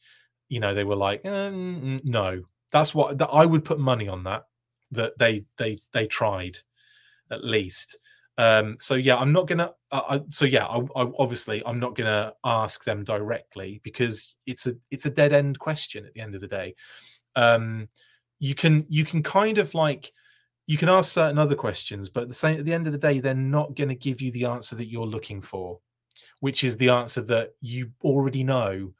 you 0.50 0.60
know, 0.60 0.74
they 0.74 0.84
were 0.84 0.96
like, 0.96 1.24
mm, 1.24 2.04
no, 2.04 2.44
that's 2.72 2.94
what 2.96 3.18
that 3.20 3.30
I 3.30 3.46
would 3.46 3.64
put 3.64 3.80
money 3.80 4.08
on 4.08 4.24
that 4.24 4.44
that 4.92 5.18
they 5.18 5.46
they 5.58 5.80
they 5.92 6.08
tried 6.08 6.58
at 7.32 7.44
least. 7.44 7.98
Um, 8.38 8.78
so 8.80 8.96
yeah, 8.96 9.18
I'm 9.18 9.32
not 9.32 9.48
gonna. 9.48 9.72
Uh, 9.92 10.02
I, 10.10 10.22
so 10.30 10.46
yeah, 10.46 10.66
I, 10.66 10.80
I, 10.80 11.12
obviously 11.20 11.62
I'm 11.66 11.80
not 11.80 11.96
gonna 11.96 12.34
ask 12.44 12.84
them 12.84 13.04
directly 13.04 13.80
because 13.84 14.36
it's 14.46 14.66
a 14.66 14.74
it's 14.90 15.06
a 15.06 15.12
dead 15.12 15.34
end 15.34 15.60
question 15.60 16.06
at 16.06 16.14
the 16.14 16.22
end 16.22 16.36
of 16.36 16.42
the 16.42 16.48
day. 16.48 16.76
Um, 17.36 17.90
you 18.40 18.56
can 18.56 18.86
you 18.90 19.06
can 19.06 19.22
kind 19.22 19.60
of 19.60 19.74
like 19.76 20.12
you 20.66 20.78
can 20.78 20.90
ask 20.90 21.12
certain 21.12 21.38
other 21.38 21.56
questions, 21.56 22.10
but 22.10 22.24
at 22.24 22.30
the 22.30 22.34
same 22.34 22.60
at 22.60 22.66
the 22.66 22.74
end 22.74 22.88
of 22.88 22.94
the 22.94 23.00
day, 23.00 23.20
they're 23.20 23.34
not 23.34 23.76
going 23.76 23.90
to 23.90 23.96
give 23.96 24.22
you 24.22 24.32
the 24.32 24.46
answer 24.46 24.76
that 24.76 24.88
you're 24.88 25.06
looking 25.06 25.42
for, 25.42 25.80
which 26.40 26.64
is 26.64 26.78
the 26.78 26.90
answer 26.90 27.22
that 27.22 27.54
you 27.62 27.92
already 28.04 28.44
know, 28.44 28.94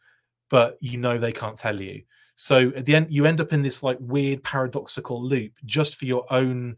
but 0.50 0.78
you 0.82 0.98
know 0.98 1.18
they 1.18 1.32
can't 1.32 1.58
tell 1.58 1.80
you. 1.80 2.04
So 2.36 2.74
at 2.76 2.86
the 2.86 2.96
end, 2.96 3.08
you 3.10 3.26
end 3.26 3.40
up 3.40 3.54
in 3.54 3.62
this 3.62 3.84
like 3.84 3.98
weird 4.02 4.44
paradoxical 4.44 5.24
loop 5.24 5.54
just 5.64 5.96
for 5.96 6.06
your 6.06 6.26
own, 6.32 6.76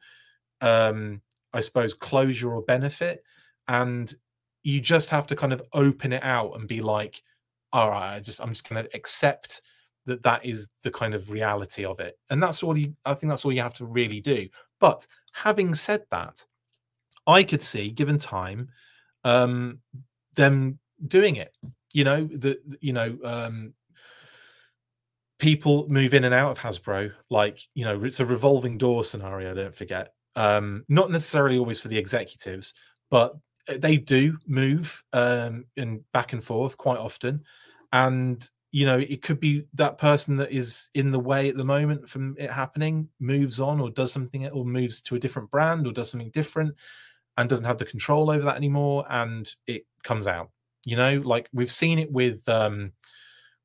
um, 0.61 1.21
I 1.53 1.61
suppose, 1.61 1.93
closure 1.93 2.53
or 2.53 2.61
benefit, 2.61 3.23
and 3.67 4.13
you 4.61 4.81
just 4.81 5.09
have 5.09 5.27
to 5.27 5.36
kind 5.36 5.53
of 5.53 5.63
open 5.73 6.13
it 6.13 6.23
out 6.23 6.53
and 6.55 6.67
be 6.67 6.81
like, 6.81 7.23
all 7.73 7.89
right, 7.89 8.15
I 8.15 8.19
just 8.19 8.39
I'm 8.39 8.49
just 8.49 8.67
going 8.69 8.83
to 8.83 8.95
accept 8.95 9.61
that 10.05 10.21
that 10.23 10.45
is 10.45 10.67
the 10.83 10.91
kind 10.91 11.13
of 11.13 11.31
reality 11.31 11.83
of 11.83 11.99
it 11.99 12.17
and 12.29 12.41
that's 12.41 12.63
all 12.63 12.77
you 12.77 12.93
i 13.05 13.13
think 13.13 13.29
that's 13.29 13.43
all 13.43 13.51
you 13.51 13.61
have 13.61 13.73
to 13.73 13.86
really 13.86 14.21
do 14.21 14.47
but 14.80 15.05
having 15.34 15.73
said 15.73 16.03
that, 16.11 16.45
I 17.28 17.43
could 17.43 17.61
see, 17.61 17.89
given 17.89 18.17
time, 18.17 18.69
um, 19.23 19.80
them 20.36 20.80
doing 21.07 21.38
it. 21.38 21.55
You 21.93 22.03
know, 22.03 22.26
the 22.26 22.59
you 22.82 22.93
know, 22.93 23.17
um, 23.23 23.73
people 25.39 25.88
move 25.89 26.13
in 26.13 26.23
and 26.23 26.34
out 26.34 26.51
of 26.51 26.59
Hasbro. 26.59 27.11
Like, 27.30 27.59
you 27.73 27.86
know, 27.86 28.03
it's 28.03 28.19
a 28.19 28.26
revolving 28.26 28.78
door 28.78 29.03
scenario. 29.03 29.53
Don't 29.53 29.76
forget. 29.76 30.13
Um, 30.36 30.84
not 30.89 31.11
necessarily 31.11 31.57
always 31.57 31.80
for 31.80 31.88
the 31.88 31.97
executives, 31.97 32.73
but 33.09 33.36
uh, 33.69 33.78
they 33.78 33.97
do 33.97 34.38
move 34.45 35.03
um, 35.13 35.65
and 35.78 36.01
back 36.11 36.34
and 36.34 36.43
forth 36.43 36.78
quite 36.78 36.99
often. 36.99 37.43
And 37.93 38.47
you 38.76 38.86
know, 38.86 38.99
it 38.99 39.21
could 39.21 39.39
be 39.39 39.63
that 39.76 39.97
person 39.97 40.36
that 40.36 40.51
is 40.51 40.89
in 40.95 41.09
the 41.09 41.17
way 41.17 41.47
at 41.47 41.55
the 41.55 41.63
moment 41.63 42.09
from 42.09 42.36
it 42.38 42.51
happening 42.51 43.07
moves 43.21 43.61
on 43.61 43.80
or 43.80 43.89
does 43.89 44.11
something 44.11 44.45
or 44.49 44.65
moves 44.65 45.01
to 45.03 45.15
a 45.15 45.19
different 45.19 45.49
brand 45.49 45.88
or 45.88 45.93
does 45.93 46.11
something 46.11 46.30
different 46.32 46.76
and 47.38 47.47
doesn't 47.47 47.63
have 47.63 47.78
the 47.78 47.86
control 47.86 48.30
over 48.30 48.43
that 48.43 48.57
anymore 48.57 49.05
and 49.09 49.55
it 49.65 49.86
comes 50.03 50.28
out. 50.28 50.49
You 50.84 50.97
know, 50.97 51.21
like 51.23 51.47
we've 51.53 51.71
seen 51.71 51.99
it 51.99 52.11
with 52.11 52.49
um 52.49 52.91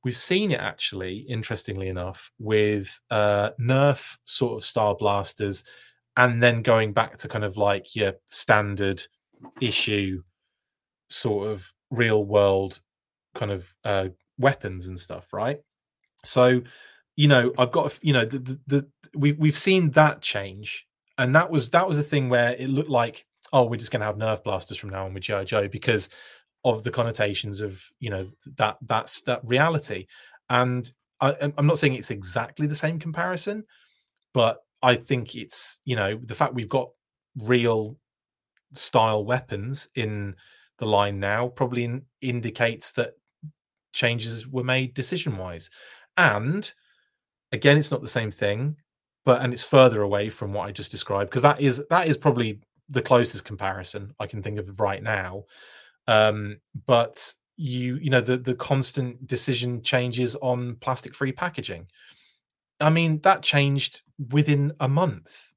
we've 0.05 0.17
seen 0.17 0.53
it 0.53 0.61
actually, 0.61 1.27
interestingly 1.29 1.89
enough, 1.89 2.31
with 2.39 2.97
uh 3.11 3.51
Nerf 3.61 4.17
sort 4.27 4.63
of 4.63 4.65
star 4.65 4.95
blasters 4.95 5.65
and 6.19 6.41
then 6.41 6.63
going 6.63 6.93
back 6.93 7.17
to 7.17 7.27
kind 7.27 7.45
of 7.45 7.57
like 7.57 7.97
your 7.97 8.13
standard 8.27 9.03
issue 9.61 10.23
sort 11.09 11.49
of 11.49 11.69
real 11.91 12.25
world 12.25 12.81
kind 13.35 13.51
of 13.51 13.75
uh 13.85 14.07
weapons 14.41 14.89
and 14.89 14.99
stuff, 14.99 15.27
right? 15.33 15.61
So, 16.25 16.63
you 17.17 17.29
know, 17.29 17.53
I've 17.59 17.73
got 17.73 17.99
you 18.03 18.13
know 18.13 18.25
the, 18.25 18.39
the, 18.39 18.61
the 18.67 18.89
we 19.15 19.33
we've 19.33 19.57
seen 19.57 19.91
that 19.91 20.21
change, 20.23 20.87
and 21.19 21.35
that 21.35 21.51
was 21.51 21.71
that 21.71 21.87
was 21.87 21.99
a 21.99 22.03
thing 22.03 22.29
where 22.29 22.53
it 22.53 22.69
looked 22.69 22.91
like 22.91 23.25
oh 23.53 23.65
we're 23.65 23.77
just 23.77 23.91
going 23.91 24.01
to 24.01 24.07
have 24.07 24.17
Nerf 24.17 24.43
blasters 24.45 24.77
from 24.77 24.91
now 24.91 25.07
on 25.07 25.15
with 25.15 25.25
GI 25.25 25.45
Joe 25.45 25.69
because 25.69 26.09
of 26.65 26.83
the 26.85 26.91
connotations 26.91 27.61
of 27.61 27.83
you 28.01 28.11
know 28.11 28.27
that 28.57 28.77
that's 28.83 29.23
that 29.23 29.41
reality, 29.45 30.07
and 30.49 30.91
I, 31.21 31.53
I'm 31.57 31.67
not 31.67 31.79
saying 31.79 31.95
it's 31.95 32.11
exactly 32.11 32.67
the 32.67 32.75
same 32.75 32.99
comparison, 32.99 33.65
but 34.33 34.59
I 34.83 34.95
think 34.95 35.35
it's 35.37 35.81
you 35.85 35.97
know 35.97 36.19
the 36.25 36.35
fact 36.35 36.55
we've 36.55 36.69
got 36.69 36.91
real 37.37 37.97
style 38.73 39.25
weapons 39.25 39.89
in 39.95 40.35
the 40.79 40.87
line 40.87 41.21
now 41.21 41.49
probably 41.49 41.85
in, 41.85 42.03
indicates 42.23 42.93
that 42.93 43.13
changes 43.93 44.47
were 44.47 44.65
made 44.65 44.95
decision 44.95 45.37
wise. 45.37 45.71
And 46.17 46.71
again, 47.53 47.79
it's 47.79 47.91
not 47.91 48.03
the 48.03 48.09
same 48.09 48.31
thing, 48.31 48.77
but 49.25 49.43
and 49.43 49.53
it's 49.53 49.63
further 49.63 50.03
away 50.03 50.29
from 50.29 50.53
what 50.53 50.69
I 50.69 50.73
just 50.73 50.91
described 50.91 51.31
because 51.31 51.43
that 51.43 51.61
is 51.61 51.83
that 51.91 52.07
is 52.09 52.17
probably 52.17 52.61
the 52.89 53.03
closest 53.03 53.45
comparison 53.45 54.13
I 54.19 54.27
can 54.27 54.43
think 54.43 54.59
of 54.59 54.81
right 54.81 55.03
now. 55.03 55.45
Um, 56.07 56.59
but 56.87 57.33
you 57.57 57.97
you 57.97 58.11
know 58.11 58.21
the 58.21 58.39
the 58.39 58.55
constant 58.55 59.27
decision 59.27 59.83
changes 59.83 60.35
on 60.37 60.77
plastic 60.77 61.15
free 61.15 61.33
packaging. 61.33 61.87
I 62.81 62.91
mean 62.91 63.21
that 63.21 63.43
changed 63.43 64.03
within 64.31 64.73
a 64.81 64.89
month, 64.89 65.53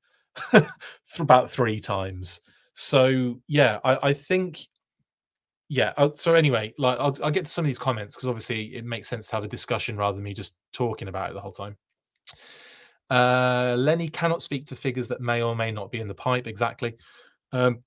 about 1.19 1.49
three 1.49 1.79
times. 1.79 2.41
So 2.73 3.39
yeah, 3.47 3.79
I, 3.83 4.09
I 4.09 4.13
think 4.13 4.59
yeah. 5.73 5.91
Uh, 5.97 6.11
so 6.13 6.35
anyway, 6.35 6.71
like 6.77 6.99
I'll, 6.99 7.17
I'll 7.23 7.31
get 7.31 7.45
to 7.45 7.51
some 7.51 7.65
of 7.65 7.67
these 7.67 7.79
comments 7.79 8.15
because 8.15 8.29
obviously 8.29 8.75
it 8.75 8.85
makes 8.85 9.07
sense 9.07 9.25
to 9.27 9.35
have 9.35 9.43
a 9.43 9.47
discussion 9.47 9.97
rather 9.97 10.15
than 10.15 10.23
me 10.23 10.31
just 10.31 10.55
talking 10.71 11.07
about 11.07 11.31
it 11.31 11.33
the 11.33 11.41
whole 11.41 11.51
time. 11.51 11.75
Uh, 13.09 13.75
Lenny 13.75 14.07
cannot 14.07 14.43
speak 14.43 14.67
to 14.67 14.75
figures 14.75 15.07
that 15.07 15.19
may 15.19 15.41
or 15.41 15.55
may 15.55 15.71
not 15.71 15.91
be 15.91 15.99
in 15.99 16.07
the 16.07 16.13
pipe. 16.13 16.45
Exactly. 16.45 16.95
Um, 17.53 17.79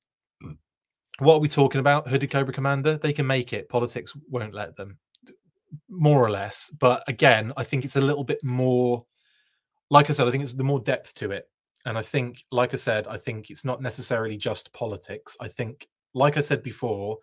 what 1.20 1.34
are 1.34 1.40
we 1.40 1.48
talking 1.48 1.78
about? 1.78 2.08
Hooded 2.08 2.28
Cobra 2.28 2.52
Commander? 2.52 2.98
They 2.98 3.12
can 3.12 3.24
make 3.24 3.52
it. 3.52 3.68
Politics 3.68 4.12
won't 4.28 4.52
let 4.52 4.76
them, 4.76 4.98
more 5.88 6.24
or 6.24 6.30
less. 6.30 6.72
But 6.80 7.04
again, 7.06 7.52
I 7.56 7.62
think 7.62 7.84
it's 7.84 7.96
a 7.96 8.00
little 8.00 8.24
bit 8.24 8.42
more. 8.42 9.04
Like 9.90 10.10
I 10.10 10.12
said, 10.12 10.26
I 10.26 10.32
think 10.32 10.42
it's 10.42 10.54
the 10.54 10.64
more 10.64 10.80
depth 10.80 11.14
to 11.14 11.30
it. 11.30 11.48
And 11.84 11.96
I 11.96 12.02
think, 12.02 12.42
like 12.50 12.74
I 12.74 12.78
said, 12.78 13.06
I 13.06 13.16
think 13.16 13.48
it's 13.48 13.64
not 13.64 13.80
necessarily 13.80 14.36
just 14.36 14.72
politics. 14.72 15.36
I 15.40 15.46
think, 15.46 15.86
like 16.14 16.36
I 16.36 16.40
said 16.40 16.64
before, 16.64 17.18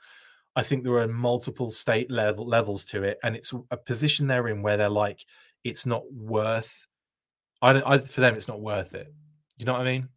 I 0.55 0.63
think 0.63 0.83
there 0.83 0.97
are 0.97 1.07
multiple 1.07 1.69
state 1.69 2.11
level 2.11 2.45
levels 2.45 2.85
to 2.87 3.03
it, 3.03 3.17
and 3.23 3.35
it's 3.35 3.53
a 3.71 3.77
position 3.77 4.27
they're 4.27 4.49
in 4.49 4.61
where 4.61 4.77
they're 4.77 4.89
like, 4.89 5.25
it's 5.63 5.85
not 5.85 6.03
worth. 6.11 6.87
I, 7.61 7.81
I 7.85 7.97
for 7.97 8.21
them, 8.21 8.35
it's 8.35 8.47
not 8.47 8.61
worth 8.61 8.93
it. 8.93 9.13
You 9.57 9.65
know 9.65 9.73
what 9.73 9.81
I 9.81 9.85
mean? 9.85 10.09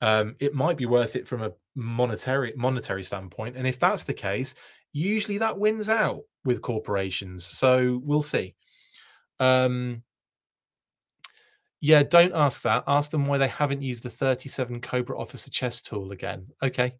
Um, 0.00 0.36
it 0.40 0.54
might 0.54 0.76
be 0.76 0.86
worth 0.86 1.16
it 1.16 1.26
from 1.26 1.42
a 1.42 1.52
monetary 1.74 2.52
monetary 2.56 3.02
standpoint, 3.02 3.56
and 3.56 3.66
if 3.66 3.78
that's 3.78 4.04
the 4.04 4.14
case, 4.14 4.54
usually 4.92 5.38
that 5.38 5.58
wins 5.58 5.88
out 5.88 6.22
with 6.44 6.62
corporations. 6.62 7.44
So 7.44 8.00
we'll 8.04 8.22
see. 8.22 8.54
Um, 9.40 10.02
yeah, 11.80 12.02
don't 12.02 12.34
ask 12.34 12.62
that. 12.62 12.84
Ask 12.88 13.10
them 13.10 13.26
why 13.26 13.38
they 13.38 13.48
haven't 13.48 13.82
used 13.82 14.02
the 14.02 14.10
37 14.10 14.80
Cobra 14.80 15.18
Officer 15.18 15.50
chess 15.50 15.80
tool 15.80 16.10
again. 16.10 16.48
Okay. 16.62 16.94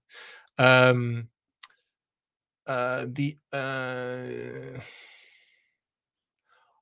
Um, 0.57 1.28
uh, 2.69 3.07
the 3.09 3.37
uh, 3.53 4.81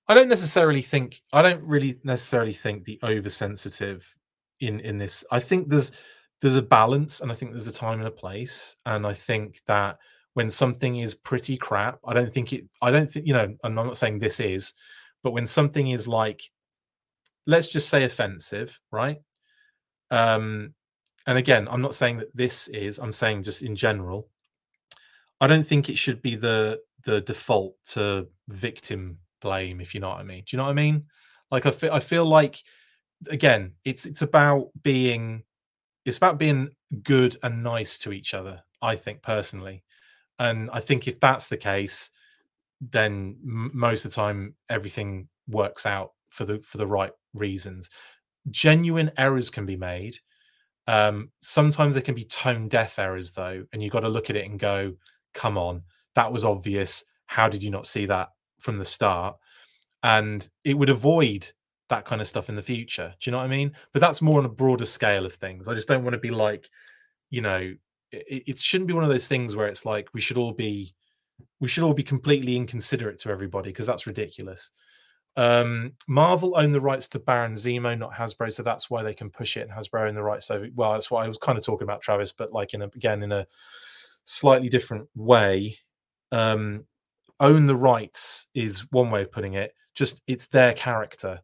I 0.09 0.15
don't 0.15 0.29
necessarily 0.29 0.83
think 0.83 1.23
I 1.33 1.43
don't 1.43 1.63
really 1.63 1.99
necessarily 2.05 2.53
think 2.53 2.85
the 2.85 2.99
oversensitive 3.03 4.07
in 4.61 4.81
in 4.81 4.99
this. 4.99 5.25
I 5.31 5.41
think 5.41 5.69
there's 5.69 5.93
there's 6.41 6.57
a 6.57 6.63
balance 6.63 7.21
and 7.21 7.31
I 7.31 7.35
think 7.35 7.53
there's 7.53 7.67
a 7.67 7.73
time 7.73 8.01
and 8.01 8.09
a 8.09 8.13
place. 8.13 8.77
And 8.85 9.07
I 9.07 9.15
think 9.15 9.61
that 9.67 9.99
when 10.35 10.51
something 10.51 10.99
is 10.99 11.15
pretty 11.15 11.57
crap, 11.57 11.99
I 12.05 12.13
don't 12.15 12.33
think 12.33 12.53
it 12.53 12.65
I 12.83 12.91
don't 12.91 13.11
think, 13.11 13.27
you 13.27 13.33
know, 13.33 13.55
I'm 13.65 13.75
not 13.75 13.97
saying 13.97 14.19
this 14.19 14.41
is, 14.41 14.75
but 15.23 15.33
when 15.33 15.47
something 15.47 15.91
is 15.91 16.07
like 16.07 16.43
let's 17.47 17.69
just 17.69 17.89
say 17.89 18.05
offensive, 18.05 18.79
right? 18.91 19.19
Um 20.11 20.75
and 21.27 21.39
again, 21.39 21.67
I'm 21.71 21.83
not 21.83 21.95
saying 21.95 22.19
that 22.19 22.37
this 22.37 22.69
is, 22.69 22.99
I'm 22.99 23.11
saying 23.11 23.43
just 23.43 23.63
in 23.63 23.75
general. 23.75 24.29
I 25.41 25.47
don't 25.47 25.67
think 25.67 25.89
it 25.89 25.99
should 25.99 26.23
be 26.23 26.35
the 26.37 26.81
the 27.05 27.21
default 27.21 27.77
to 27.85 28.27
victim 28.49 29.19
blame, 29.41 29.81
if 29.81 29.95
you 29.95 30.01
know 30.01 30.09
what 30.09 30.19
I 30.21 30.25
mean. 30.25 30.43
Do 30.47 30.57
you 30.57 30.59
know 30.59 30.65
what 30.65 30.71
I 30.71 30.75
mean? 30.75 31.05
Like 31.51 31.67
I 31.67 31.71
feel 31.71 31.93
I 31.93 32.01
feel 32.01 32.25
like 32.25 32.63
again, 33.29 33.73
it's 33.85 34.07
it's 34.07 34.23
about 34.23 34.71
being 34.83 35.43
it's 36.05 36.17
about 36.17 36.39
being 36.39 36.71
good 37.03 37.37
and 37.43 37.63
nice 37.63 37.99
to 37.99 38.13
each 38.13 38.35
other, 38.35 38.63
I 38.83 38.97
think 38.97 39.23
personally. 39.23 39.85
And 40.39 40.71
I 40.73 40.81
think 40.81 41.09
if 41.09 41.19
that's 41.21 41.49
the 41.49 41.57
case, 41.57 42.11
then 42.81 43.37
m- 43.45 43.71
most 43.75 44.05
of 44.05 44.11
the 44.11 44.17
time 44.17 44.55
everything 44.71 45.29
works 45.49 45.87
out 45.87 46.13
for 46.31 46.45
the 46.45 46.61
for 46.61 46.79
the 46.79 46.87
right 46.87 47.13
reasons. 47.35 47.91
Genuine 48.51 49.11
errors 49.19 49.51
can 49.51 49.67
be 49.67 49.77
made. 49.77 50.17
Um, 50.87 51.31
sometimes 51.41 51.95
there 51.95 52.03
can 52.03 52.15
be 52.15 52.25
tone 52.25 52.69
deaf 52.69 52.99
errors 52.99 53.33
though, 53.33 53.65
and 53.73 53.83
you've 53.83 53.93
got 53.93 54.01
to 54.01 54.09
look 54.09 54.31
at 54.31 54.37
it 54.37 54.49
and 54.49 54.59
go, 54.59 54.93
"Come 55.37 55.57
on, 55.57 55.83
that 56.17 56.33
was 56.33 56.43
obvious. 56.43 57.05
How 57.27 57.49
did 57.49 57.63
you 57.63 57.71
not 57.71 57.87
see 57.87 58.07
that 58.07 58.31
from 58.59 58.77
the 58.77 58.85
start?" 58.85 59.37
And 60.03 60.49
it 60.65 60.75
would 60.75 60.91
avoid 60.91 61.53
that 61.89 62.05
kind 62.05 62.21
of 62.21 62.27
stuff 62.27 62.49
in 62.49 62.55
the 62.55 62.63
future. 62.63 63.15
Do 63.21 63.31
you 63.31 63.33
know 63.33 63.39
what 63.39 63.45
I 63.45 63.49
mean? 63.49 63.73
But 63.93 64.01
that's 64.01 64.23
more 64.23 64.39
on 64.39 64.45
a 64.45 64.49
broader 64.49 64.85
scale 64.85 65.25
of 65.25 65.35
things. 65.35 65.69
I 65.69 65.75
just 65.75 65.89
don't 65.89 66.03
want 66.03 66.15
to 66.15 66.21
be 66.21 66.31
like, 66.31 66.69
you 67.31 67.41
know, 67.43 67.75
it, 68.11 68.43
it 68.47 68.59
shouldn't 68.59 68.89
be 68.89 68.95
one 68.95 69.05
of 69.05 69.11
those 69.11 69.29
things 69.29 69.55
where 69.55 69.69
it's 69.69 69.85
like 69.85 70.09
we 70.15 70.21
should 70.21 70.39
all 70.39 70.53
be 70.53 70.95
we 71.61 71.69
should 71.69 71.85
all 71.85 71.93
be 71.93 72.03
completely 72.03 72.57
inconsiderate 72.57 73.19
to 73.19 73.31
everybody 73.31 73.71
because 73.71 73.87
that's 73.87 74.07
ridiculous. 74.07 74.71
Um, 75.37 75.93
Marvel 76.09 76.55
own 76.57 76.73
the 76.73 76.81
rights 76.81 77.09
to 77.09 77.19
Baron 77.19 77.55
Zemo, 77.55 77.99
not 77.99 78.13
Hasbro, 78.13 78.51
so 78.51 78.63
that's 78.63 78.89
why 78.89 79.03
they 79.03 79.13
can 79.13 79.29
push 79.29 79.57
it. 79.57 79.69
And 79.69 79.71
Hasbro 79.71 80.09
own 80.09 80.15
the 80.15 80.23
rights. 80.23 80.47
So, 80.47 80.67
well, 80.75 80.93
that's 80.93 81.11
what 81.11 81.25
I 81.25 81.29
was 81.29 81.37
kind 81.37 81.59
of 81.59 81.65
talking 81.65 81.85
about, 81.85 82.01
Travis, 82.01 82.33
but 82.33 82.53
like 82.53 82.73
in 82.73 82.83
a, 82.83 82.87
again 82.87 83.23
in 83.23 83.33
a 83.33 83.47
slightly 84.27 84.69
different 84.69 85.09
way. 85.15 85.79
Um, 86.33 86.85
own 87.41 87.67
the 87.67 87.77
rights 87.77 88.49
is 88.55 88.91
one 88.93 89.11
way 89.11 89.23
of 89.23 89.33
putting 89.33 89.55
it. 89.55 89.75
Just 89.95 90.23
it's 90.27 90.47
their 90.47 90.75
character. 90.75 91.41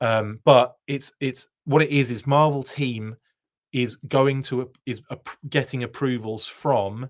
Um, 0.00 0.40
but 0.44 0.76
it's 0.86 1.12
it's 1.20 1.48
what 1.64 1.82
it 1.82 1.90
is 1.90 2.10
is 2.10 2.26
Marvel 2.26 2.62
team 2.62 3.16
is 3.72 3.96
going 3.96 4.42
to 4.42 4.70
is 4.86 5.02
getting 5.48 5.82
approvals 5.82 6.46
from 6.46 7.08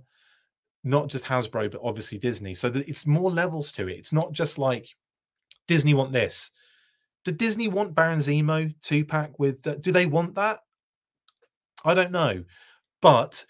not 0.83 1.09
just 1.09 1.25
Hasbro 1.25 1.71
but 1.71 1.81
obviously 1.83 2.19
Disney. 2.19 2.55
So 2.55 2.69
that 2.71 2.89
it's 2.89 3.07
more 3.07 3.31
levels 3.31 3.73
to 3.73 3.89
it. 3.89 3.99
It's 3.99 4.13
not 4.13 4.33
just 4.33 4.59
like 4.59 4.89
Disney 5.69 5.95
want 5.95 6.13
this. 6.13 6.51
Did 7.25 7.37
Disney 7.37 7.69
want 7.69 7.95
Baron 7.95 8.19
Zemo 8.19 8.75
two 8.81 9.05
pack 9.05 9.39
with? 9.39 9.67
Uh, 9.67 9.75
do 9.77 9.93
they 9.93 10.07
want 10.07 10.35
that? 10.37 10.61
I 11.85 11.95
don't 11.95 12.13
know, 12.13 12.45
but 13.01 13.45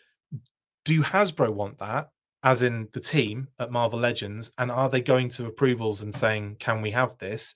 do 0.84 1.02
Hasbro 1.02 1.52
want 1.52 1.78
that? 1.78 2.10
As 2.42 2.62
in 2.62 2.88
the 2.92 3.00
team 3.00 3.48
at 3.58 3.70
Marvel 3.70 3.98
Legends, 3.98 4.50
and 4.56 4.70
are 4.70 4.88
they 4.88 5.02
going 5.02 5.28
to 5.30 5.46
approvals 5.46 6.00
and 6.00 6.14
saying, 6.14 6.56
"Can 6.58 6.80
we 6.80 6.90
have 6.92 7.18
this?" 7.18 7.54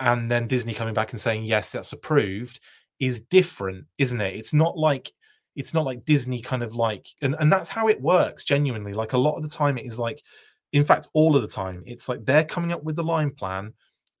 and 0.00 0.30
then 0.30 0.46
Disney 0.46 0.74
coming 0.74 0.94
back 0.94 1.12
and 1.12 1.20
saying 1.20 1.44
yes, 1.44 1.70
that's 1.70 1.92
approved 1.92 2.60
is 2.98 3.20
different, 3.20 3.84
isn't 3.98 4.20
it? 4.20 4.34
It's 4.34 4.52
not 4.52 4.76
like 4.76 5.12
it's 5.56 5.74
not 5.74 5.84
like 5.84 6.04
Disney 6.04 6.40
kind 6.40 6.62
of 6.62 6.74
like 6.74 7.06
and, 7.22 7.36
and 7.38 7.52
that's 7.52 7.70
how 7.70 7.88
it 7.88 8.00
works 8.00 8.44
genuinely. 8.44 8.92
Like 8.92 9.12
a 9.12 9.18
lot 9.18 9.36
of 9.36 9.42
the 9.42 9.48
time 9.48 9.78
it 9.78 9.86
is 9.86 9.98
like 9.98 10.22
in 10.72 10.84
fact 10.84 11.08
all 11.12 11.36
of 11.36 11.42
the 11.42 11.48
time 11.48 11.82
it's 11.86 12.08
like 12.08 12.24
they're 12.24 12.44
coming 12.44 12.72
up 12.72 12.82
with 12.82 12.96
the 12.96 13.02
line 13.02 13.30
plan 13.30 13.72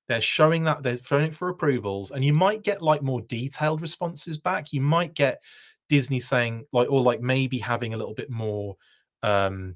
they're 0.08 0.20
showing 0.20 0.64
that 0.64 0.82
they're 0.82 0.96
throwing 0.96 1.26
it 1.26 1.34
for 1.34 1.48
approvals 1.48 2.10
and 2.10 2.24
you 2.24 2.32
might 2.32 2.64
get 2.64 2.82
like 2.82 3.02
more 3.02 3.20
detailed 3.22 3.80
responses 3.80 4.36
back 4.36 4.72
you 4.72 4.80
might 4.80 5.14
get 5.14 5.40
disney 5.90 6.18
saying 6.18 6.64
like 6.72 6.90
or 6.90 7.00
like 7.00 7.20
maybe 7.20 7.58
having 7.58 7.92
a 7.92 7.96
little 7.96 8.14
bit 8.14 8.30
more 8.30 8.76
um 9.22 9.74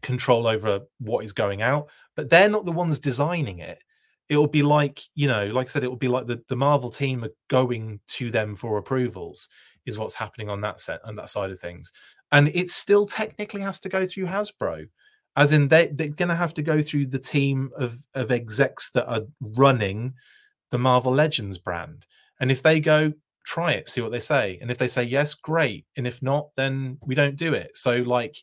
control 0.00 0.48
over 0.48 0.80
what 0.98 1.24
is 1.24 1.32
going 1.32 1.62
out 1.62 1.88
but 2.16 2.28
they're 2.30 2.48
not 2.48 2.64
the 2.64 2.72
ones 2.72 2.98
designing 2.98 3.58
it. 3.58 3.78
It 4.28 4.36
will 4.36 4.46
be 4.48 4.62
like 4.62 5.02
you 5.14 5.28
know 5.28 5.46
like 5.46 5.66
i 5.66 5.68
said 5.68 5.84
it 5.84 5.88
will 5.88 5.96
be 5.96 6.08
like 6.08 6.26
the, 6.26 6.42
the 6.48 6.56
marvel 6.56 6.90
team 6.90 7.24
are 7.24 7.32
going 7.48 8.00
to 8.08 8.30
them 8.30 8.54
for 8.54 8.78
approvals 8.78 9.48
is 9.84 9.98
what's 9.98 10.14
happening 10.14 10.48
on 10.48 10.60
that 10.62 10.80
set 10.80 11.00
on 11.04 11.16
that 11.16 11.28
side 11.28 11.50
of 11.50 11.58
things. 11.58 11.92
And 12.30 12.48
it 12.54 12.70
still 12.70 13.04
technically 13.04 13.60
has 13.60 13.78
to 13.80 13.88
go 13.88 14.06
through 14.06 14.26
hasbro 14.26 14.86
as 15.36 15.52
in 15.52 15.68
they, 15.68 15.88
they're 15.88 16.08
to 16.08 16.34
have 16.34 16.54
to 16.54 16.62
go 16.62 16.80
through 16.80 17.06
the 17.06 17.18
team 17.18 17.70
of 17.76 17.98
of 18.14 18.30
execs 18.30 18.90
that 18.92 19.06
are 19.06 19.22
running 19.56 20.14
the 20.70 20.78
marvel 20.78 21.12
legends 21.12 21.58
brand. 21.58 22.06
And 22.40 22.50
if 22.50 22.62
they 22.62 22.80
go 22.80 23.12
try 23.44 23.72
it 23.72 23.88
see 23.88 24.00
what 24.00 24.12
they 24.12 24.20
say 24.20 24.58
and 24.60 24.70
if 24.70 24.78
they 24.78 24.88
say 24.88 25.02
yes 25.02 25.34
great 25.34 25.84
and 25.96 26.06
if 26.06 26.22
not 26.22 26.48
then 26.56 26.96
we 27.04 27.14
don't 27.14 27.36
do 27.36 27.54
it 27.54 27.76
so 27.76 27.96
like 27.96 28.36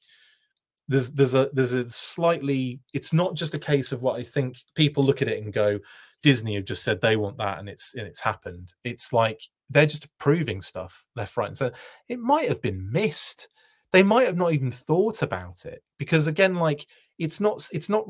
there's 0.90 1.12
there's 1.12 1.36
a 1.36 1.50
there's 1.54 1.74
a 1.76 1.88
slightly 1.88 2.82
it's 2.94 3.14
not 3.14 3.36
just 3.36 3.54
a 3.54 3.60
case 3.60 3.92
of 3.92 4.02
what 4.02 4.20
I 4.20 4.24
think 4.24 4.58
people 4.76 5.04
look 5.04 5.22
at 5.22 5.28
it 5.28 5.42
and 5.42 5.54
go, 5.54 5.80
Disney 6.24 6.56
have 6.56 6.66
just 6.66 6.84
said 6.84 7.00
they 7.00 7.16
want 7.16 7.38
that 7.38 7.60
and 7.60 7.70
it's 7.70 7.94
and 7.94 8.06
it's 8.06 8.20
happened. 8.20 8.74
It's 8.84 9.14
like 9.14 9.40
they're 9.70 9.86
just 9.86 10.06
approving 10.06 10.62
stuff 10.62 11.06
left, 11.16 11.38
right, 11.38 11.48
and 11.48 11.56
center. 11.56 11.76
It 12.10 12.20
might 12.20 12.50
have 12.50 12.62
been 12.62 12.92
missed. 12.92 13.48
They 13.92 14.02
might 14.04 14.26
have 14.26 14.38
not 14.38 14.52
even 14.54 14.72
thought 14.72 15.22
about 15.22 15.66
it 15.66 15.84
because 16.00 16.26
again, 16.26 16.56
like 16.56 16.88
it's 17.20 17.40
not 17.40 17.70
it's 17.72 17.90
not 17.90 18.08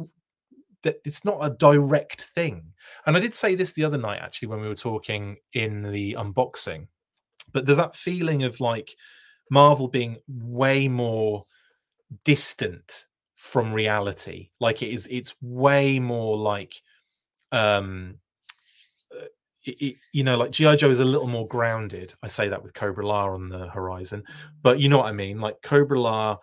that 0.84 0.98
it's 1.06 1.26
not 1.26 1.40
a 1.42 1.50
direct 1.50 2.22
thing. 2.36 2.64
And 3.06 3.16
I 3.16 3.20
did 3.20 3.36
say 3.36 3.56
this 3.56 3.74
the 3.74 3.84
other 3.84 3.98
night 3.98 4.20
actually 4.22 4.50
when 4.50 4.62
we 4.62 4.68
were 4.68 4.76
talking 4.76 5.38
in 5.54 5.84
the 5.92 6.14
unboxing, 6.14 6.88
but 7.52 7.66
there's 7.66 7.78
that 7.78 7.96
feeling 7.96 8.44
of 8.44 8.60
like 8.60 8.96
Marvel 9.52 9.88
being 9.88 10.18
way 10.28 10.88
more 10.88 11.46
distant 12.24 13.06
from 13.36 13.74
reality. 13.74 14.50
Like 14.60 14.82
it 14.82 14.90
is 14.90 15.08
it's 15.10 15.36
way 15.42 16.00
more 16.00 16.38
like 16.38 16.74
um 17.52 18.16
uh, 19.16 19.26
it, 19.66 19.82
it, 19.82 19.96
you 20.14 20.24
know 20.24 20.38
like 20.38 20.52
gi 20.52 20.76
joe 20.76 20.90
is 20.90 21.00
a 21.00 21.06
little 21.06 21.28
more 21.28 21.48
grounded. 21.48 22.14
I 22.24 22.28
say 22.28 22.48
that 22.50 22.62
with 22.62 22.74
cobra-la 22.74 23.34
on 23.34 23.50
the 23.50 23.68
horizon 23.68 24.24
but 24.62 24.80
you 24.80 24.88
know 24.88 25.00
what 25.00 25.08
i 25.08 25.12
mean? 25.12 25.40
Like 25.40 25.62
cobra-la 25.64 26.38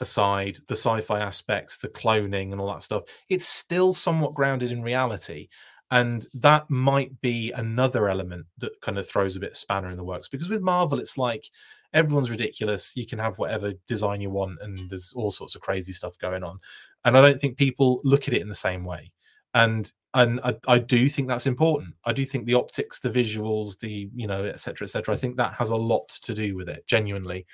aside 0.00 0.58
the 0.68 0.76
sci-fi 0.76 1.20
aspects 1.20 1.78
the 1.78 1.88
cloning 1.88 2.52
and 2.52 2.60
all 2.60 2.72
that 2.72 2.82
stuff 2.82 3.04
it's 3.28 3.46
still 3.46 3.92
somewhat 3.92 4.34
grounded 4.34 4.72
in 4.72 4.82
reality 4.82 5.48
and 5.90 6.26
that 6.34 6.68
might 6.68 7.20
be 7.20 7.52
another 7.52 8.08
element 8.08 8.44
that 8.58 8.80
kind 8.80 8.98
of 8.98 9.08
throws 9.08 9.36
a 9.36 9.40
bit 9.40 9.52
of 9.52 9.56
spanner 9.56 9.88
in 9.88 9.96
the 9.96 10.04
works 10.04 10.28
because 10.28 10.48
with 10.48 10.62
marvel 10.62 10.98
it's 10.98 11.16
like 11.16 11.48
everyone's 11.94 12.30
ridiculous. 12.30 12.94
You 12.96 13.06
can 13.06 13.18
have 13.20 13.38
whatever 13.38 13.72
design 13.86 14.20
you 14.20 14.30
want, 14.30 14.58
and 14.60 14.78
there's 14.90 15.14
all 15.14 15.30
sorts 15.30 15.54
of 15.54 15.62
crazy 15.62 15.92
stuff 15.92 16.18
going 16.18 16.42
on. 16.42 16.58
And 17.04 17.16
I 17.16 17.22
don't 17.22 17.40
think 17.40 17.56
people 17.56 18.00
look 18.04 18.28
at 18.28 18.34
it 18.34 18.42
in 18.42 18.48
the 18.48 18.54
same 18.54 18.84
way. 18.84 19.12
And 19.54 19.90
and 20.12 20.40
I, 20.44 20.56
I 20.66 20.78
do 20.78 21.08
think 21.08 21.28
that's 21.28 21.46
important. 21.46 21.94
I 22.04 22.12
do 22.12 22.24
think 22.24 22.44
the 22.44 22.54
optics, 22.54 23.00
the 23.00 23.10
visuals, 23.10 23.78
the 23.78 24.10
you 24.14 24.26
know, 24.26 24.44
etc., 24.44 24.84
etc. 24.84 25.14
I 25.14 25.18
think 25.18 25.36
that 25.36 25.54
has 25.54 25.70
a 25.70 25.76
lot 25.76 26.08
to 26.22 26.34
do 26.34 26.56
with 26.56 26.68
it, 26.68 26.86
genuinely. 26.86 27.46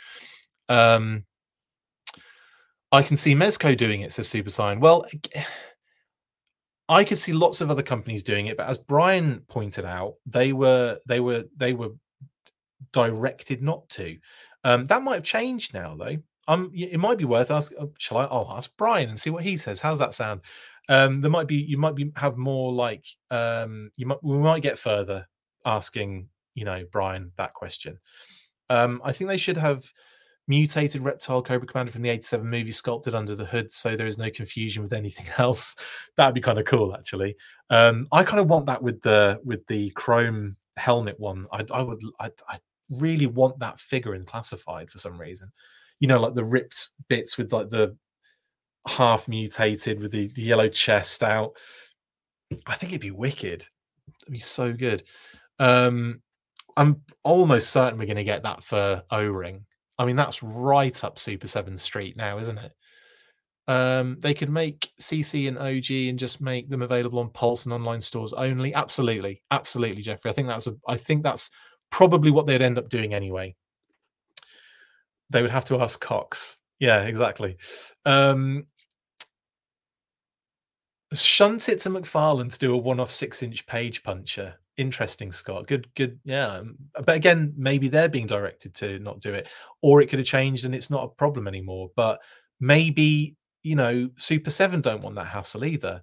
Um, 0.69 1.25
I 2.93 3.03
can 3.03 3.17
see 3.17 3.35
Mezco 3.35 3.77
doing 3.77 4.01
it, 4.01 4.13
says 4.13 4.29
Super 4.29 4.51
Sign. 4.51 4.81
Well, 4.81 5.07
I 6.89 7.05
could 7.05 7.19
see 7.19 7.33
lots 7.33 7.61
of 7.61 7.71
other 7.71 7.83
companies 7.83 8.25
doing 8.25 8.49
it, 8.49 8.57
but 8.57 8.69
as 8.69 8.79
Brian 8.79 9.43
pointed 9.49 9.85
out, 9.85 10.15
they 10.27 10.53
were 10.53 10.99
they 11.07 11.21
were 11.21 11.45
they 11.57 11.73
were 11.73 11.91
directed 12.93 13.63
not 13.63 13.89
to. 13.91 14.17
Um, 14.65 14.85
that 14.87 15.03
might 15.03 15.15
have 15.15 15.23
changed 15.23 15.73
now, 15.73 15.95
though. 15.97 16.17
Um, 16.49 16.73
it 16.75 16.99
might 16.99 17.19
be 17.19 17.25
worth 17.25 17.53
asking. 17.53 17.79
Uh, 17.79 17.87
shall 17.99 18.19
I? 18.19 18.25
I'll 18.25 18.53
ask 18.57 18.77
Brian 18.77 19.09
and 19.09 19.19
see 19.19 19.31
what 19.31 19.45
he 19.45 19.57
says. 19.57 19.81
How's 19.81 20.01
that 20.01 20.15
sound? 20.15 20.41
Um, 20.89 21.21
there 21.21 21.31
might 21.31 21.47
be 21.47 21.57
you 21.57 21.79
might 21.79 21.95
be 21.95 22.11
have 22.17 22.37
more 22.37 22.73
like 22.73 23.07
um, 23.31 23.93
you 23.95 24.07
might 24.07 24.23
we 24.23 24.37
might 24.37 24.63
get 24.63 24.79
further 24.79 25.29
asking 25.65 26.29
you 26.55 26.65
know 26.65 26.85
Brian 26.91 27.31
that 27.37 27.55
question. 27.55 27.99
Um, 28.69 29.01
I 29.05 29.13
think 29.13 29.29
they 29.29 29.37
should 29.37 29.57
have 29.57 29.85
mutated 30.51 31.05
reptile 31.05 31.41
Cobra 31.41 31.67
Commander 31.67 31.93
from 31.93 32.03
the 32.03 32.09
87 32.09 32.45
movie 32.45 32.73
sculpted 32.73 33.15
under 33.15 33.37
the 33.37 33.45
hood 33.45 33.71
so 33.71 33.95
there 33.95 34.09
is 34.09 34.19
no 34.19 34.29
confusion 34.31 34.83
with 34.83 34.93
anything 34.93 35.27
else. 35.39 35.77
That'd 36.17 36.35
be 36.35 36.41
kind 36.41 36.59
of 36.59 36.67
cool 36.67 36.95
actually. 36.95 37.37
Um, 37.71 38.09
I 38.11 38.25
kind 38.25 38.41
of 38.41 38.49
want 38.49 38.67
that 38.67 38.83
with 38.83 39.01
the 39.01 39.41
with 39.45 39.65
the 39.69 39.91
chrome 39.91 40.57
helmet 40.77 41.19
one. 41.21 41.47
I, 41.53 41.65
I 41.73 41.83
would 41.83 42.03
I, 42.19 42.31
I 42.49 42.59
really 42.99 43.27
want 43.27 43.61
that 43.61 43.79
figure 43.79 44.17
in 44.17 44.25
classified 44.25 44.91
for 44.91 44.99
some 44.99 45.19
reason. 45.19 45.51
You 46.01 46.09
know, 46.09 46.19
like 46.21 46.35
the 46.35 46.45
ripped 46.45 46.89
bits 47.09 47.39
with 47.39 47.53
like 47.53 47.69
the 47.69 47.97
half 48.89 49.29
mutated 49.29 50.01
with 50.01 50.11
the, 50.11 50.29
the 50.29 50.43
yellow 50.43 50.69
chest 50.69 51.23
out. 51.23 51.53
I 52.67 52.75
think 52.75 52.93
it'd 52.93 53.01
be 53.01 53.13
wicked. 53.13 53.65
It'd 54.23 54.33
be 54.33 54.41
so 54.41 54.73
good. 54.73 55.05
Um, 55.61 56.23
I'm 56.77 57.03
almost 57.23 57.71
certain 57.71 57.99
we're 57.99 58.07
going 58.07 58.17
to 58.17 58.25
get 58.25 58.43
that 58.43 58.65
for 58.65 59.05
O 59.11 59.25
Ring. 59.25 59.65
I 60.01 60.07
mean, 60.07 60.17
that's 60.17 60.43
right 60.43 61.05
up 61.05 61.17
Super7 61.17 61.79
Street 61.79 62.17
now, 62.17 62.39
isn't 62.39 62.57
it? 62.57 62.73
Um, 63.69 64.17
they 64.19 64.33
could 64.33 64.49
make 64.49 64.91
CC 64.99 65.47
and 65.47 65.59
OG 65.59 66.09
and 66.09 66.19
just 66.19 66.41
make 66.41 66.71
them 66.71 66.81
available 66.81 67.19
on 67.19 67.29
Pulse 67.29 67.67
and 67.67 67.75
online 67.75 68.01
stores 68.01 68.33
only. 68.33 68.73
Absolutely, 68.73 69.43
absolutely, 69.51 70.01
Jeffrey. 70.01 70.31
I 70.31 70.33
think 70.33 70.49
that's 70.49 70.67
a. 70.67 70.75
I 70.89 70.97
think 70.97 71.23
that's 71.23 71.51
probably 71.91 72.31
what 72.31 72.47
they'd 72.47 72.63
end 72.63 72.79
up 72.79 72.89
doing 72.89 73.13
anyway. 73.13 73.55
They 75.29 75.43
would 75.43 75.51
have 75.51 75.67
to 75.67 75.79
ask 75.83 76.01
Cox. 76.01 76.57
Yeah, 76.79 77.03
exactly. 77.03 77.59
Um, 78.07 78.69
shunt 81.13 81.69
it 81.69 81.81
to 81.81 81.91
McFarlane 81.91 82.51
to 82.51 82.59
do 82.59 82.73
a 82.73 82.79
one-off 82.79 83.11
six-inch 83.11 83.67
page 83.67 84.03
puncher. 84.03 84.55
Interesting, 84.81 85.31
Scott. 85.31 85.67
Good, 85.67 85.87
good. 85.95 86.19
Yeah, 86.25 86.47
um, 86.47 86.77
but 86.95 87.15
again, 87.15 87.53
maybe 87.55 87.89
they're 87.89 88.09
being 88.09 88.27
directed 88.27 88.75
to 88.77 88.99
not 88.99 89.21
do 89.21 89.35
it, 89.35 89.47
or 89.83 90.01
it 90.01 90.07
could 90.07 90.19
have 90.19 90.27
changed 90.27 90.65
and 90.65 90.75
it's 90.75 90.89
not 90.89 91.05
a 91.05 91.09
problem 91.09 91.47
anymore. 91.47 91.91
But 91.95 92.21
maybe 92.61 93.37
you 93.63 93.77
know, 93.77 94.09
Super7 94.17 94.81
don't 94.81 95.03
want 95.03 95.17
that 95.17 95.27
hassle 95.27 95.67
either. 95.67 96.01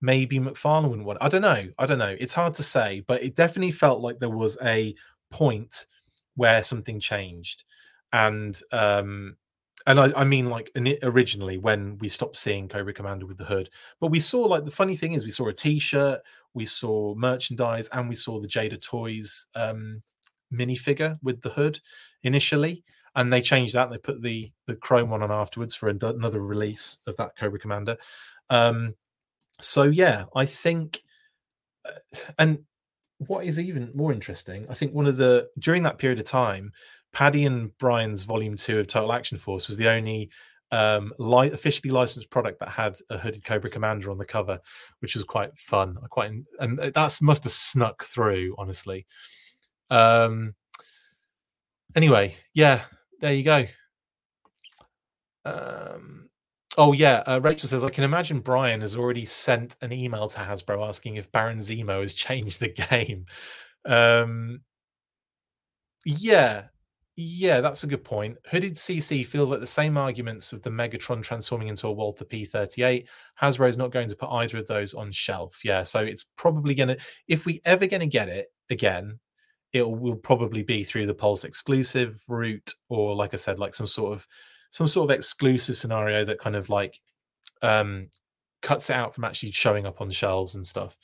Maybe 0.00 0.38
McFarlane 0.38 0.88
wouldn't 0.88 1.06
want. 1.06 1.18
I 1.20 1.28
don't 1.28 1.42
know. 1.42 1.66
I 1.76 1.86
don't 1.86 1.98
know. 1.98 2.16
It's 2.20 2.34
hard 2.34 2.54
to 2.54 2.62
say, 2.62 3.02
but 3.06 3.20
it 3.22 3.34
definitely 3.34 3.72
felt 3.72 4.00
like 4.00 4.18
there 4.18 4.30
was 4.30 4.56
a 4.62 4.94
point 5.30 5.86
where 6.36 6.62
something 6.62 7.00
changed, 7.00 7.64
and 8.12 8.58
um, 8.72 9.36
and 9.86 10.00
I, 10.00 10.12
I, 10.16 10.24
mean 10.24 10.46
like 10.48 10.70
originally 11.02 11.58
when 11.58 11.98
we 11.98 12.08
stopped 12.08 12.36
seeing 12.36 12.68
Cobra 12.68 12.94
Commander 12.94 13.26
with 13.26 13.38
the 13.38 13.44
hood, 13.44 13.68
but 14.00 14.10
we 14.12 14.20
saw 14.20 14.42
like 14.42 14.64
the 14.64 14.70
funny 14.70 14.96
thing 14.96 15.12
is 15.12 15.24
we 15.24 15.30
saw 15.30 15.48
a 15.48 15.52
T-shirt, 15.52 16.20
we 16.54 16.64
saw 16.64 17.14
merchandise, 17.14 17.88
and 17.92 18.08
we 18.08 18.14
saw 18.14 18.40
the 18.40 18.48
Jada 18.48 18.80
Toys 18.80 19.46
um, 19.54 20.02
minifigure 20.52 21.18
with 21.22 21.40
the 21.42 21.50
hood 21.50 21.78
initially, 22.22 22.84
and 23.16 23.32
they 23.32 23.40
changed 23.40 23.74
that. 23.74 23.90
They 23.90 23.98
put 23.98 24.22
the 24.22 24.50
the 24.66 24.76
chrome 24.76 25.10
one 25.10 25.22
on 25.22 25.30
afterwards 25.30 25.74
for 25.74 25.88
another 25.88 26.40
release 26.40 26.98
of 27.06 27.16
that 27.16 27.36
Cobra 27.36 27.58
Commander. 27.58 27.96
Um, 28.50 28.94
so 29.60 29.84
yeah, 29.84 30.24
I 30.34 30.46
think, 30.46 31.02
uh, 31.86 32.18
and 32.38 32.58
what 33.18 33.44
is 33.44 33.60
even 33.60 33.90
more 33.94 34.12
interesting, 34.12 34.66
I 34.70 34.74
think 34.74 34.92
one 34.92 35.06
of 35.06 35.16
the 35.16 35.48
during 35.58 35.82
that 35.84 35.98
period 35.98 36.18
of 36.18 36.24
time, 36.24 36.72
Paddy 37.12 37.44
and 37.44 37.76
Brian's 37.78 38.22
Volume 38.22 38.56
Two 38.56 38.78
of 38.78 38.86
Total 38.86 39.12
Action 39.12 39.38
Force 39.38 39.66
was 39.66 39.76
the 39.76 39.88
only 39.88 40.30
um, 40.72 41.12
li- 41.18 41.50
officially 41.50 41.90
licensed 41.90 42.30
product 42.30 42.60
that 42.60 42.68
had 42.68 42.98
a 43.10 43.18
hooded 43.18 43.44
Cobra 43.44 43.70
Commander 43.70 44.10
on 44.10 44.18
the 44.18 44.24
cover, 44.24 44.58
which 45.00 45.14
was 45.14 45.24
quite 45.24 45.56
fun. 45.58 45.96
I 46.02 46.06
quite 46.06 46.32
and 46.60 46.78
that 46.78 47.18
must 47.22 47.44
have 47.44 47.52
snuck 47.52 48.04
through, 48.04 48.54
honestly. 48.58 49.06
Um. 49.90 50.54
Anyway, 51.96 52.36
yeah, 52.54 52.82
there 53.20 53.34
you 53.34 53.42
go. 53.42 53.64
Um. 55.44 56.28
Oh 56.78 56.92
yeah, 56.92 57.22
uh, 57.26 57.40
Rachel 57.42 57.68
says 57.68 57.82
I 57.82 57.90
can 57.90 58.04
imagine 58.04 58.40
Brian 58.40 58.80
has 58.80 58.94
already 58.94 59.24
sent 59.24 59.76
an 59.82 59.92
email 59.92 60.28
to 60.28 60.38
Hasbro 60.38 60.86
asking 60.86 61.16
if 61.16 61.30
Baron 61.32 61.58
Zemo 61.58 62.00
has 62.00 62.14
changed 62.14 62.60
the 62.60 62.68
game. 62.90 63.26
Um, 63.84 64.60
yeah, 66.04 66.64
yeah, 67.20 67.60
that's 67.60 67.84
a 67.84 67.86
good 67.86 68.02
point. 68.02 68.38
Hooded 68.50 68.76
CC 68.76 69.26
feels 69.26 69.50
like 69.50 69.60
the 69.60 69.66
same 69.66 69.98
arguments 69.98 70.54
of 70.54 70.62
the 70.62 70.70
Megatron 70.70 71.22
transforming 71.22 71.68
into 71.68 71.86
a 71.86 71.92
Walther 71.92 72.24
P38. 72.24 73.06
Hasbro 73.40 73.68
is 73.68 73.76
not 73.76 73.92
going 73.92 74.08
to 74.08 74.16
put 74.16 74.30
either 74.30 74.56
of 74.56 74.66
those 74.66 74.94
on 74.94 75.12
shelf. 75.12 75.62
Yeah, 75.62 75.82
so 75.82 76.00
it's 76.00 76.24
probably 76.36 76.74
going 76.74 76.88
to, 76.88 76.98
if 77.28 77.44
we 77.44 77.60
ever 77.66 77.86
going 77.86 78.00
to 78.00 78.06
get 78.06 78.30
it 78.30 78.46
again, 78.70 79.18
it 79.74 79.88
will 79.88 80.16
probably 80.16 80.62
be 80.62 80.82
through 80.82 81.06
the 81.06 81.14
Pulse 81.14 81.44
exclusive 81.44 82.24
route, 82.26 82.72
or 82.88 83.14
like 83.14 83.34
I 83.34 83.36
said, 83.36 83.58
like 83.58 83.74
some 83.74 83.86
sort 83.86 84.14
of 84.14 84.26
some 84.70 84.88
sort 84.88 85.10
of 85.10 85.16
exclusive 85.16 85.76
scenario 85.76 86.24
that 86.24 86.40
kind 86.40 86.56
of 86.56 86.70
like 86.70 86.98
um 87.62 88.08
cuts 88.62 88.88
it 88.88 88.96
out 88.96 89.14
from 89.14 89.24
actually 89.24 89.50
showing 89.50 89.86
up 89.86 90.00
on 90.00 90.10
shelves 90.10 90.54
and 90.54 90.66
stuff. 90.66 90.96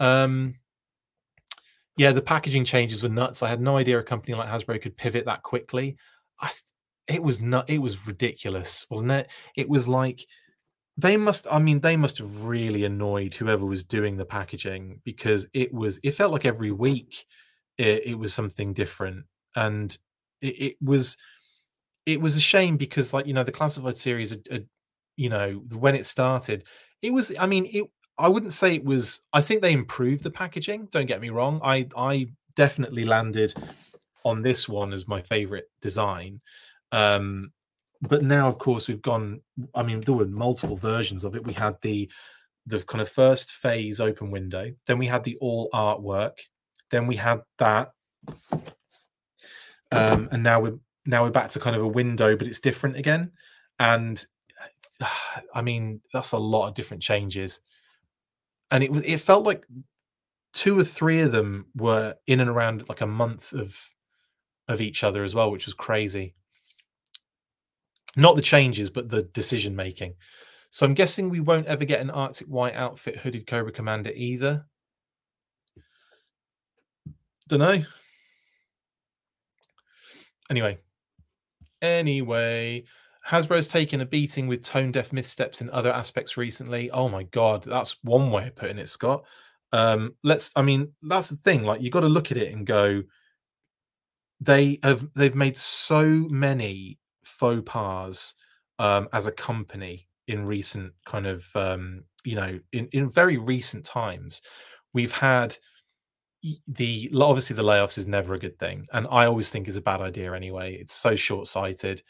Um 0.00 0.54
yeah, 1.96 2.12
the 2.12 2.22
packaging 2.22 2.64
changes 2.64 3.02
were 3.02 3.08
nuts. 3.08 3.42
I 3.42 3.48
had 3.48 3.60
no 3.60 3.76
idea 3.76 3.98
a 3.98 4.02
company 4.02 4.34
like 4.36 4.48
Hasbro 4.48 4.80
could 4.82 4.96
pivot 4.96 5.24
that 5.24 5.42
quickly. 5.42 5.96
I, 6.40 6.50
it 7.08 7.22
was 7.22 7.40
not. 7.40 7.70
It 7.70 7.78
was 7.78 8.06
ridiculous, 8.06 8.86
wasn't 8.90 9.12
it? 9.12 9.30
It 9.56 9.68
was 9.68 9.88
like 9.88 10.26
they 10.98 11.16
must. 11.16 11.46
I 11.50 11.58
mean, 11.58 11.80
they 11.80 11.96
must 11.96 12.18
have 12.18 12.44
really 12.44 12.84
annoyed 12.84 13.34
whoever 13.34 13.64
was 13.64 13.84
doing 13.84 14.16
the 14.16 14.24
packaging 14.24 15.00
because 15.04 15.46
it 15.54 15.72
was. 15.72 15.98
It 16.04 16.12
felt 16.12 16.32
like 16.32 16.44
every 16.44 16.70
week 16.70 17.24
it, 17.78 18.06
it 18.06 18.18
was 18.18 18.34
something 18.34 18.72
different, 18.74 19.24
and 19.54 19.96
it, 20.42 20.46
it, 20.46 20.76
was. 20.82 21.16
It 22.04 22.20
was 22.20 22.36
a 22.36 22.40
shame 22.40 22.76
because, 22.76 23.12
like 23.12 23.26
you 23.26 23.34
know, 23.34 23.42
the 23.42 23.52
classified 23.52 23.96
series, 23.96 24.36
you 25.16 25.28
know, 25.28 25.62
when 25.72 25.94
it 25.94 26.04
started, 26.06 26.64
it 27.02 27.10
was. 27.10 27.32
I 27.38 27.46
mean, 27.46 27.66
it 27.72 27.84
I 28.18 28.28
wouldn't 28.28 28.52
say 28.52 28.74
it 28.74 28.84
was. 28.84 29.20
I 29.32 29.40
think 29.40 29.60
they 29.60 29.72
improved 29.72 30.22
the 30.22 30.30
packaging. 30.30 30.88
Don't 30.90 31.06
get 31.06 31.20
me 31.20 31.30
wrong. 31.30 31.60
I 31.62 31.86
I 31.96 32.28
definitely 32.54 33.04
landed 33.04 33.54
on 34.24 34.42
this 34.42 34.68
one 34.68 34.92
as 34.92 35.06
my 35.06 35.20
favorite 35.22 35.70
design. 35.80 36.40
Um, 36.92 37.52
but 38.02 38.22
now, 38.22 38.48
of 38.48 38.58
course, 38.58 38.88
we've 38.88 39.02
gone. 39.02 39.40
I 39.74 39.82
mean, 39.82 40.00
there 40.00 40.14
were 40.14 40.26
multiple 40.26 40.76
versions 40.76 41.24
of 41.24 41.36
it. 41.36 41.44
We 41.44 41.52
had 41.52 41.76
the 41.82 42.10
the 42.66 42.80
kind 42.80 43.00
of 43.00 43.08
first 43.08 43.52
phase 43.52 44.00
open 44.00 44.30
window. 44.30 44.72
Then 44.86 44.98
we 44.98 45.06
had 45.06 45.22
the 45.24 45.36
all 45.40 45.68
artwork. 45.72 46.38
Then 46.90 47.06
we 47.06 47.16
had 47.16 47.42
that, 47.58 47.92
um, 49.92 50.28
and 50.32 50.42
now 50.42 50.60
we're 50.60 50.78
now 51.04 51.24
we're 51.24 51.30
back 51.30 51.50
to 51.50 51.60
kind 51.60 51.76
of 51.76 51.82
a 51.82 51.88
window, 51.88 52.36
but 52.36 52.46
it's 52.46 52.60
different 52.60 52.96
again. 52.96 53.32
And 53.78 54.24
I 55.54 55.60
mean, 55.60 56.00
that's 56.12 56.32
a 56.32 56.38
lot 56.38 56.68
of 56.68 56.74
different 56.74 57.02
changes 57.02 57.60
and 58.70 58.84
it 58.84 58.90
it 59.04 59.18
felt 59.18 59.44
like 59.44 59.66
two 60.52 60.78
or 60.78 60.84
three 60.84 61.20
of 61.20 61.32
them 61.32 61.66
were 61.76 62.14
in 62.26 62.40
and 62.40 62.50
around 62.50 62.88
like 62.88 63.00
a 63.00 63.06
month 63.06 63.52
of 63.52 63.78
of 64.68 64.80
each 64.80 65.04
other 65.04 65.22
as 65.22 65.34
well, 65.34 65.50
which 65.50 65.66
was 65.66 65.74
crazy. 65.74 66.34
Not 68.16 68.36
the 68.36 68.42
changes, 68.42 68.90
but 68.90 69.08
the 69.08 69.22
decision 69.22 69.76
making. 69.76 70.14
So 70.70 70.84
I'm 70.84 70.94
guessing 70.94 71.28
we 71.28 71.40
won't 71.40 71.66
ever 71.66 71.84
get 71.84 72.00
an 72.00 72.10
Arctic 72.10 72.48
White 72.48 72.74
outfit 72.74 73.16
hooded 73.18 73.46
Cobra 73.46 73.72
Commander 73.72 74.10
either. 74.14 74.66
Don't 77.48 77.60
know. 77.60 77.84
Anyway, 80.50 80.78
anyway, 81.82 82.84
Hasbro's 83.28 83.68
taken 83.68 84.00
a 84.00 84.06
beating 84.06 84.46
with 84.46 84.64
tone 84.64 84.92
deaf 84.92 85.12
missteps 85.12 85.60
in 85.60 85.68
other 85.70 85.92
aspects 85.92 86.36
recently. 86.36 86.90
Oh 86.92 87.08
my 87.08 87.24
god, 87.24 87.64
that's 87.64 87.96
one 88.04 88.30
way 88.30 88.46
of 88.48 88.54
putting 88.54 88.78
it, 88.78 88.88
Scott. 88.88 89.24
Um, 89.72 90.14
let's 90.22 90.52
I 90.54 90.62
mean, 90.62 90.92
that's 91.02 91.28
the 91.28 91.36
thing. 91.36 91.64
Like 91.64 91.80
you 91.80 91.90
got 91.90 92.00
to 92.00 92.08
look 92.08 92.30
at 92.30 92.38
it 92.38 92.52
and 92.52 92.64
go, 92.64 93.02
they 94.40 94.78
have 94.84 95.08
they've 95.14 95.34
made 95.34 95.56
so 95.56 96.04
many 96.30 96.98
faux 97.24 97.62
pas 97.66 98.34
um, 98.78 99.08
as 99.12 99.26
a 99.26 99.32
company 99.32 100.06
in 100.28 100.46
recent 100.46 100.92
kind 101.04 101.26
of 101.26 101.44
um, 101.56 102.04
you 102.24 102.36
know 102.36 102.58
in, 102.72 102.88
in 102.92 103.08
very 103.08 103.38
recent 103.38 103.84
times. 103.84 104.42
We've 104.92 105.12
had 105.12 105.56
the 106.68 107.10
obviously 107.20 107.56
the 107.56 107.64
layoffs 107.64 107.98
is 107.98 108.06
never 108.06 108.34
a 108.34 108.38
good 108.38 108.58
thing, 108.60 108.86
and 108.92 109.08
I 109.10 109.26
always 109.26 109.50
think 109.50 109.66
is 109.66 109.74
a 109.74 109.80
bad 109.80 110.00
idea 110.00 110.32
anyway. 110.32 110.76
It's 110.80 110.94
so 110.94 111.16
short 111.16 111.48
sighted 111.48 112.02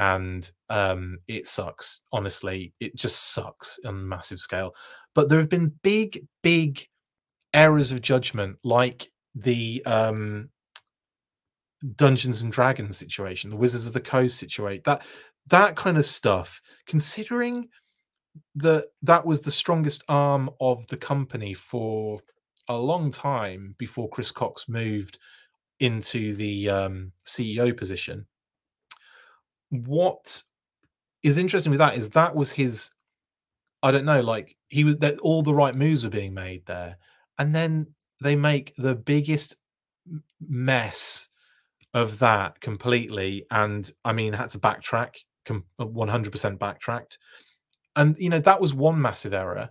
and 0.00 0.50
um, 0.70 1.18
it 1.28 1.46
sucks. 1.46 2.00
Honestly, 2.10 2.72
it 2.80 2.96
just 2.96 3.34
sucks 3.34 3.78
on 3.84 4.08
massive 4.08 4.38
scale. 4.38 4.74
But 5.14 5.28
there 5.28 5.38
have 5.38 5.50
been 5.50 5.74
big, 5.82 6.26
big 6.42 6.86
errors 7.52 7.92
of 7.92 8.00
judgment, 8.00 8.56
like 8.64 9.12
the 9.34 9.82
um, 9.84 10.48
Dungeons 11.96 12.40
and 12.40 12.50
Dragons 12.50 12.96
situation, 12.96 13.50
the 13.50 13.56
Wizards 13.56 13.86
of 13.86 13.92
the 13.92 14.00
Coast 14.00 14.38
situation, 14.38 14.80
that 14.86 15.02
that 15.50 15.76
kind 15.76 15.98
of 15.98 16.06
stuff. 16.06 16.62
Considering 16.86 17.68
that 18.54 18.86
that 19.02 19.26
was 19.26 19.42
the 19.42 19.50
strongest 19.50 20.02
arm 20.08 20.48
of 20.62 20.86
the 20.86 20.96
company 20.96 21.52
for 21.52 22.20
a 22.68 22.78
long 22.78 23.10
time 23.10 23.74
before 23.76 24.08
Chris 24.08 24.32
Cocks 24.32 24.66
moved 24.66 25.18
into 25.80 26.34
the 26.36 26.70
um, 26.70 27.12
CEO 27.26 27.76
position 27.76 28.24
what 29.70 30.42
is 31.22 31.38
interesting 31.38 31.70
with 31.70 31.78
that 31.78 31.96
is 31.96 32.10
that 32.10 32.34
was 32.34 32.52
his 32.52 32.90
I 33.82 33.90
don't 33.90 34.04
know, 34.04 34.20
like 34.20 34.56
he 34.68 34.84
was 34.84 34.96
that 34.98 35.18
all 35.20 35.42
the 35.42 35.54
right 35.54 35.74
moves 35.74 36.04
were 36.04 36.10
being 36.10 36.34
made 36.34 36.64
there. 36.66 36.96
And 37.38 37.54
then 37.54 37.86
they 38.22 38.36
make 38.36 38.74
the 38.76 38.94
biggest 38.94 39.56
mess 40.46 41.28
of 41.94 42.18
that 42.18 42.60
completely. 42.60 43.46
And 43.50 43.90
I 44.04 44.12
mean, 44.12 44.32
had 44.32 44.50
to 44.50 44.58
backtrack, 44.58 45.16
100% 45.48 46.58
backtracked. 46.58 47.18
And, 47.96 48.16
you 48.18 48.28
know, 48.28 48.38
that 48.40 48.60
was 48.60 48.74
one 48.74 49.00
massive 49.00 49.34
error. 49.34 49.70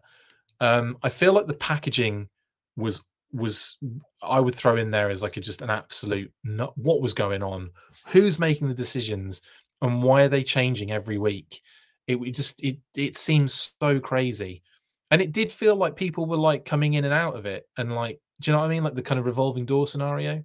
Um, 0.60 0.97
I 1.04 1.10
feel 1.10 1.34
like 1.34 1.47
the 1.47 1.54
packaging 1.54 2.28
was 2.76 3.02
was 3.32 3.78
I 4.24 4.39
would 4.39 4.56
throw 4.56 4.78
in 4.78 4.89
there 4.89 5.12
as 5.12 5.22
like 5.22 5.38
a, 5.38 5.39
just 5.39 5.62
an 5.62 5.70
absolute 5.70 6.32
not 6.43 6.76
what 6.76 7.00
was 7.00 7.14
going 7.14 7.43
on, 7.43 7.70
who's 8.08 8.39
making 8.39 8.68
the 8.68 8.74
decisions, 8.74 9.43
and 9.82 10.03
why 10.03 10.23
are 10.23 10.30
they 10.30 10.43
changing 10.43 10.91
every 10.91 11.17
week? 11.17 11.61
It, 12.07 12.17
it 12.17 12.32
just 12.32 12.63
it 12.63 12.77
it 12.95 13.17
seems 13.17 13.75
so 13.80 13.99
crazy, 13.99 14.63
and 15.11 15.21
it 15.21 15.32
did 15.32 15.51
feel 15.51 15.75
like 15.75 15.95
people 15.95 16.25
were 16.25 16.38
like 16.38 16.65
coming 16.65 16.95
in 16.95 17.05
and 17.05 17.13
out 17.13 17.36
of 17.36 17.45
it, 17.45 17.67
and 17.77 17.93
like 17.93 18.19
do 18.39 18.51
you 18.51 18.53
know 18.53 18.59
what 18.59 18.65
I 18.65 18.69
mean? 18.69 18.84
Like 18.84 18.95
the 18.95 19.01
kind 19.01 19.19
of 19.19 19.25
revolving 19.25 19.65
door 19.65 19.86
scenario 19.86 20.43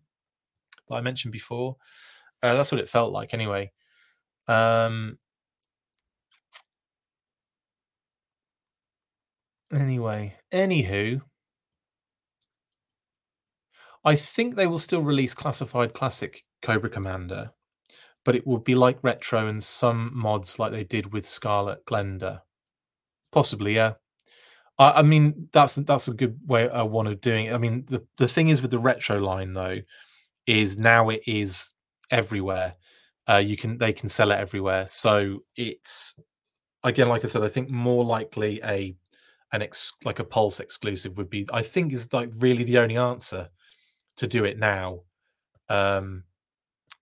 that 0.88 0.94
I 0.94 1.00
mentioned 1.00 1.32
before. 1.32 1.76
Uh, 2.42 2.54
that's 2.54 2.72
what 2.72 2.80
it 2.80 2.88
felt 2.88 3.12
like 3.12 3.32
anyway. 3.32 3.70
Um, 4.48 5.18
anyway, 9.72 10.36
anywho, 10.52 11.22
I 14.04 14.16
think 14.16 14.54
they 14.54 14.66
will 14.66 14.78
still 14.78 15.02
release 15.02 15.32
classified 15.32 15.94
classic 15.94 16.44
Cobra 16.62 16.90
Commander, 16.90 17.52
but 18.24 18.34
it 18.34 18.46
will 18.46 18.58
be 18.58 18.74
like 18.74 18.98
retro 19.02 19.46
and 19.46 19.62
some 19.62 20.10
mods 20.14 20.58
like 20.58 20.72
they 20.72 20.84
did 20.84 21.12
with 21.12 21.28
Scarlett 21.28 21.84
Glenda. 21.86 22.40
Possibly, 23.32 23.74
yeah. 23.74 23.94
I, 24.78 24.92
I 24.92 25.02
mean, 25.02 25.48
that's 25.52 25.74
that's 25.76 26.08
a 26.08 26.14
good 26.14 26.38
way 26.46 26.68
I 26.68 26.82
want 26.82 27.08
of 27.08 27.20
doing 27.20 27.46
it. 27.46 27.52
I 27.52 27.58
mean, 27.58 27.84
the 27.88 28.04
the 28.16 28.28
thing 28.28 28.48
is 28.48 28.62
with 28.62 28.70
the 28.70 28.78
retro 28.78 29.18
line 29.18 29.52
though, 29.52 29.78
is 30.46 30.78
now 30.78 31.10
it 31.10 31.22
is 31.26 31.70
everywhere. 32.10 32.74
Uh, 33.28 33.36
you 33.36 33.56
can 33.56 33.78
they 33.78 33.92
can 33.92 34.08
sell 34.08 34.30
it 34.30 34.38
everywhere. 34.38 34.86
So 34.88 35.40
it's 35.56 36.18
again, 36.82 37.08
like 37.08 37.24
I 37.24 37.28
said, 37.28 37.42
I 37.42 37.48
think 37.48 37.70
more 37.70 38.04
likely 38.04 38.60
a 38.64 38.96
an 39.52 39.62
ex 39.62 39.94
like 40.04 40.18
a 40.18 40.24
pulse 40.24 40.60
exclusive 40.60 41.16
would 41.16 41.30
be. 41.30 41.46
I 41.52 41.62
think 41.62 41.92
is 41.92 42.12
like 42.12 42.30
really 42.38 42.64
the 42.64 42.78
only 42.78 42.96
answer 42.96 43.48
to 44.16 44.26
do 44.26 44.44
it 44.44 44.58
now. 44.58 45.00
Um, 45.68 46.24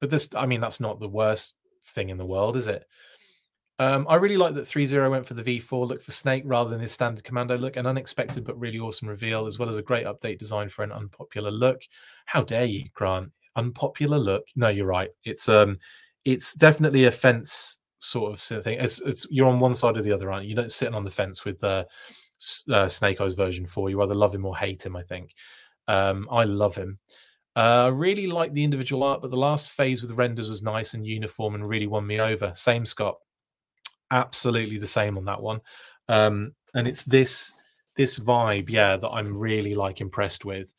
but 0.03 0.11
this, 0.11 0.29
I 0.35 0.47
mean, 0.47 0.61
that's 0.61 0.81
not 0.81 0.99
the 0.99 1.09
worst 1.09 1.55
thing 1.87 2.09
in 2.09 2.19
the 2.19 2.27
world, 2.27 2.57
is 2.57 2.67
it? 2.67 2.85
Um, 3.79 4.05
I 4.09 4.17
really 4.17 4.37
like 4.37 4.53
that 4.55 4.65
ThreeZero 4.65 5.09
went 5.09 5.25
for 5.25 5.35
the 5.35 5.45
V4 5.45 5.87
look 5.87 6.03
for 6.03 6.11
Snake 6.11 6.43
rather 6.45 6.71
than 6.71 6.81
his 6.81 6.91
standard 6.91 7.23
commando 7.23 7.57
look. 7.57 7.77
An 7.77 7.87
unexpected 7.87 8.43
but 8.43 8.59
really 8.59 8.81
awesome 8.81 9.09
reveal, 9.09 9.47
as 9.47 9.61
well 9.61 9.69
as 9.69 9.79
a 9.79 9.83
great 9.83 10.05
update 10.07 10.41
design 10.41 10.69
for 10.69 10.83
an 10.83 10.91
unpopular 10.91 11.53
look. 11.53 11.83
How 12.27 12.43
dare 12.43 12.65
you, 12.65 12.87
Grant? 12.95 13.31
Unpopular 13.55 14.19
look? 14.19 14.45
No, 14.57 14.71
you're 14.71 14.87
right. 14.87 15.11
It's 15.23 15.49
um, 15.49 15.79
it's 16.25 16.53
definitely 16.53 17.05
a 17.05 17.13
fence 17.13 17.79
sort 18.01 18.33
of 18.33 18.65
thing. 18.65 18.81
It's, 18.81 19.01
it's 19.03 19.25
you're 19.31 19.47
on 19.47 19.61
one 19.61 19.73
side 19.73 19.97
or 19.97 20.03
the 20.03 20.11
other, 20.11 20.33
aren't 20.33 20.47
you? 20.47 20.51
You 20.51 20.57
don't 20.57 20.73
sitting 20.73 20.97
on 20.97 21.05
the 21.05 21.11
fence 21.11 21.45
with 21.45 21.63
uh, 21.63 21.85
uh, 22.73 22.89
Snake 22.89 23.21
Eyes 23.21 23.35
version 23.35 23.67
four. 23.67 23.89
You 23.89 24.03
either 24.03 24.17
love 24.17 24.35
him 24.35 24.47
or 24.47 24.57
hate 24.57 24.85
him. 24.85 24.97
I 24.97 25.05
think. 25.05 25.33
Um, 25.87 26.27
I 26.29 26.43
love 26.43 26.75
him. 26.75 26.99
I 27.55 27.85
uh, 27.87 27.91
really 27.91 28.27
like 28.27 28.53
the 28.53 28.65
individual 28.65 29.03
art, 29.03 29.21
but 29.21 29.31
the 29.31 29.37
last 29.37 29.73
phase 29.73 30.01
with 30.01 30.13
renders 30.13 30.49
was 30.49 30.63
nice 30.63 30.95
and 30.95 31.07
uniform 31.07 31.55
and 31.55 31.69
really 31.69 31.87
won 31.87 32.07
me 32.07 32.19
over. 32.19 32.53
Same 32.55 32.87
Scott, 32.87 33.17
absolutely 34.11 34.79
the 34.79 34.87
same 34.87 35.19
on 35.19 35.25
that 35.27 35.43
one. 35.43 35.61
Um, 36.09 36.55
and 36.75 36.89
it's 36.89 37.03
this 37.03 37.53
this 37.95 38.19
vibe, 38.19 38.71
yeah, 38.71 38.97
that 38.97 39.11
I'm 39.11 39.39
really 39.39 39.75
like 39.75 40.01
impressed 40.01 40.47
with. 40.47 40.73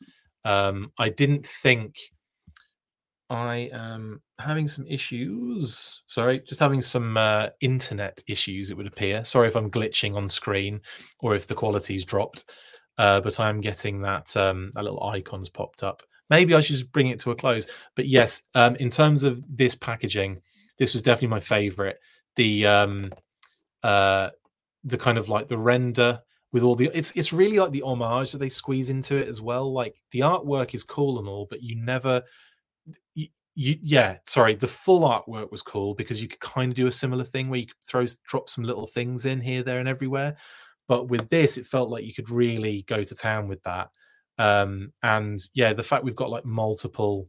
Um, 0.44 0.90
I 0.98 1.10
didn't 1.10 1.46
think 1.46 1.96
I 3.30 3.70
am 3.72 4.20
having 4.38 4.68
some 4.68 4.86
issues. 4.86 6.02
Sorry, 6.06 6.40
just 6.40 6.60
having 6.60 6.80
some 6.80 7.16
uh, 7.16 7.48
internet 7.60 8.22
issues. 8.26 8.70
It 8.70 8.76
would 8.76 8.86
appear. 8.86 9.24
Sorry 9.24 9.48
if 9.48 9.56
I'm 9.56 9.70
glitching 9.70 10.16
on 10.16 10.28
screen 10.28 10.80
or 11.20 11.34
if 11.34 11.46
the 11.46 11.54
quality's 11.54 12.04
dropped. 12.04 12.50
Uh, 12.98 13.20
but 13.20 13.40
I'm 13.40 13.60
getting 13.60 14.02
that 14.02 14.36
um, 14.36 14.70
that 14.74 14.84
little 14.84 15.02
icons 15.04 15.48
popped 15.48 15.82
up. 15.82 16.02
Maybe 16.30 16.54
I 16.54 16.60
should 16.60 16.76
just 16.76 16.92
bring 16.92 17.08
it 17.08 17.18
to 17.20 17.30
a 17.30 17.36
close. 17.36 17.66
But 17.94 18.08
yes, 18.08 18.42
um, 18.54 18.76
in 18.76 18.90
terms 18.90 19.24
of 19.24 19.42
this 19.48 19.74
packaging, 19.74 20.40
this 20.78 20.92
was 20.92 21.02
definitely 21.02 21.28
my 21.28 21.40
favorite. 21.40 21.98
The 22.36 22.66
um, 22.66 23.10
uh, 23.82 24.30
the 24.84 24.98
kind 24.98 25.18
of 25.18 25.28
like 25.28 25.48
the 25.48 25.58
render 25.58 26.20
with 26.52 26.62
all 26.62 26.74
the 26.74 26.90
it's 26.94 27.12
it's 27.14 27.32
really 27.32 27.58
like 27.58 27.72
the 27.72 27.82
homage 27.82 28.32
that 28.32 28.38
they 28.38 28.48
squeeze 28.48 28.90
into 28.90 29.16
it 29.16 29.28
as 29.28 29.40
well. 29.40 29.72
Like 29.72 29.96
the 30.10 30.20
artwork 30.20 30.74
is 30.74 30.82
cool 30.82 31.18
and 31.18 31.28
all, 31.28 31.46
but 31.48 31.62
you 31.62 31.76
never 31.76 32.22
you, 33.14 33.28
yeah 33.56 34.16
sorry 34.26 34.56
the 34.56 34.66
full 34.66 35.08
artwork 35.08 35.48
was 35.52 35.62
cool 35.62 35.94
because 35.94 36.20
you 36.20 36.26
could 36.26 36.40
kind 36.40 36.72
of 36.72 36.76
do 36.76 36.88
a 36.88 36.92
similar 36.92 37.22
thing 37.22 37.48
where 37.48 37.60
you 37.60 37.66
could 37.66 37.76
throw 37.88 38.04
drop 38.26 38.50
some 38.50 38.64
little 38.64 38.84
things 38.84 39.26
in 39.26 39.40
here 39.40 39.62
there 39.62 39.78
and 39.78 39.88
everywhere 39.88 40.36
but 40.86 41.08
with 41.08 41.28
this, 41.28 41.56
it 41.56 41.66
felt 41.66 41.90
like 41.90 42.04
you 42.04 42.14
could 42.14 42.30
really 42.30 42.82
go 42.82 43.02
to 43.02 43.14
town 43.14 43.48
with 43.48 43.62
that. 43.62 43.90
Um, 44.38 44.92
and 45.02 45.40
yeah, 45.54 45.72
the 45.72 45.82
fact 45.82 46.04
we've 46.04 46.16
got 46.16 46.30
like 46.30 46.44
multiple 46.44 47.28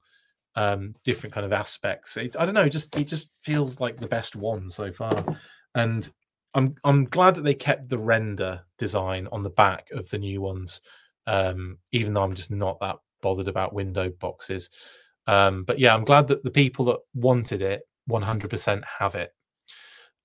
um, 0.55 0.93
different 1.03 1.33
kind 1.33 1.45
of 1.45 1.53
aspects, 1.53 2.17
it, 2.17 2.35
I 2.39 2.45
don't 2.45 2.55
know, 2.55 2.69
just 2.69 2.97
it 2.97 3.07
just 3.07 3.35
feels 3.41 3.79
like 3.79 3.97
the 3.97 4.07
best 4.07 4.35
one 4.35 4.69
so 4.69 4.91
far. 4.91 5.23
And 5.75 6.09
I'm 6.53 6.75
I'm 6.83 7.05
glad 7.05 7.35
that 7.35 7.43
they 7.43 7.53
kept 7.53 7.89
the 7.89 7.97
render 7.97 8.61
design 8.77 9.27
on 9.31 9.43
the 9.43 9.49
back 9.49 9.89
of 9.91 10.09
the 10.09 10.17
new 10.17 10.41
ones, 10.41 10.81
um, 11.27 11.77
even 11.91 12.13
though 12.13 12.23
I'm 12.23 12.33
just 12.33 12.51
not 12.51 12.79
that 12.79 12.97
bothered 13.21 13.47
about 13.47 13.73
window 13.73 14.09
boxes. 14.19 14.69
Um, 15.27 15.63
but 15.63 15.79
yeah, 15.79 15.93
I'm 15.93 16.05
glad 16.05 16.27
that 16.27 16.43
the 16.43 16.51
people 16.51 16.85
that 16.85 16.99
wanted 17.13 17.61
it 17.61 17.81
100% 18.09 18.83
have 18.99 19.15
it. 19.15 19.33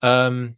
Um, 0.03 0.57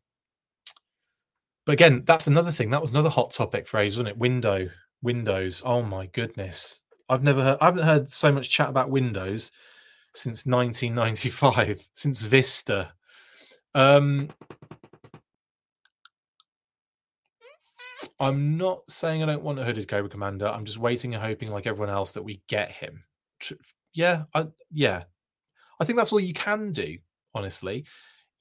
but 1.64 1.72
again, 1.72 2.02
that's 2.04 2.26
another 2.26 2.50
thing. 2.50 2.70
That 2.70 2.80
was 2.80 2.90
another 2.90 3.08
hot 3.08 3.30
topic 3.30 3.68
phrase, 3.68 3.96
wasn't 3.96 4.08
it? 4.08 4.18
Window, 4.18 4.68
Windows. 5.02 5.62
Oh 5.64 5.82
my 5.82 6.06
goodness, 6.06 6.82
I've 7.08 7.22
never 7.22 7.42
heard. 7.42 7.58
I 7.60 7.66
haven't 7.66 7.84
heard 7.84 8.10
so 8.10 8.32
much 8.32 8.50
chat 8.50 8.68
about 8.68 8.90
Windows 8.90 9.52
since 10.14 10.46
1995, 10.46 11.88
since 11.94 12.22
Vista. 12.22 12.92
Um, 13.74 14.28
I'm 18.20 18.56
not 18.56 18.82
saying 18.88 19.22
I 19.22 19.26
don't 19.26 19.42
want 19.42 19.58
a 19.58 19.64
hooded 19.64 19.88
Cobra 19.88 20.08
Commander. 20.08 20.46
I'm 20.46 20.64
just 20.64 20.78
waiting 20.78 21.14
and 21.14 21.22
hoping, 21.22 21.50
like 21.50 21.66
everyone 21.66 21.92
else, 21.92 22.12
that 22.12 22.22
we 22.22 22.42
get 22.46 22.70
him. 22.70 23.02
Yeah, 23.94 24.24
I, 24.34 24.46
yeah. 24.70 25.04
I 25.80 25.84
think 25.84 25.96
that's 25.98 26.12
all 26.12 26.20
you 26.20 26.34
can 26.34 26.72
do, 26.72 26.98
honestly 27.34 27.84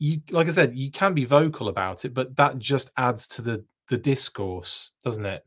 you 0.01 0.19
like 0.31 0.47
I 0.47 0.49
said, 0.49 0.75
you 0.75 0.89
can 0.89 1.13
be 1.13 1.25
vocal 1.25 1.67
about 1.67 2.05
it, 2.05 2.13
but 2.15 2.35
that 2.35 2.57
just 2.57 2.89
adds 2.97 3.27
to 3.27 3.43
the 3.43 3.63
the 3.87 3.99
discourse, 3.99 4.91
doesn't 5.03 5.27
it? 5.27 5.45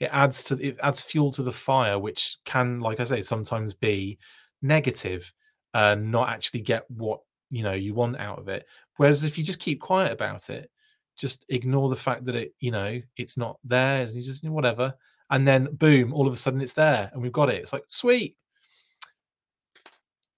It 0.00 0.10
adds 0.12 0.42
to 0.44 0.54
it 0.54 0.78
adds 0.82 1.02
fuel 1.02 1.32
to 1.32 1.42
the 1.42 1.52
fire, 1.52 1.98
which 1.98 2.38
can, 2.44 2.80
like 2.80 3.00
I 3.00 3.04
say, 3.04 3.22
sometimes 3.22 3.74
be 3.74 4.18
negative 4.62 5.32
and 5.74 6.10
not 6.10 6.28
actually 6.28 6.60
get 6.60 6.90
what 6.90 7.20
you 7.50 7.62
know 7.62 7.72
you 7.72 7.94
want 7.94 8.18
out 8.18 8.38
of 8.38 8.48
it. 8.48 8.66
Whereas 8.96 9.24
if 9.24 9.38
you 9.38 9.44
just 9.44 9.60
keep 9.60 9.80
quiet 9.80 10.12
about 10.12 10.50
it, 10.50 10.70
just 11.16 11.44
ignore 11.48 11.88
the 11.88 11.96
fact 11.96 12.24
that 12.26 12.34
it, 12.34 12.54
you 12.60 12.70
know, 12.70 13.00
it's 13.16 13.36
not 13.36 13.58
there, 13.64 14.02
and 14.02 14.10
you 14.10 14.22
just 14.22 14.46
whatever, 14.48 14.94
and 15.30 15.46
then 15.46 15.68
boom, 15.72 16.12
all 16.12 16.26
of 16.26 16.32
a 16.32 16.36
sudden 16.36 16.60
it's 16.60 16.72
there, 16.72 17.10
and 17.12 17.22
we've 17.22 17.32
got 17.32 17.50
it. 17.50 17.56
It's 17.56 17.72
like 17.72 17.84
sweet. 17.88 18.36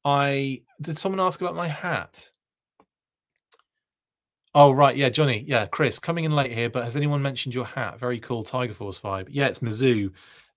I 0.04 0.62
did 0.80 0.96
someone 0.96 1.20
ask 1.20 1.40
about 1.40 1.56
my 1.56 1.68
hat? 1.68 2.30
Oh 4.60 4.72
right, 4.72 4.96
yeah, 4.96 5.08
Johnny, 5.08 5.44
yeah, 5.46 5.66
Chris, 5.66 6.00
coming 6.00 6.24
in 6.24 6.34
late 6.34 6.50
here, 6.50 6.68
but 6.68 6.82
has 6.82 6.96
anyone 6.96 7.22
mentioned 7.22 7.54
your 7.54 7.64
hat? 7.64 8.00
Very 8.00 8.18
cool 8.18 8.42
Tiger 8.42 8.74
Force 8.74 8.98
vibe. 8.98 9.28
Yeah, 9.30 9.46
it's 9.46 9.60
Mizzou, 9.60 10.10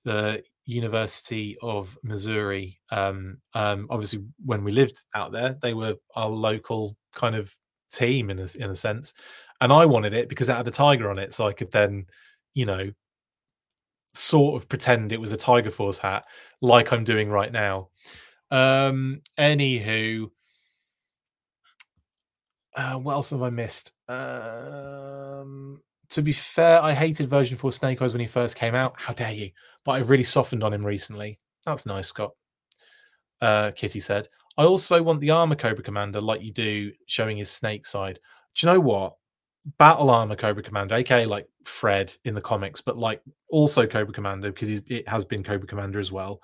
the 0.06 0.42
University 0.66 1.56
of 1.62 1.96
Missouri. 2.02 2.80
Um, 2.90 3.38
um, 3.54 3.86
obviously, 3.92 4.24
when 4.44 4.64
we 4.64 4.72
lived 4.72 5.02
out 5.14 5.32
there, 5.32 5.56
they 5.62 5.76
were 5.76 5.98
our 6.16 6.30
local 6.30 6.98
kind 7.14 7.36
of 7.36 7.56
team 7.92 8.32
in 8.32 8.40
a, 8.40 8.48
in 8.56 8.72
a 8.72 8.76
sense, 8.76 9.14
and 9.62 9.72
I 9.72 9.86
wanted 9.86 10.16
it 10.16 10.30
because 10.30 10.50
it 10.50 10.56
had 10.56 10.68
a 10.68 10.72
tiger 10.72 11.08
on 11.08 11.20
it, 11.20 11.36
so 11.36 11.46
I 11.46 11.54
could 11.54 11.72
then, 11.72 12.08
you 12.56 12.66
know, 12.66 12.92
sort 14.16 14.60
of 14.60 14.68
pretend 14.68 15.12
it 15.12 15.22
was 15.22 15.32
a 15.32 15.38
Tiger 15.38 15.70
Force 15.70 16.00
hat, 16.00 16.26
like 16.60 16.92
I'm 16.92 17.04
doing 17.04 17.30
right 17.30 17.52
now. 17.52 17.90
Um, 18.50 19.22
anywho, 19.38 20.32
uh, 22.76 22.94
what 22.94 23.14
else 23.14 23.32
have 23.32 23.42
I 23.42 23.50
missed? 23.50 23.94
Um, 24.08 25.82
to 26.10 26.22
be 26.22 26.32
fair, 26.32 26.82
I 26.82 26.94
hated 26.94 27.30
version 27.30 27.58
4 27.58 27.72
Snake 27.72 28.02
Eyes 28.02 28.14
when 28.14 28.22
he 28.22 28.28
first 28.28 28.56
came 28.56 28.76
out. 28.76 28.94
How 28.98 29.14
dare 29.14 29.34
you? 29.34 29.52
But 29.84 29.94
I've 29.94 30.10
really 30.10 30.24
softened 30.24 30.64
on 30.64 30.74
him 30.74 30.86
recently. 30.86 31.40
That's 31.66 31.86
nice, 31.86 32.08
Scott. 32.08 32.32
Uh, 33.42 33.72
Kitty 33.72 34.00
said. 34.00 34.28
I 34.58 34.66
also 34.66 35.02
want 35.02 35.22
the 35.22 35.32
armor 35.32 35.56
Cobra 35.56 35.84
Commander 35.84 36.22
like 36.22 36.42
you 36.42 36.52
do, 36.52 36.92
showing 37.08 37.38
his 37.38 37.50
snake 37.50 37.86
side. 37.86 38.20
Do 38.56 38.68
you 38.68 38.74
know 38.74 38.80
what? 38.80 39.16
Battle 39.78 40.10
armor 40.10 40.36
Cobra 40.36 40.64
Commander, 40.64 40.96
aka 40.96 41.26
like 41.26 41.48
Fred 41.64 42.14
in 42.26 42.36
the 42.36 42.42
comics, 42.42 42.82
but 42.82 42.98
like 42.98 43.22
also 43.50 43.86
Cobra 43.86 44.14
Commander 44.14 44.52
because 44.52 44.70
it 44.70 45.08
has 45.08 45.24
been 45.24 45.44
Cobra 45.44 45.68
Commander 45.68 46.00
as 46.00 46.12
well. 46.12 46.42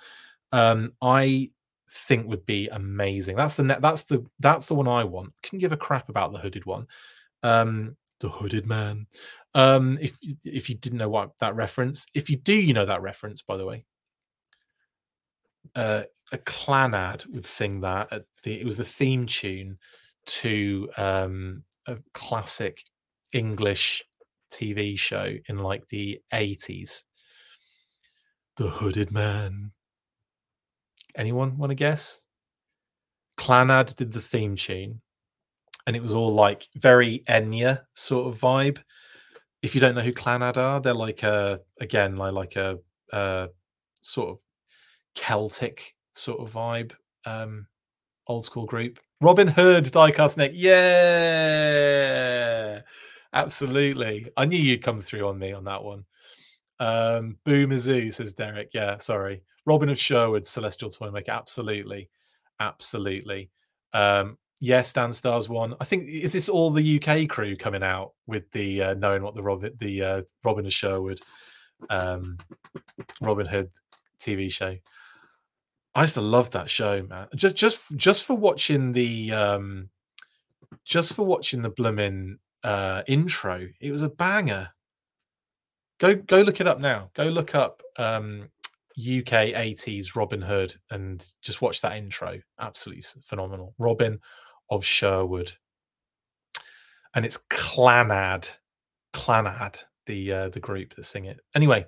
Um, 0.51 0.93
I 1.01 1.51
think 1.89 2.27
would 2.27 2.45
be 2.45 2.67
amazing. 2.69 3.35
That's 3.35 3.55
the 3.55 3.63
net. 3.63 3.81
That's 3.81 4.03
the 4.03 4.25
that's 4.39 4.67
the 4.67 4.75
one 4.75 4.87
I 4.87 5.03
want. 5.03 5.33
Can 5.41 5.57
you 5.57 5.61
give 5.61 5.71
a 5.71 5.77
crap 5.77 6.09
about 6.09 6.33
the 6.33 6.39
hooded 6.39 6.65
one. 6.65 6.87
Um, 7.43 7.95
the 8.19 8.29
hooded 8.29 8.65
man. 8.65 9.07
Um, 9.53 9.97
if 10.01 10.17
if 10.43 10.69
you 10.69 10.75
didn't 10.75 10.97
know 10.97 11.09
what 11.09 11.31
that 11.39 11.55
reference, 11.55 12.07
if 12.13 12.29
you 12.29 12.37
do, 12.37 12.53
you 12.53 12.73
know 12.73 12.85
that 12.85 13.01
reference, 13.01 13.41
by 13.41 13.57
the 13.57 13.65
way. 13.65 13.85
Uh, 15.75 16.03
a 16.31 16.37
Clannad 16.39 17.25
would 17.27 17.45
sing 17.45 17.81
that. 17.81 18.11
At 18.11 18.25
the, 18.43 18.59
it 18.59 18.65
was 18.65 18.77
the 18.77 18.83
theme 18.83 19.25
tune 19.25 19.77
to 20.25 20.89
um, 20.97 21.63
a 21.85 21.97
classic 22.13 22.83
English 23.31 24.03
TV 24.51 24.97
show 24.97 25.33
in 25.47 25.57
like 25.59 25.87
the 25.87 26.21
eighties. 26.33 27.03
The 28.57 28.69
Hooded 28.69 29.11
Man. 29.11 29.71
Anyone 31.17 31.57
want 31.57 31.71
to 31.71 31.75
guess? 31.75 32.21
Clannad 33.37 33.95
did 33.95 34.11
the 34.11 34.21
theme 34.21 34.55
tune, 34.55 35.01
and 35.85 35.95
it 35.95 36.03
was 36.03 36.13
all 36.13 36.33
like 36.33 36.67
very 36.75 37.23
Enya 37.27 37.81
sort 37.95 38.27
of 38.27 38.39
vibe. 38.39 38.77
If 39.61 39.73
you 39.75 39.81
don't 39.81 39.95
know 39.95 40.01
who 40.01 40.13
Clannad 40.13 40.57
are, 40.57 40.79
they're 40.79 40.93
like 40.93 41.23
a 41.23 41.59
again 41.81 42.15
like 42.17 42.33
like 42.33 42.55
a, 42.55 42.77
a 43.11 43.49
sort 44.01 44.29
of 44.29 44.39
Celtic 45.15 45.95
sort 46.13 46.39
of 46.39 46.51
vibe, 46.51 46.93
um, 47.25 47.67
old 48.27 48.45
school 48.45 48.65
group. 48.65 48.99
Robin 49.21 49.47
Hood, 49.47 49.85
Diecast 49.85 50.37
Nick, 50.37 50.51
yeah, 50.53 51.51
absolutely. 53.33 54.31
I 54.37 54.45
knew 54.45 54.59
you'd 54.59 54.83
come 54.83 55.01
through 55.01 55.27
on 55.27 55.39
me 55.39 55.53
on 55.53 55.63
that 55.63 55.83
one. 55.83 56.05
Um, 56.79 57.37
Boo 57.43 57.67
Mizzou, 57.67 58.13
says 58.13 58.33
Derek. 58.33 58.71
Yeah, 58.73 58.97
sorry. 58.97 59.41
Robin 59.65 59.89
of 59.89 59.99
Sherwood, 59.99 60.45
Celestial 60.45 60.89
Toymaker. 60.89 61.31
Absolutely. 61.31 62.09
Absolutely. 62.59 63.49
Um, 63.93 64.37
yes, 64.59 64.93
Dan 64.93 65.11
Stars 65.11 65.49
one. 65.49 65.75
I 65.79 65.85
think 65.85 66.07
is 66.07 66.33
this 66.33 66.49
all 66.49 66.71
the 66.71 67.01
UK 67.01 67.27
crew 67.27 67.55
coming 67.55 67.83
out 67.83 68.13
with 68.27 68.49
the 68.51 68.81
uh, 68.81 68.93
knowing 68.95 69.23
what 69.23 69.35
the 69.35 69.43
Robin 69.43 69.73
the 69.79 70.01
uh, 70.01 70.21
Robin 70.43 70.65
of 70.65 70.73
Sherwood 70.73 71.19
um, 71.89 72.37
Robin 73.21 73.45
Hood 73.45 73.69
TV 74.19 74.51
show. 74.51 74.75
I 75.95 76.01
used 76.01 76.13
to 76.13 76.21
love 76.21 76.51
that 76.51 76.69
show, 76.69 77.03
man. 77.03 77.27
Just 77.35 77.55
just 77.55 77.79
just 77.95 78.25
for 78.25 78.35
watching 78.35 78.91
the 78.91 79.31
um 79.31 79.89
just 80.85 81.15
for 81.15 81.25
watching 81.25 81.61
the 81.61 81.69
blooming 81.69 82.37
uh 82.63 83.03
intro, 83.07 83.67
it 83.79 83.91
was 83.91 84.03
a 84.03 84.09
banger. 84.09 84.69
Go 85.99 86.15
go 86.15 86.41
look 86.41 86.61
it 86.61 86.67
up 86.67 86.79
now. 86.79 87.09
Go 87.15 87.23
look 87.25 87.55
up 87.55 87.81
um 87.97 88.49
UK 88.97 89.53
80s 89.53 90.15
Robin 90.15 90.41
Hood 90.41 90.75
and 90.89 91.25
just 91.41 91.61
watch 91.61 91.81
that 91.81 91.97
intro. 91.97 92.39
Absolutely 92.59 93.03
phenomenal. 93.23 93.75
Robin 93.77 94.19
of 94.71 94.83
Sherwood. 94.83 95.51
And 97.13 97.25
it's 97.25 97.39
Clannad. 97.49 98.49
Clannad, 99.13 99.83
the 100.05 100.31
uh, 100.31 100.49
the 100.49 100.59
group 100.59 100.95
that 100.95 101.05
sing 101.05 101.25
it. 101.25 101.39
Anyway, 101.55 101.85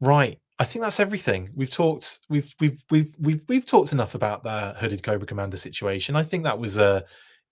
right. 0.00 0.38
I 0.58 0.64
think 0.64 0.82
that's 0.82 1.00
everything. 1.00 1.50
We've 1.54 1.70
talked 1.70 2.20
we've 2.28 2.54
we've 2.60 2.84
we've 2.90 3.14
we've 3.18 3.42
we've 3.48 3.66
talked 3.66 3.92
enough 3.92 4.14
about 4.14 4.44
the 4.44 4.74
hooded 4.78 5.02
Cobra 5.02 5.26
Commander 5.26 5.56
situation. 5.56 6.14
I 6.14 6.22
think 6.22 6.44
that 6.44 6.58
was 6.58 6.78
a 6.78 7.04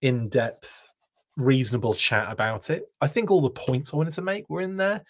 in-depth, 0.02 0.92
reasonable 1.36 1.94
chat 1.94 2.30
about 2.30 2.70
it. 2.70 2.84
I 3.00 3.08
think 3.08 3.30
all 3.30 3.40
the 3.40 3.50
points 3.50 3.92
I 3.92 3.96
wanted 3.96 4.14
to 4.14 4.22
make 4.22 4.48
were 4.48 4.60
in 4.60 4.76
there 4.76 5.02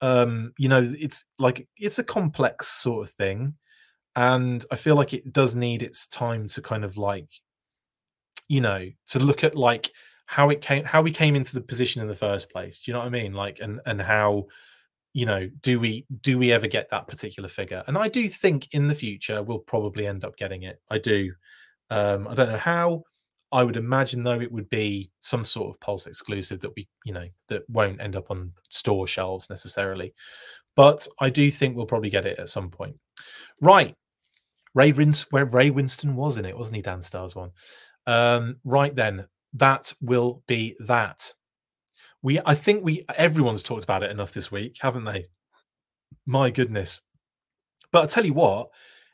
um 0.00 0.52
you 0.58 0.68
know 0.68 0.82
it's 0.98 1.24
like 1.38 1.68
it's 1.76 1.98
a 1.98 2.04
complex 2.04 2.68
sort 2.68 3.06
of 3.06 3.12
thing 3.14 3.54
and 4.16 4.64
i 4.70 4.76
feel 4.76 4.96
like 4.96 5.12
it 5.12 5.32
does 5.32 5.54
need 5.54 5.82
its 5.82 6.06
time 6.06 6.46
to 6.46 6.62
kind 6.62 6.84
of 6.84 6.96
like 6.96 7.28
you 8.48 8.60
know 8.60 8.88
to 9.06 9.18
look 9.18 9.44
at 9.44 9.54
like 9.54 9.90
how 10.26 10.48
it 10.50 10.60
came 10.60 10.84
how 10.84 11.02
we 11.02 11.10
came 11.10 11.36
into 11.36 11.54
the 11.54 11.60
position 11.60 12.00
in 12.00 12.08
the 12.08 12.14
first 12.14 12.50
place 12.50 12.80
do 12.80 12.90
you 12.90 12.92
know 12.92 13.00
what 13.00 13.06
i 13.06 13.10
mean? 13.10 13.32
Like 13.32 13.58
and 13.60 13.80
and 13.86 14.00
how 14.00 14.46
you 15.12 15.26
know 15.26 15.50
do 15.60 15.80
we 15.80 16.06
do 16.20 16.38
we 16.38 16.52
ever 16.52 16.68
get 16.68 16.88
that 16.90 17.08
particular 17.08 17.48
figure? 17.48 17.82
And 17.86 17.98
i 17.98 18.08
do 18.08 18.28
think 18.28 18.68
in 18.72 18.86
the 18.86 18.94
future 18.94 19.42
we'll 19.42 19.58
probably 19.58 20.06
end 20.06 20.24
up 20.24 20.36
getting 20.36 20.62
it 20.62 20.80
i 20.88 20.98
do 20.98 21.32
um 21.90 22.28
i 22.28 22.34
don't 22.34 22.48
know 22.48 22.58
how 22.58 23.02
I 23.52 23.64
would 23.64 23.76
imagine 23.76 24.22
though 24.22 24.40
it 24.40 24.52
would 24.52 24.68
be 24.68 25.10
some 25.20 25.42
sort 25.44 25.70
of 25.70 25.80
Pulse 25.80 26.06
exclusive 26.06 26.60
that 26.60 26.74
we, 26.76 26.88
you 27.04 27.12
know, 27.12 27.26
that 27.48 27.68
won't 27.68 28.00
end 28.00 28.16
up 28.16 28.30
on 28.30 28.52
store 28.68 29.06
shelves 29.06 29.50
necessarily. 29.50 30.14
But 30.76 31.06
I 31.18 31.30
do 31.30 31.50
think 31.50 31.76
we'll 31.76 31.86
probably 31.86 32.10
get 32.10 32.26
it 32.26 32.38
at 32.38 32.48
some 32.48 32.70
point. 32.70 32.96
Right. 33.60 33.94
Ray 34.74 34.92
Rins 34.92 35.26
where 35.30 35.46
Ray 35.46 35.70
Winstone 35.70 36.14
was 36.14 36.36
in 36.36 36.44
it, 36.44 36.56
wasn't 36.56 36.76
he? 36.76 36.82
Dan 36.82 37.02
Stars 37.02 37.34
one. 37.34 37.50
Um, 38.06 38.56
right 38.64 38.94
then, 38.94 39.26
that 39.54 39.92
will 40.00 40.42
be 40.46 40.76
that. 40.80 41.32
We 42.22 42.40
I 42.44 42.54
think 42.54 42.84
we 42.84 43.04
everyone's 43.16 43.62
talked 43.62 43.84
about 43.84 44.02
it 44.02 44.10
enough 44.10 44.32
this 44.32 44.52
week, 44.52 44.78
haven't 44.80 45.04
they? 45.04 45.26
My 46.26 46.50
goodness. 46.50 47.00
But 47.92 48.04
I 48.04 48.06
tell 48.06 48.24
you 48.24 48.34
what, 48.34 48.68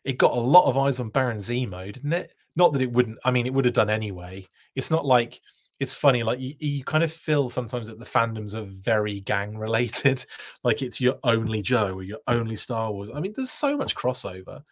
it 0.04 0.18
got 0.18 0.36
a 0.36 0.40
lot 0.40 0.68
of 0.68 0.76
eyes 0.76 1.00
on 1.00 1.08
Baron 1.08 1.38
Zemo, 1.38 1.92
didn't 1.92 2.12
it? 2.12 2.32
Not 2.56 2.72
that 2.72 2.82
it 2.82 2.90
wouldn't 2.90 3.18
i 3.24 3.30
mean 3.30 3.46
it 3.46 3.54
would 3.54 3.64
have 3.64 3.74
done 3.74 3.90
anyway. 3.90 4.46
It's 4.74 4.90
not 4.90 5.06
like 5.06 5.40
it's 5.78 5.94
funny 5.94 6.22
like 6.22 6.40
you, 6.40 6.54
you 6.58 6.84
kind 6.84 7.04
of 7.04 7.12
feel 7.12 7.48
sometimes 7.50 7.86
that 7.88 7.98
the 7.98 8.04
fandoms 8.04 8.54
are 8.54 8.64
very 8.64 9.20
gang 9.20 9.56
related. 9.56 10.24
Like 10.64 10.82
it's 10.82 11.00
your 11.00 11.18
only 11.22 11.62
joe 11.62 11.92
or 11.92 12.02
your 12.02 12.18
only 12.26 12.56
star 12.56 12.90
wars. 12.90 13.10
I 13.14 13.20
mean 13.20 13.32
there's 13.36 13.50
so 13.50 13.76
much 13.76 13.94
crossover. 13.94 14.62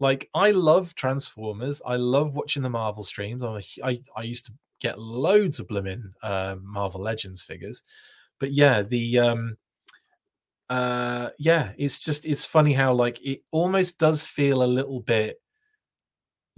Like 0.00 0.28
i 0.34 0.50
love 0.50 0.94
transformers. 0.94 1.82
I 1.86 1.96
love 1.96 2.34
watching 2.34 2.62
the 2.62 2.70
marvel 2.70 3.02
streams. 3.02 3.44
I'm 3.44 3.56
a, 3.56 3.62
I, 3.84 4.00
I 4.16 4.22
used 4.22 4.46
to 4.46 4.52
get 4.80 4.98
loads 4.98 5.58
of 5.60 5.68
blooming 5.68 6.12
uh, 6.22 6.56
marvel 6.62 7.00
legends 7.00 7.42
figures. 7.42 7.82
But 8.40 8.52
yeah 8.52 8.82
the 8.82 9.18
um 9.18 9.56
uh 10.70 11.30
yeah 11.38 11.72
it's 11.78 12.00
just 12.00 12.26
it's 12.26 12.44
funny 12.44 12.72
how 12.74 12.92
like 12.92 13.24
it 13.24 13.42
almost 13.52 13.98
does 13.98 14.22
feel 14.22 14.62
a 14.62 14.66
little 14.66 15.00
bit 15.00 15.40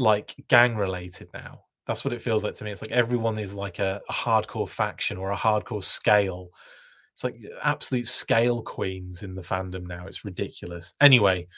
like 0.00 0.34
gang 0.48 0.74
related 0.76 1.28
now. 1.32 1.60
That's 1.86 2.04
what 2.04 2.12
it 2.12 2.22
feels 2.22 2.42
like 2.42 2.54
to 2.54 2.64
me. 2.64 2.72
It's 2.72 2.82
like 2.82 2.90
everyone 2.90 3.38
is 3.38 3.54
like 3.54 3.78
a, 3.78 4.00
a 4.08 4.12
hardcore 4.12 4.68
faction 4.68 5.16
or 5.18 5.30
a 5.30 5.36
hardcore 5.36 5.82
scale. 5.82 6.48
It's 7.12 7.24
like 7.24 7.36
absolute 7.62 8.06
scale 8.06 8.62
queens 8.62 9.22
in 9.22 9.34
the 9.34 9.42
fandom 9.42 9.86
now. 9.86 10.06
It's 10.06 10.24
ridiculous. 10.24 10.94
Anyway, 11.00 11.48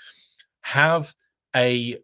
have 0.63 1.15
a 1.55 1.99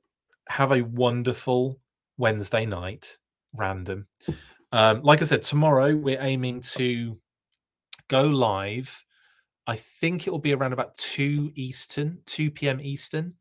have 0.49 0.73
a 0.73 0.83
wonderful 0.83 1.81
Wednesday 2.17 2.65
night. 2.65 3.19
Random. 3.55 4.07
Um, 4.73 5.03
like 5.03 5.23
I 5.23 5.25
said, 5.25 5.43
tomorrow 5.43 5.97
we're 5.97 6.21
aiming 6.21 6.61
to 6.77 7.19
go 8.09 8.23
live. 8.23 9.05
I 9.67 9.77
think 9.77 10.27
it 10.27 10.31
will 10.31 10.39
be 10.39 10.55
around 10.55 10.73
about 10.73 10.95
two 10.97 11.51
Eastern, 11.55 12.19
two 12.27 12.51
p.m. 12.51 12.81
Eastern. 12.81 13.35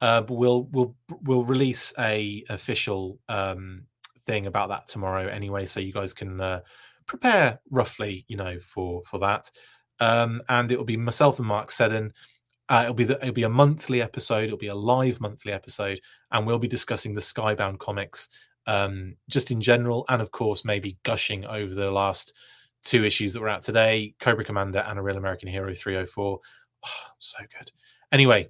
Uh, 0.00 0.22
but 0.22 0.34
we'll 0.34 0.64
we'll 0.72 0.94
we'll 1.22 1.44
release 1.44 1.92
a 1.98 2.44
official 2.48 3.18
um, 3.28 3.82
thing 4.24 4.46
about 4.46 4.68
that 4.70 4.88
tomorrow 4.88 5.26
anyway, 5.26 5.66
so 5.66 5.80
you 5.80 5.92
guys 5.92 6.14
can 6.14 6.40
uh, 6.40 6.60
prepare 7.06 7.60
roughly, 7.70 8.24
you 8.28 8.36
know, 8.36 8.58
for 8.60 9.02
for 9.04 9.18
that. 9.18 9.50
Um, 9.98 10.42
and 10.48 10.72
it 10.72 10.78
will 10.78 10.84
be 10.84 10.96
myself 10.96 11.38
and 11.38 11.48
Mark 11.48 11.70
Seddon. 11.70 12.12
Uh, 12.68 12.82
it'll 12.84 12.94
be 12.94 13.04
the, 13.04 13.18
it'll 13.20 13.34
be 13.34 13.42
a 13.42 13.48
monthly 13.48 14.00
episode. 14.00 14.44
It'll 14.44 14.56
be 14.56 14.68
a 14.68 14.74
live 14.74 15.20
monthly 15.20 15.52
episode, 15.52 16.00
and 16.30 16.46
we'll 16.46 16.58
be 16.58 16.68
discussing 16.68 17.14
the 17.14 17.20
Skybound 17.20 17.78
comics 17.78 18.28
um, 18.66 19.16
just 19.28 19.50
in 19.50 19.60
general, 19.60 20.04
and 20.08 20.22
of 20.22 20.30
course 20.30 20.64
maybe 20.64 20.98
gushing 21.02 21.44
over 21.44 21.74
the 21.74 21.90
last 21.90 22.32
two 22.82 23.04
issues 23.04 23.32
that 23.32 23.40
were 23.40 23.48
out 23.48 23.62
today: 23.62 24.14
Cobra 24.20 24.44
Commander 24.44 24.84
and 24.86 24.98
a 24.98 25.02
Real 25.02 25.18
American 25.18 25.48
Hero 25.48 25.74
304. 25.74 26.38
Oh, 26.84 26.88
so 27.18 27.38
good. 27.58 27.70
Anyway, 28.12 28.48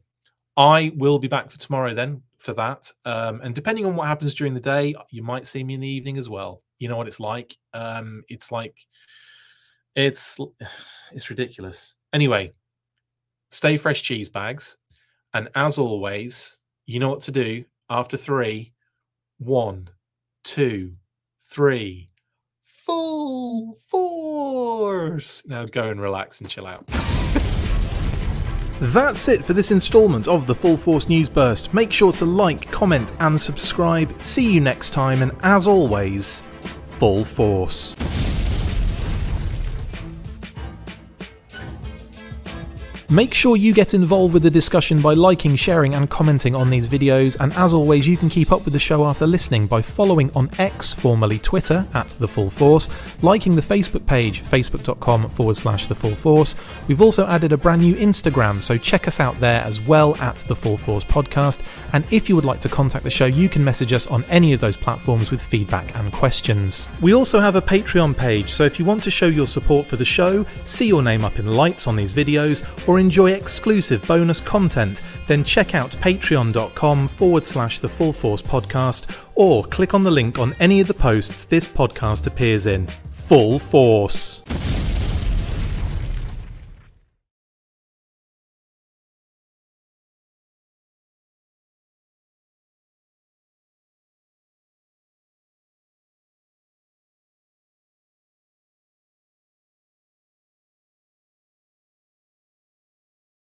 I 0.56 0.92
will 0.96 1.18
be 1.18 1.28
back 1.28 1.50
for 1.50 1.58
tomorrow 1.58 1.94
then 1.94 2.22
for 2.38 2.52
that. 2.54 2.90
Um, 3.04 3.40
and 3.42 3.54
depending 3.54 3.86
on 3.86 3.96
what 3.96 4.08
happens 4.08 4.34
during 4.34 4.54
the 4.54 4.60
day, 4.60 4.94
you 5.10 5.22
might 5.22 5.46
see 5.46 5.62
me 5.62 5.74
in 5.74 5.80
the 5.80 5.88
evening 5.88 6.18
as 6.18 6.28
well. 6.28 6.62
You 6.78 6.88
know 6.88 6.96
what 6.96 7.06
it's 7.06 7.20
like. 7.20 7.56
Um, 7.72 8.22
it's 8.28 8.50
like 8.50 8.74
it's 9.94 10.38
it's 11.12 11.30
ridiculous. 11.30 11.96
Anyway, 12.12 12.52
stay 13.50 13.76
fresh 13.76 14.02
cheese 14.02 14.28
bags. 14.28 14.76
And 15.32 15.48
as 15.54 15.78
always, 15.78 16.60
you 16.86 16.98
know 16.98 17.10
what 17.10 17.20
to 17.22 17.32
do 17.32 17.64
after 17.88 18.16
three, 18.16 18.72
one, 19.38 19.88
two, 20.42 20.94
three, 21.42 22.08
full 22.64 23.78
force. 23.88 25.46
Now 25.46 25.66
go 25.66 25.88
and 25.90 26.00
relax 26.00 26.40
and 26.40 26.50
chill 26.50 26.66
out. 26.66 26.88
That's 28.80 29.28
it 29.28 29.44
for 29.44 29.52
this 29.52 29.72
instalment 29.72 30.26
of 30.26 30.46
the 30.46 30.54
Full 30.54 30.78
Force 30.78 31.06
News 31.06 31.28
Burst. 31.28 31.74
Make 31.74 31.92
sure 31.92 32.12
to 32.14 32.24
like, 32.24 32.70
comment, 32.70 33.12
and 33.20 33.38
subscribe. 33.38 34.18
See 34.18 34.50
you 34.50 34.60
next 34.62 34.92
time, 34.92 35.20
and 35.20 35.32
as 35.42 35.66
always, 35.66 36.42
Full 36.86 37.22
Force. 37.22 37.94
Make 43.12 43.34
sure 43.34 43.56
you 43.56 43.74
get 43.74 43.92
involved 43.92 44.34
with 44.34 44.44
the 44.44 44.50
discussion 44.52 45.00
by 45.00 45.14
liking, 45.14 45.56
sharing, 45.56 45.94
and 45.94 46.08
commenting 46.08 46.54
on 46.54 46.70
these 46.70 46.86
videos. 46.86 47.36
And 47.40 47.52
as 47.54 47.74
always, 47.74 48.06
you 48.06 48.16
can 48.16 48.28
keep 48.28 48.52
up 48.52 48.64
with 48.64 48.72
the 48.72 48.78
show 48.78 49.04
after 49.04 49.26
listening 49.26 49.66
by 49.66 49.82
following 49.82 50.30
on 50.36 50.48
X, 50.60 50.92
formerly 50.92 51.40
Twitter, 51.40 51.84
at 51.92 52.10
The 52.10 52.28
Full 52.28 52.50
Force, 52.50 52.88
liking 53.20 53.56
the 53.56 53.62
Facebook 53.62 54.06
page, 54.06 54.44
facebook.com 54.44 55.28
forward 55.28 55.56
slash 55.56 55.88
The 55.88 55.94
Full 55.96 56.14
Force. 56.14 56.54
We've 56.86 57.02
also 57.02 57.26
added 57.26 57.50
a 57.50 57.56
brand 57.56 57.82
new 57.82 57.96
Instagram, 57.96 58.62
so 58.62 58.78
check 58.78 59.08
us 59.08 59.18
out 59.18 59.36
there 59.40 59.60
as 59.62 59.80
well 59.80 60.14
at 60.18 60.36
The 60.36 60.54
Full 60.54 60.76
Force 60.76 61.02
Podcast. 61.02 61.62
And 61.92 62.04
if 62.12 62.28
you 62.28 62.36
would 62.36 62.44
like 62.44 62.60
to 62.60 62.68
contact 62.68 63.02
the 63.02 63.10
show, 63.10 63.26
you 63.26 63.48
can 63.48 63.64
message 63.64 63.92
us 63.92 64.06
on 64.06 64.22
any 64.26 64.52
of 64.52 64.60
those 64.60 64.76
platforms 64.76 65.32
with 65.32 65.42
feedback 65.42 65.96
and 65.96 66.12
questions. 66.12 66.86
We 67.00 67.12
also 67.12 67.40
have 67.40 67.56
a 67.56 67.62
Patreon 67.62 68.16
page, 68.16 68.50
so 68.50 68.62
if 68.62 68.78
you 68.78 68.84
want 68.84 69.02
to 69.02 69.10
show 69.10 69.26
your 69.26 69.48
support 69.48 69.86
for 69.86 69.96
the 69.96 70.04
show, 70.04 70.46
see 70.64 70.86
your 70.86 71.02
name 71.02 71.24
up 71.24 71.40
in 71.40 71.48
lights 71.48 71.88
on 71.88 71.96
these 71.96 72.14
videos, 72.14 72.62
enjoy 73.00 73.32
exclusive 73.32 74.06
bonus 74.06 74.40
content, 74.40 75.02
then 75.26 75.42
check 75.42 75.74
out 75.74 75.90
patreon.com 75.92 77.08
forward 77.08 77.44
slash 77.44 77.80
the 77.80 77.88
Full 77.88 78.12
Force 78.12 78.42
podcast, 78.42 79.12
or 79.34 79.64
click 79.64 79.94
on 79.94 80.04
the 80.04 80.10
link 80.10 80.38
on 80.38 80.54
any 80.60 80.80
of 80.80 80.86
the 80.86 80.94
posts 80.94 81.44
this 81.44 81.66
podcast 81.66 82.26
appears 82.26 82.66
in. 82.66 82.86
Full 83.10 83.58
Force. 83.58 84.42